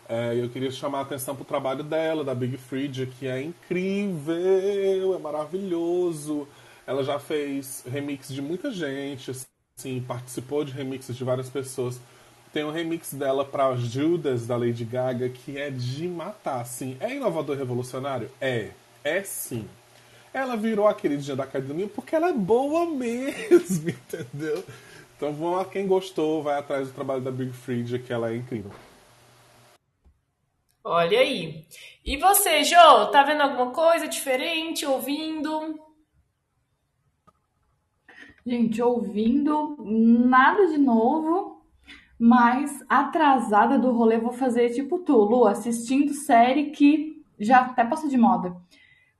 É, 0.09 0.33
eu 0.35 0.49
queria 0.49 0.71
chamar 0.71 0.99
a 0.99 1.01
atenção 1.01 1.35
para 1.35 1.43
o 1.43 1.45
trabalho 1.45 1.83
dela, 1.83 2.23
da 2.23 2.33
Big 2.33 2.57
Freedia, 2.57 3.05
que 3.05 3.27
é 3.27 3.39
incrível, 3.41 5.15
é 5.15 5.19
maravilhoso. 5.19 6.47
Ela 6.87 7.03
já 7.03 7.19
fez 7.19 7.83
remix 7.87 8.29
de 8.29 8.41
muita 8.41 8.71
gente, 8.71 9.29
Sim, 9.75 10.03
participou 10.07 10.63
de 10.63 10.71
remixes 10.71 11.15
de 11.15 11.23
várias 11.23 11.49
pessoas. 11.49 11.99
Tem 12.51 12.63
um 12.63 12.71
remix 12.71 13.13
dela 13.13 13.43
para 13.43 13.75
Judas, 13.75 14.45
da 14.45 14.55
Lady 14.55 14.85
Gaga, 14.85 15.29
que 15.29 15.57
é 15.57 15.71
de 15.71 16.07
matar, 16.07 16.63
sim. 16.65 16.95
É 16.99 17.13
inovador 17.15 17.57
revolucionário? 17.57 18.29
É. 18.39 18.69
É 19.03 19.23
sim. 19.23 19.67
Ela 20.33 20.55
virou 20.55 20.87
a 20.87 20.93
queridinha 20.93 21.35
da 21.35 21.43
academia 21.43 21.87
porque 21.87 22.15
ela 22.15 22.29
é 22.29 22.33
boa 22.33 22.85
mesmo, 22.95 23.89
entendeu? 23.89 24.63
Então 25.17 25.33
vamos 25.33 25.57
lá, 25.57 25.65
quem 25.65 25.87
gostou, 25.87 26.43
vai 26.43 26.57
atrás 26.59 26.87
do 26.87 26.93
trabalho 26.93 27.21
da 27.21 27.31
Big 27.31 27.51
Freedia, 27.53 27.99
que 27.99 28.13
ela 28.13 28.31
é 28.31 28.35
incrível. 28.35 28.71
Olha 30.83 31.19
aí. 31.19 31.65
E 32.05 32.17
você, 32.17 32.63
Jo, 32.63 33.07
tá 33.11 33.23
vendo 33.23 33.41
alguma 33.41 33.71
coisa 33.71 34.07
diferente, 34.07 34.85
ouvindo? 34.85 35.79
Gente, 38.45 38.81
ouvindo 38.81 39.77
nada 39.79 40.67
de 40.67 40.77
novo, 40.77 41.61
mas 42.19 42.83
atrasada 42.89 43.79
do 43.79 43.91
rolê, 43.91 44.17
vou 44.17 44.33
fazer 44.33 44.69
tipo 44.71 44.99
tu, 44.99 45.15
Lu, 45.15 45.45
assistindo 45.45 46.13
série 46.13 46.71
que 46.71 47.23
já 47.39 47.61
até 47.61 47.85
passou 47.85 48.09
de 48.09 48.17
moda. 48.17 48.55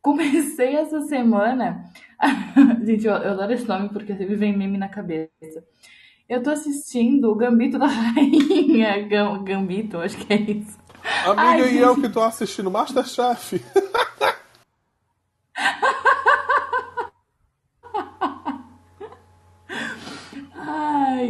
Comecei 0.01 0.75
essa 0.75 1.01
semana. 1.01 1.85
Gente, 2.85 3.07
eu, 3.07 3.13
eu 3.13 3.31
adoro 3.31 3.53
esse 3.53 3.67
nome 3.67 3.89
porque 3.89 4.15
sempre 4.15 4.35
vem 4.35 4.55
meme 4.55 4.77
na 4.77 4.89
cabeça. 4.89 5.63
Eu 6.27 6.43
tô 6.43 6.49
assistindo 6.49 7.31
o 7.31 7.35
Gambito 7.35 7.79
da 7.79 7.87
Rainha. 7.87 9.01
Gambito, 9.43 9.99
acho 9.99 10.17
que 10.17 10.33
é 10.33 10.41
isso. 10.41 10.77
Amiga, 11.25 11.41
Ai, 11.41 11.61
e 11.61 11.67
gente... 11.69 11.77
eu 11.77 11.95
que 11.95 12.09
tô 12.09 12.21
assistindo 12.21 12.71
Masterchef. 12.71 13.61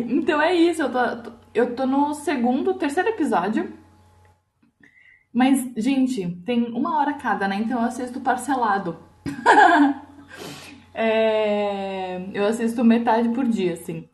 então 0.10 0.41
é 0.41 0.43
isso, 0.54 0.82
eu 0.82 0.91
tô, 0.91 1.32
eu 1.54 1.76
tô 1.76 1.86
no 1.86 2.14
segundo, 2.14 2.74
terceiro 2.76 3.10
episódio. 3.10 3.74
Mas, 5.34 5.72
gente, 5.76 6.30
tem 6.45 6.72
uma 6.72 6.99
hora 6.99 7.14
cada, 7.14 7.47
né? 7.47 7.56
Então 7.56 7.80
eu 7.80 7.88
assisto 7.88 8.22
parcelado. 8.22 8.97
é, 10.93 12.30
eu 12.34 12.45
assisto 12.45 12.84
metade 12.84 13.30
por 13.30 13.45
dia, 13.45 13.74
assim. 13.74 14.08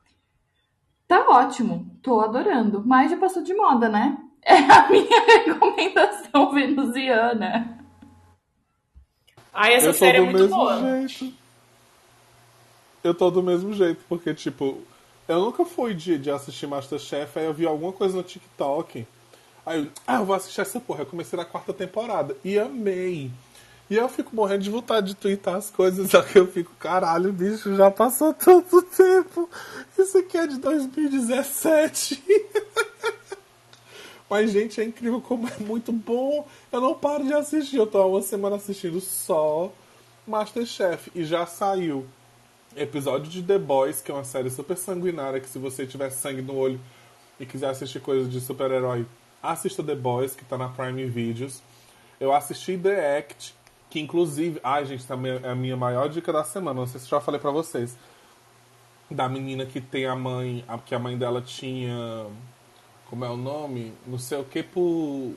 Tá 1.07 1.25
ótimo, 1.29 1.89
tô 2.01 2.21
adorando. 2.21 2.83
Mas 2.85 3.11
já 3.11 3.17
passou 3.17 3.43
de 3.43 3.53
moda, 3.53 3.89
né? 3.89 4.17
É 4.41 4.55
a 4.55 4.89
minha 4.89 5.45
recomendação 5.45 6.51
venusiana. 6.53 7.77
Ai, 9.53 9.73
essa 9.73 9.91
série 9.91 10.19
é 10.19 10.21
muito 10.21 10.47
boa. 10.47 11.05
Jeito. 11.05 11.35
Eu 13.03 13.13
tô 13.13 13.29
do 13.29 13.43
mesmo 13.43 13.73
jeito, 13.73 14.01
porque, 14.07 14.33
tipo, 14.33 14.81
eu 15.29 15.39
nunca 15.41 15.63
fui 15.63 15.93
de, 15.93 16.17
de 16.17 16.31
assistir 16.31 16.65
Masterchef, 16.65 17.37
aí 17.37 17.45
eu 17.45 17.53
vi 17.53 17.67
alguma 17.67 17.93
coisa 17.93 18.17
no 18.17 18.23
TikTok. 18.23 19.05
Aí 19.63 19.79
eu, 19.79 19.87
ah, 20.07 20.15
eu 20.15 20.25
vou 20.25 20.35
assistir 20.35 20.59
essa 20.59 20.79
porra. 20.79 21.03
Eu 21.03 21.05
comecei 21.05 21.37
na 21.37 21.45
quarta 21.45 21.71
temporada 21.71 22.35
e 22.43 22.57
amei. 22.57 23.29
E 23.91 23.95
eu 23.95 24.09
fico 24.09 24.35
morrendo 24.35 24.63
de 24.63 24.71
vontade 24.71 25.09
de 25.09 25.15
twittar 25.15 25.53
as 25.53 25.69
coisas, 25.69 26.09
só 26.11 26.23
que 26.23 26.39
eu 26.39 26.47
fico, 26.47 26.71
caralho, 26.79 27.31
bicho, 27.31 27.75
já 27.75 27.91
passou 27.91 28.33
tanto 28.33 28.81
tempo. 28.81 29.47
Isso 29.97 30.17
aqui 30.17 30.35
é 30.35 30.47
de 30.47 30.57
2017. 30.57 32.23
Mas, 34.27 34.51
gente, 34.51 34.81
é 34.81 34.83
incrível 34.83 35.21
como 35.21 35.47
é 35.47 35.57
muito 35.59 35.91
bom. 35.91 36.47
Eu 36.71 36.81
não 36.81 36.95
paro 36.95 37.23
de 37.23 37.33
assistir. 37.33 37.77
Eu 37.77 37.85
tô 37.85 37.99
há 37.99 38.07
uma 38.07 38.21
semana 38.23 38.55
assistindo 38.55 38.99
só 38.99 39.71
Masterchef. 40.25 41.11
E 41.13 41.23
já 41.23 41.45
saiu 41.45 42.07
episódio 42.81 43.29
de 43.29 43.43
The 43.43 43.59
Boys, 43.59 44.01
que 44.01 44.09
é 44.09 44.13
uma 44.13 44.23
série 44.23 44.49
super 44.49 44.77
sanguinária, 44.77 45.39
que 45.39 45.49
se 45.49 45.59
você 45.59 45.85
tiver 45.85 46.09
sangue 46.09 46.41
no 46.41 46.55
olho 46.55 46.79
e 47.39 47.45
quiser 47.45 47.69
assistir 47.69 47.99
coisas 47.99 48.31
de 48.31 48.39
super-herói, 48.39 49.05
assista 49.43 49.83
The 49.83 49.95
Boys, 49.95 50.35
que 50.35 50.45
tá 50.45 50.57
na 50.57 50.69
Prime 50.69 51.05
Videos. 51.05 51.61
Eu 52.19 52.33
assisti 52.33 52.77
The 52.77 53.17
Act, 53.17 53.55
que 53.89 53.99
inclusive... 53.99 54.59
Ai, 54.63 54.85
gente, 54.85 55.05
também 55.05 55.39
é 55.43 55.49
a 55.49 55.55
minha 55.55 55.77
maior 55.77 56.09
dica 56.09 56.31
da 56.33 56.43
semana. 56.43 56.79
Não 56.79 56.87
sei 56.87 56.99
se 56.99 57.07
já 57.07 57.19
falei 57.19 57.39
pra 57.39 57.51
vocês. 57.51 57.97
Da 59.09 59.27
menina 59.29 59.65
que 59.65 59.81
tem 59.81 60.05
a 60.05 60.15
mãe... 60.15 60.63
Que 60.85 60.93
a 60.95 60.99
mãe 60.99 61.17
dela 61.17 61.41
tinha... 61.41 62.27
Como 63.09 63.25
é 63.25 63.29
o 63.29 63.37
nome? 63.37 63.93
Não 64.05 64.19
sei 64.19 64.39
o 64.39 64.43
que 64.43 64.61
por... 64.61 65.33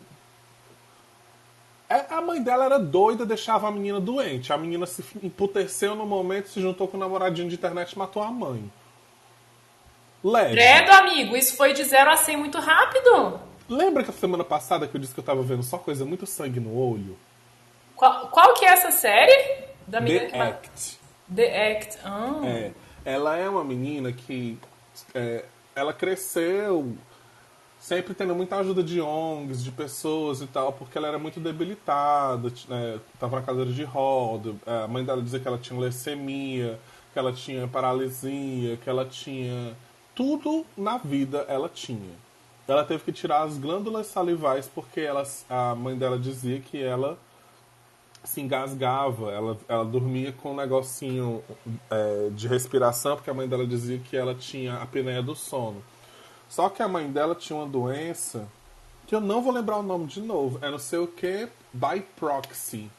É, 1.93 2.07
a 2.15 2.23
mãe 2.23 2.43
dela 2.43 2.65
era 2.65 2.79
doida, 2.79 3.27
deixava 3.27 3.69
a 3.69 3.71
menina 3.71 4.01
doente. 4.01 4.51
A 4.51 4.57
menina 4.57 4.87
se 4.87 5.05
emputeceu 5.23 5.95
no 5.95 6.07
momento, 6.07 6.49
se 6.49 6.61
juntou 6.61 6.89
com 6.89 6.97
o 6.97 7.01
namoradinho 7.01 7.49
de 7.49 7.55
internet 7.55 7.93
e 7.93 7.99
matou 7.99 8.23
a 8.23 8.31
mãe. 8.31 8.71
Leve. 10.25 10.55
Credo, 10.55 10.91
amigo, 10.93 11.37
isso 11.37 11.57
foi 11.57 11.75
de 11.75 11.85
0 11.85 12.11
a 12.11 12.17
100 12.17 12.37
muito 12.39 12.59
rápido. 12.59 13.41
Lembra 13.69 14.03
que 14.03 14.11
a 14.11 14.15
semana 14.15 14.45
passada 14.45 14.87
que 14.87 14.97
eu 14.97 15.01
disse 15.01 15.13
que 15.13 15.21
eu 15.21 15.25
tava 15.25 15.43
vendo 15.43 15.63
só 15.63 15.77
coisa 15.77 16.05
muito 16.05 16.27
sangue 16.27 16.61
no 16.61 16.75
olho? 16.79 17.19
Qual, 17.95 18.29
qual 18.29 18.55
que 18.55 18.65
é 18.65 18.69
essa 18.69 18.91
série? 18.91 19.67
Da 19.87 20.01
menina 20.01 20.31
The 20.31 20.41
Act. 20.41 20.99
The 21.35 21.73
Act. 21.73 21.99
Ah. 22.05 22.41
É, 22.45 22.71
ela 23.05 23.37
é 23.37 23.49
uma 23.49 23.65
menina 23.65 24.13
que 24.13 24.59
é, 25.15 25.45
ela 25.75 25.93
cresceu 25.93 26.97
sempre 27.83 28.15
tendo 28.15 28.33
muita 28.33 28.59
ajuda 28.59 28.81
de 28.81 29.01
ONGs, 29.01 29.65
de 29.65 29.73
pessoas 29.73 30.41
e 30.41 30.47
tal, 30.47 30.73
porque 30.73 30.97
ela 30.97 31.09
era 31.09 31.19
muito 31.19 31.41
debilitada, 31.41 32.49
né, 32.69 33.01
tava 33.19 33.41
na 33.41 33.43
cadeira 33.43 33.73
de 33.73 33.83
roda, 33.83 34.55
a 34.65 34.87
mãe 34.87 35.05
dela 35.05 35.21
dizia 35.21 35.41
que 35.41 35.49
ela 35.49 35.59
tinha 35.59 35.79
leucemia, 35.81 36.79
que 37.13 37.19
ela 37.19 37.33
tinha 37.33 37.67
paralisia, 37.67 38.77
que 38.77 38.89
ela 38.89 39.05
tinha 39.05 39.77
tudo 40.15 40.65
na 40.79 40.97
vida 40.97 41.45
ela 41.49 41.69
tinha. 41.69 42.15
Ela 42.69 42.85
teve 42.85 43.03
que 43.03 43.11
tirar 43.11 43.43
as 43.43 43.59
glândulas 43.59 44.07
salivais 44.07 44.71
porque 44.73 45.01
ela, 45.01 45.25
a 45.51 45.75
mãe 45.75 45.99
dela 45.99 46.17
dizia 46.17 46.61
que 46.61 46.81
ela 46.81 47.19
se 48.23 48.41
engasgava, 48.41 49.33
ela, 49.33 49.59
ela 49.69 49.85
dormia 49.85 50.31
com 50.31 50.53
um 50.53 50.57
negocinho 50.57 51.43
é, 51.91 52.31
de 52.31 52.47
respiração, 52.47 53.17
porque 53.17 53.31
a 53.31 53.35
mãe 53.35 53.49
dela 53.49 53.67
dizia 53.67 53.99
que 53.99 54.17
ela 54.17 54.37
tinha 54.37 54.77
apneia 54.77 55.21
do 55.21 55.35
sono. 55.35 55.83
Só 56.53 56.69
que 56.69 56.83
a 56.83 56.87
mãe 56.87 57.11
dela 57.11 57.35
tinha 57.35 57.59
uma 57.59 57.67
doença 57.67 58.47
que 59.07 59.15
eu 59.15 59.23
não 59.23 59.41
vou 59.41 59.55
lembrar 59.55 59.79
o 59.79 59.83
nome 59.83 60.05
de 60.05 60.21
novo, 60.21 60.59
é 60.61 60.71
não 60.71 60.79
sei 60.79 60.99
o 60.99 61.07
que, 61.07 61.49
by 61.73 62.03
proxy. 62.15 62.91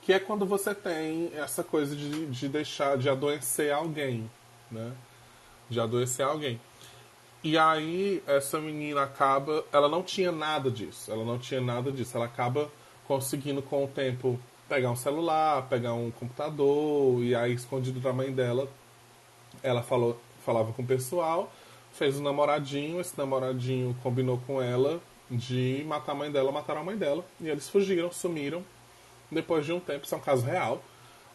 Que 0.00 0.12
é 0.12 0.18
quando 0.18 0.44
você 0.44 0.74
tem 0.74 1.30
essa 1.32 1.62
coisa 1.62 1.94
de, 1.94 2.26
de 2.26 2.48
deixar, 2.48 2.98
de 2.98 3.08
adoecer 3.08 3.72
alguém, 3.72 4.28
né? 4.68 4.92
De 5.70 5.78
adoecer 5.78 6.26
alguém. 6.26 6.60
E 7.40 7.56
aí 7.56 8.20
essa 8.26 8.58
menina 8.58 9.04
acaba, 9.04 9.64
ela 9.72 9.88
não 9.88 10.02
tinha 10.02 10.32
nada 10.32 10.72
disso, 10.72 11.08
ela 11.08 11.24
não 11.24 11.38
tinha 11.38 11.60
nada 11.60 11.92
disso, 11.92 12.16
ela 12.16 12.26
acaba 12.26 12.68
conseguindo 13.06 13.62
com 13.62 13.84
o 13.84 13.86
tempo 13.86 14.40
pegar 14.68 14.90
um 14.90 14.96
celular, 14.96 15.68
pegar 15.68 15.94
um 15.94 16.10
computador 16.10 17.22
e 17.22 17.32
aí 17.32 17.52
escondido 17.52 18.00
da 18.00 18.12
mãe 18.12 18.32
dela, 18.32 18.68
ela 19.62 19.84
falou, 19.84 20.20
falava 20.44 20.72
com 20.72 20.82
o 20.82 20.86
pessoal, 20.86 21.48
fez 21.94 22.18
um 22.18 22.22
namoradinho, 22.22 23.00
esse 23.00 23.16
namoradinho 23.16 23.96
combinou 24.02 24.38
com 24.46 24.60
ela 24.60 25.00
de 25.30 25.82
matar 25.86 26.12
a 26.12 26.14
mãe 26.14 26.30
dela, 26.30 26.52
mataram 26.52 26.80
a 26.82 26.84
mãe 26.84 26.96
dela 26.96 27.24
e 27.40 27.48
eles 27.48 27.68
fugiram, 27.68 28.12
sumiram. 28.12 28.64
Depois 29.30 29.64
de 29.64 29.72
um 29.72 29.80
tempo, 29.80 30.04
isso 30.04 30.14
é 30.14 30.18
um 30.18 30.20
caso 30.20 30.44
real. 30.44 30.82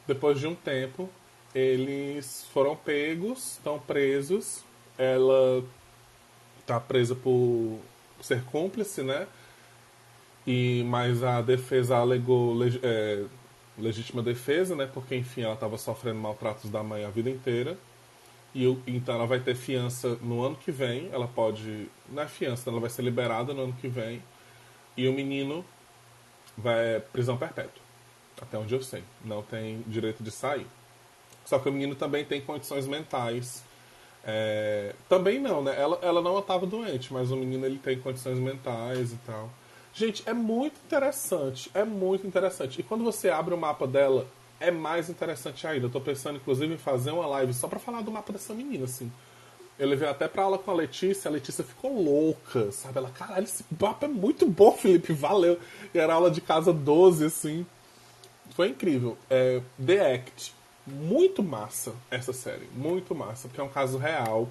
Depois 0.07 0.39
de 0.39 0.47
um 0.47 0.55
tempo, 0.55 1.09
eles 1.53 2.45
foram 2.53 2.75
pegos, 2.75 3.53
estão 3.53 3.79
presos. 3.79 4.63
Ela 4.97 5.63
tá 6.65 6.79
presa 6.79 7.15
por 7.15 7.79
ser 8.21 8.43
cúmplice, 8.45 9.01
né? 9.01 9.27
E, 10.45 10.83
mas 10.87 11.23
a 11.23 11.41
defesa 11.41 11.97
alegou 11.97 12.53
leg- 12.53 12.79
é, 12.83 13.25
legítima 13.77 14.21
defesa, 14.23 14.75
né? 14.75 14.89
Porque, 14.91 15.15
enfim, 15.15 15.41
ela 15.41 15.53
estava 15.55 15.77
sofrendo 15.77 16.19
maltratos 16.19 16.69
da 16.69 16.81
mãe 16.83 17.03
a 17.03 17.09
vida 17.09 17.29
inteira. 17.29 17.77
E 18.55 18.65
então 18.87 19.15
ela 19.15 19.25
vai 19.25 19.39
ter 19.39 19.55
fiança 19.55 20.17
no 20.21 20.43
ano 20.43 20.55
que 20.55 20.71
vem. 20.71 21.09
Ela 21.11 21.27
pode. 21.27 21.89
Não 22.09 22.23
é 22.23 22.27
fiança, 22.27 22.69
ela 22.69 22.79
vai 22.79 22.89
ser 22.89 23.01
liberada 23.01 23.53
no 23.53 23.63
ano 23.63 23.73
que 23.73 23.87
vem. 23.87 24.21
E 24.95 25.07
o 25.07 25.13
menino 25.13 25.63
vai 26.57 26.99
prisão 26.99 27.37
perpétua. 27.37 27.83
Até 28.41 28.57
onde 28.57 28.73
eu 28.73 28.81
sei. 28.81 29.03
Não 29.23 29.41
tem 29.41 29.83
direito 29.87 30.23
de 30.23 30.31
sair. 30.31 30.67
Só 31.45 31.59
que 31.59 31.69
o 31.69 31.71
menino 31.71 31.95
também 31.95 32.25
tem 32.25 32.41
condições 32.41 32.87
mentais. 32.87 33.63
É, 34.23 34.93
também 35.07 35.39
não, 35.39 35.63
né? 35.63 35.73
Ela, 35.79 35.99
ela 36.01 36.21
não 36.21 36.37
estava 36.39 36.65
doente, 36.65 37.13
mas 37.13 37.31
o 37.31 37.37
menino 37.37 37.65
ele 37.65 37.77
tem 37.77 37.99
condições 37.99 38.37
mentais 38.37 39.13
e 39.13 39.17
tal. 39.25 39.49
Gente, 39.93 40.21
é 40.27 40.33
muito 40.33 40.75
interessante. 40.85 41.71
É 41.73 41.83
muito 41.83 42.27
interessante. 42.27 42.81
E 42.81 42.83
quando 42.83 43.03
você 43.03 43.29
abre 43.29 43.53
o 43.53 43.57
mapa 43.57 43.87
dela, 43.87 44.27
é 44.59 44.71
mais 44.71 45.09
interessante 45.09 45.65
ainda. 45.67 45.85
Eu 45.87 45.89
tô 45.91 46.01
pensando, 46.01 46.37
inclusive, 46.37 46.73
em 46.73 46.77
fazer 46.77 47.11
uma 47.11 47.25
live 47.27 47.53
só 47.53 47.67
pra 47.67 47.79
falar 47.79 48.01
do 48.01 48.11
mapa 48.11 48.33
dessa 48.33 48.53
menina, 48.53 48.85
assim. 48.85 49.11
Eu 49.79 49.87
levei 49.89 50.07
até 50.09 50.27
pra 50.27 50.43
aula 50.43 50.57
com 50.59 50.71
a 50.71 50.73
Letícia, 50.73 51.29
a 51.29 51.31
Letícia 51.33 51.63
ficou 51.63 52.01
louca, 52.01 52.71
sabe? 52.71 52.97
Ela, 52.97 53.09
caralho, 53.11 53.43
esse 53.45 53.65
mapa 53.79 54.05
é 54.05 54.09
muito 54.09 54.47
bom, 54.47 54.71
Felipe, 54.77 55.13
valeu. 55.13 55.59
E 55.93 55.99
era 55.99 56.13
aula 56.15 56.31
de 56.31 56.41
casa 56.41 56.73
12, 56.73 57.25
assim. 57.25 57.65
Foi 58.55 58.69
incrível. 58.69 59.17
É, 59.29 59.61
The 59.85 60.15
Act. 60.15 60.53
Muito 60.87 61.43
massa 61.43 61.93
essa 62.09 62.33
série. 62.33 62.67
Muito 62.75 63.13
massa, 63.15 63.47
porque 63.47 63.61
é 63.61 63.63
um 63.63 63.69
caso 63.69 63.97
real. 63.97 64.49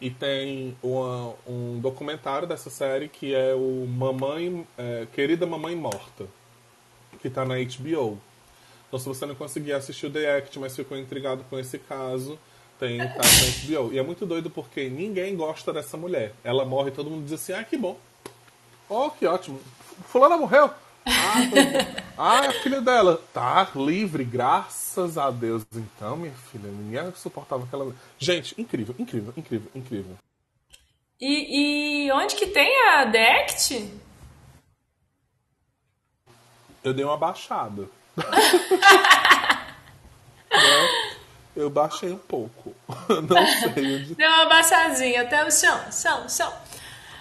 E 0.00 0.10
tem 0.10 0.76
uma- 0.82 1.34
um 1.46 1.78
documentário 1.80 2.46
dessa 2.48 2.68
série 2.70 3.08
que 3.08 3.34
é 3.34 3.54
o 3.54 3.86
Mamãe. 3.86 4.66
é, 4.76 5.06
Querida 5.12 5.46
Mamãe 5.46 5.76
Morta. 5.76 6.26
Que 7.20 7.30
tá 7.30 7.44
na 7.44 7.58
HBO. 7.58 8.18
Então 8.92 9.00
se 9.00 9.08
você 9.08 9.24
não 9.24 9.34
conseguir 9.34 9.72
assistir 9.72 10.04
o 10.04 10.10
The 10.10 10.36
Act, 10.36 10.58
mas 10.58 10.76
ficou 10.76 10.98
intrigado 10.98 11.42
com 11.48 11.58
esse 11.58 11.78
caso, 11.78 12.38
tem 12.78 12.98
tá 12.98 13.06
na 13.06 13.80
HBO. 13.80 13.90
E 13.90 13.98
é 13.98 14.02
muito 14.02 14.26
doido 14.26 14.50
porque 14.50 14.90
ninguém 14.90 15.34
gosta 15.34 15.72
dessa 15.72 15.96
mulher. 15.96 16.34
Ela 16.44 16.66
morre 16.66 16.90
e 16.90 16.92
todo 16.92 17.08
mundo 17.08 17.24
diz 17.24 17.32
assim, 17.32 17.54
ah, 17.54 17.64
que 17.64 17.78
bom. 17.78 17.98
Oh, 18.90 19.08
que 19.08 19.26
ótimo. 19.26 19.58
Fulana 20.08 20.36
morreu. 20.36 20.70
Ah, 21.06 21.36
ah, 22.18 22.40
a 22.40 22.52
filha 22.52 22.82
dela 22.82 23.18
tá 23.32 23.66
livre, 23.74 24.24
graças 24.24 25.16
a 25.16 25.30
Deus. 25.30 25.64
Então, 25.74 26.18
minha 26.18 26.34
filha, 26.34 26.68
ninguém 26.68 27.10
suportava 27.14 27.64
aquela. 27.64 27.96
Gente, 28.18 28.54
incrível, 28.60 28.94
incrível, 28.98 29.32
incrível, 29.34 29.70
incrível. 29.74 30.16
E, 31.18 32.08
e 32.08 32.12
onde 32.12 32.36
que 32.36 32.46
tem 32.46 32.70
a 32.90 33.10
The 33.10 33.40
Act? 33.40 33.90
Eu 36.84 36.92
dei 36.92 37.06
uma 37.06 37.16
baixada. 37.16 37.88
Né? 38.16 38.24
Eu 41.54 41.68
baixei 41.68 42.10
um 42.10 42.18
pouco. 42.18 42.74
Não 43.08 43.46
sei 43.74 43.96
onde. 43.96 44.14
Deu 44.14 44.28
uma 44.30 44.46
baixadinha 44.46 45.22
até 45.22 45.44
o 45.44 45.50
chão, 45.50 45.92
chão, 45.92 46.28
chão. 46.28 46.52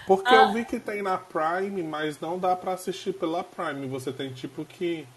Porque 0.08 0.30
Ah. 0.34 0.44
eu 0.44 0.54
vi 0.54 0.66
que 0.66 0.80
tem 0.80 1.02
na 1.02 1.18
Prime, 1.18 1.84
mas 1.84 2.20
não 2.20 2.38
dá 2.40 2.56
pra 2.56 2.74
assistir 2.74 3.14
pela 3.14 3.44
Prime. 3.44 3.88
Você 3.88 4.12
tem 4.12 4.34
tipo 4.34 4.66
que 4.66 5.08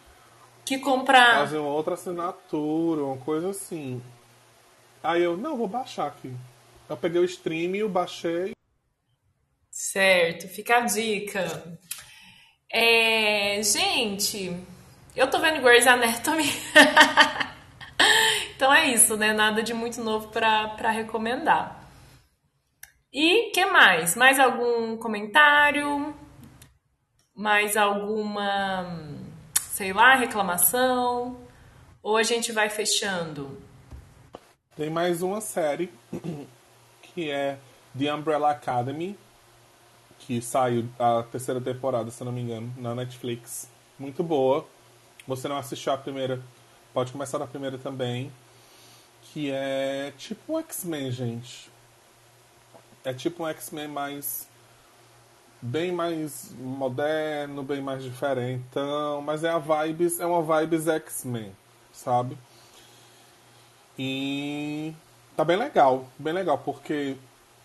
Que 0.65 0.79
comprar. 0.79 1.39
fazer 1.39 1.59
uma 1.59 1.71
outra 1.71 1.95
assinatura, 1.95 3.03
uma 3.05 3.17
coisa 3.17 3.51
assim. 3.51 4.03
Aí 5.03 5.23
eu, 5.23 5.37
não, 5.37 5.57
vou 5.57 5.69
baixar 5.69 6.07
aqui. 6.07 6.33
Eu 6.89 6.97
peguei 6.97 7.21
o 7.21 7.25
stream, 7.25 7.75
eu 7.75 7.89
baixei. 7.89 8.53
Certo, 9.71 10.47
fica 10.49 10.77
a 10.79 10.81
dica. 10.81 11.79
É, 12.71 13.61
gente, 13.63 14.57
eu 15.17 15.31
tô 15.31 15.39
vendo 15.39 15.63
Grey's 15.63 15.87
Anatomy. 15.87 16.45
então 18.55 18.73
é 18.73 18.87
isso, 18.87 19.17
né? 19.17 19.33
Nada 19.33 19.63
de 19.63 19.73
muito 19.73 20.03
novo 20.03 20.29
pra 20.29 20.91
recomendar. 20.91 21.89
E 23.13 23.53
que 23.53 23.65
mais? 23.65 24.17
Mais 24.17 24.41
algum 24.41 24.97
comentário? 24.97 26.13
Mais 27.33 27.77
alguma, 27.77 28.85
sei 29.61 29.93
lá, 29.93 30.17
reclamação? 30.17 31.37
Ou 32.03 32.17
a 32.17 32.25
gente 32.25 32.51
vai 32.51 32.69
fechando? 32.69 33.57
Tem 34.77 34.91
mais 34.91 35.23
uma 35.23 35.41
série 35.41 35.93
que 37.03 37.31
é 37.31 37.57
The 37.97 38.13
Umbrella 38.13 38.51
Academy, 38.51 39.17
que 40.19 40.43
saiu 40.43 40.89
a 40.99 41.23
terceira 41.23 41.61
temporada, 41.61 42.11
se 42.11 42.25
não 42.25 42.33
me 42.33 42.41
engano, 42.41 42.75
na 42.77 42.97
Netflix. 42.97 43.71
muito 43.97 44.25
boa. 44.25 44.67
Você 45.27 45.49
não 45.49 45.57
assistiu 45.57 45.93
a 45.93 45.99
primeira, 45.99 46.41
pode 46.93 47.13
começar 47.13 47.39
da 47.39 47.47
primeira 47.47 47.79
também. 47.79 48.31
Que 49.23 49.51
é 49.51 50.13
tipo 50.19 50.55
um 50.55 50.59
X-Men, 50.61 51.11
gente. 51.11 51.71
É 53.05 53.13
tipo 53.13 53.43
um 53.45 53.49
X-Men 53.49 53.89
mais. 53.89 54.49
Bem 55.63 55.91
mais 55.93 56.53
moderno, 56.59 57.63
bem 57.63 57.81
mais 57.81 58.03
diferentão. 58.03 59.23
Mas 59.23 59.45
é 59.45 59.51
a 59.51 59.59
vibes, 59.59 60.21
é 60.21 60.27
uma 60.27 60.61
vibes 60.61 60.87
X-Men, 60.87 61.53
sabe? 61.91 62.37
E 63.99 64.95
tá 65.37 65.45
bem 65.45 65.57
legal, 65.57 66.07
bem 66.19 66.35
legal, 66.35 66.59
porque 66.59 67.17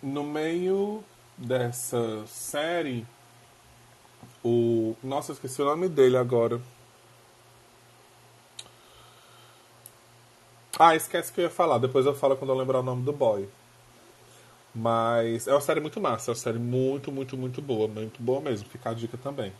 no 0.01 0.23
meio 0.23 1.03
dessa 1.37 2.25
série, 2.27 3.05
o. 4.43 4.95
Nossa, 5.03 5.33
esqueci 5.33 5.61
o 5.61 5.65
nome 5.65 5.89
dele 5.89 6.17
agora. 6.17 6.61
Ah, 10.81 10.95
esquece 10.95 11.33
que 11.33 11.41
eu 11.41 11.43
ia 11.43 11.49
falar, 11.49 11.77
depois 11.77 12.05
eu 12.05 12.15
falo 12.15 12.37
quando 12.37 12.51
eu 12.51 12.57
lembrar 12.57 12.79
o 12.79 12.83
nome 12.83 13.03
do 13.03 13.11
boy. 13.11 13.49
Mas 14.73 15.45
é 15.45 15.51
uma 15.51 15.59
série 15.59 15.81
muito 15.81 15.99
massa, 15.99 16.29
é 16.29 16.31
uma 16.31 16.39
série 16.39 16.57
muito, 16.57 17.11
muito, 17.11 17.35
muito 17.35 17.61
boa, 17.61 17.85
muito 17.85 18.23
boa 18.23 18.39
mesmo. 18.39 18.69
Fica 18.69 18.91
a 18.91 18.93
dica 18.93 19.17
também. 19.17 19.51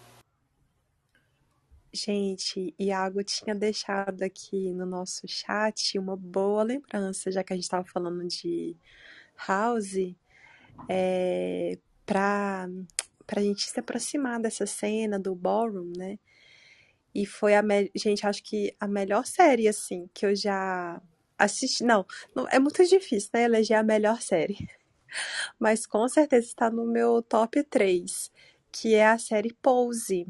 Gente, 1.92 2.74
Iago 2.80 3.22
tinha 3.22 3.54
deixado 3.54 4.24
aqui 4.24 4.72
no 4.72 4.86
nosso 4.86 5.28
chat 5.28 6.00
uma 6.00 6.16
boa 6.16 6.64
lembrança, 6.64 7.30
já 7.30 7.44
que 7.44 7.52
a 7.52 7.56
gente 7.58 7.66
estava 7.66 7.84
falando 7.84 8.26
de 8.26 8.78
House, 9.46 10.16
é, 10.88 11.78
para 12.06 12.70
a 13.36 13.42
gente 13.42 13.70
se 13.70 13.78
aproximar 13.78 14.40
dessa 14.40 14.66
cena 14.66 15.20
do 15.20 15.36
ballroom, 15.36 15.92
né? 15.98 16.18
E 17.14 17.26
foi 17.26 17.56
a 17.56 17.62
me... 17.62 17.92
gente, 17.96 18.26
acho 18.26 18.44
que 18.44 18.76
a 18.80 18.88
melhor 18.88 19.26
série 19.26 19.68
assim 19.68 20.10
que 20.14 20.26
eu 20.26 20.36
já 20.36 21.02
assisti. 21.38 21.84
Não, 21.84 22.06
não 22.36 22.48
é 22.50 22.60
muito 22.60 22.84
difícil, 22.86 23.30
né, 23.34 23.44
eleger 23.44 23.78
a 23.78 23.84
melhor 23.84 24.22
série. 24.22 24.58
Mas 25.60 25.86
com 25.86 26.08
certeza 26.08 26.48
está 26.48 26.70
no 26.70 26.86
meu 26.86 27.22
top 27.22 27.64
3, 27.64 28.32
que 28.72 28.96
é 28.96 29.08
a 29.08 29.18
série 29.18 29.54
Pose. 29.54 30.28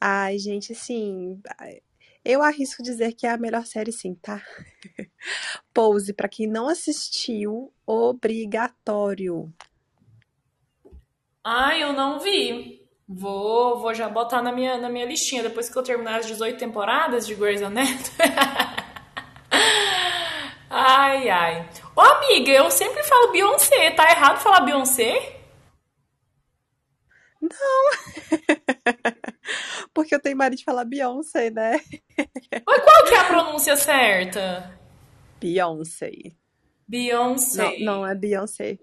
Ai, 0.00 0.38
gente, 0.38 0.72
assim, 0.72 1.40
eu 2.24 2.42
arrisco 2.42 2.82
dizer 2.82 3.12
que 3.14 3.26
é 3.26 3.30
a 3.30 3.38
melhor 3.38 3.66
série 3.66 3.92
sim, 3.92 4.14
tá? 4.14 4.42
Pose, 5.74 6.12
para 6.12 6.28
quem 6.28 6.46
não 6.46 6.68
assistiu, 6.68 7.72
obrigatório. 7.86 9.52
Ai, 11.44 11.82
eu 11.82 11.92
não 11.92 12.20
vi. 12.20 12.81
Vou, 13.14 13.78
vou 13.78 13.94
já 13.94 14.08
botar 14.08 14.40
na 14.40 14.50
minha, 14.50 14.78
na 14.78 14.88
minha 14.88 15.04
listinha 15.04 15.42
depois 15.42 15.68
que 15.68 15.76
eu 15.76 15.82
terminar 15.82 16.20
as 16.20 16.26
18 16.26 16.58
temporadas 16.58 17.26
de 17.26 17.34
Grey's 17.34 17.62
Anatomy. 17.62 18.00
ai, 20.70 21.28
ai. 21.28 21.68
Ô, 21.94 22.00
amiga, 22.00 22.50
eu 22.50 22.70
sempre 22.70 23.02
falo 23.02 23.30
Beyoncé. 23.30 23.90
Tá 23.90 24.10
errado 24.10 24.40
falar 24.40 24.62
Beyoncé? 24.62 25.40
Não. 27.42 27.90
Porque 29.92 30.14
eu 30.14 30.20
tenho 30.20 30.36
marido 30.36 30.60
de 30.60 30.64
falar 30.64 30.86
Beyoncé, 30.86 31.50
né? 31.50 31.80
Mas 32.66 32.82
qual 32.82 33.04
que 33.04 33.14
é 33.14 33.18
a 33.18 33.24
pronúncia 33.24 33.76
certa? 33.76 34.80
Beyoncé. 35.38 36.32
Beyoncé. 36.88 37.78
Não, 37.80 37.96
não 37.96 38.06
é 38.06 38.14
Beyoncé. 38.14 38.78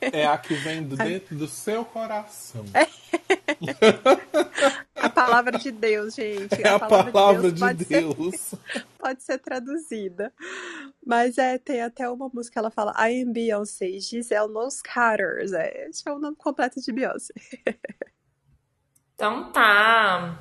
É 0.00 0.26
a 0.26 0.36
que 0.38 0.54
vem 0.54 0.82
do 0.82 0.96
dentro 0.96 1.36
do 1.36 1.46
seu 1.46 1.84
coração. 1.84 2.64
a 4.94 5.08
palavra 5.08 5.58
de 5.58 5.70
Deus, 5.70 6.14
gente. 6.14 6.60
É 6.62 6.68
a, 6.68 6.76
a 6.76 6.80
palavra, 6.80 7.12
palavra, 7.12 7.52
de 7.52 7.60
Deus, 7.60 7.76
de 7.76 7.84
pode, 7.84 7.84
Deus. 7.84 8.36
Ser, 8.36 8.86
pode 8.98 9.22
ser 9.22 9.38
traduzida. 9.38 10.32
Mas 11.04 11.38
é, 11.38 11.58
tem 11.58 11.82
até 11.82 12.08
uma 12.08 12.28
música 12.32 12.54
que 12.54 12.58
ela 12.58 12.70
fala 12.70 12.94
I 13.08 13.22
am 13.22 13.32
Beyoncé, 13.32 13.98
Giselle 13.98 14.52
Nos 14.52 14.80
Carters. 14.80 15.52
É, 15.52 15.88
esse 15.88 16.08
é 16.08 16.12
o 16.12 16.18
nome 16.18 16.36
completo 16.36 16.80
de 16.80 16.92
Beyoncé. 16.92 17.34
Então 19.14 19.52
tá. 19.52 20.36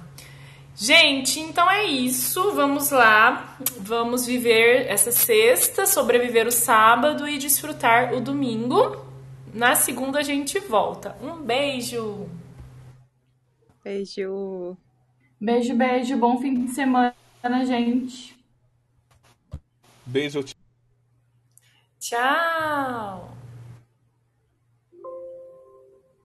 Gente, 0.82 1.39
então 1.39 1.69
é 1.69 1.84
isso. 1.84 2.55
Vamos 2.55 2.89
lá. 2.89 3.55
Vamos 3.77 4.25
viver 4.25 4.88
essa 4.88 5.11
sexta, 5.11 5.86
sobreviver 5.86 6.47
o 6.47 6.51
sábado 6.51 7.27
e 7.27 7.38
desfrutar 7.38 8.15
o 8.15 8.19
domingo. 8.19 9.05
Na 9.53 9.75
segunda 9.75 10.17
a 10.17 10.23
gente 10.23 10.59
volta. 10.59 11.15
Um 11.21 11.39
beijo. 11.39 12.27
Beijo. 13.84 14.75
Beijo, 15.39 15.75
beijo. 15.75 16.17
Bom 16.17 16.41
fim 16.41 16.65
de 16.65 16.71
semana, 16.71 17.13
gente. 17.63 18.36
Beijo. 20.03 20.43
Tchau. 21.99 23.30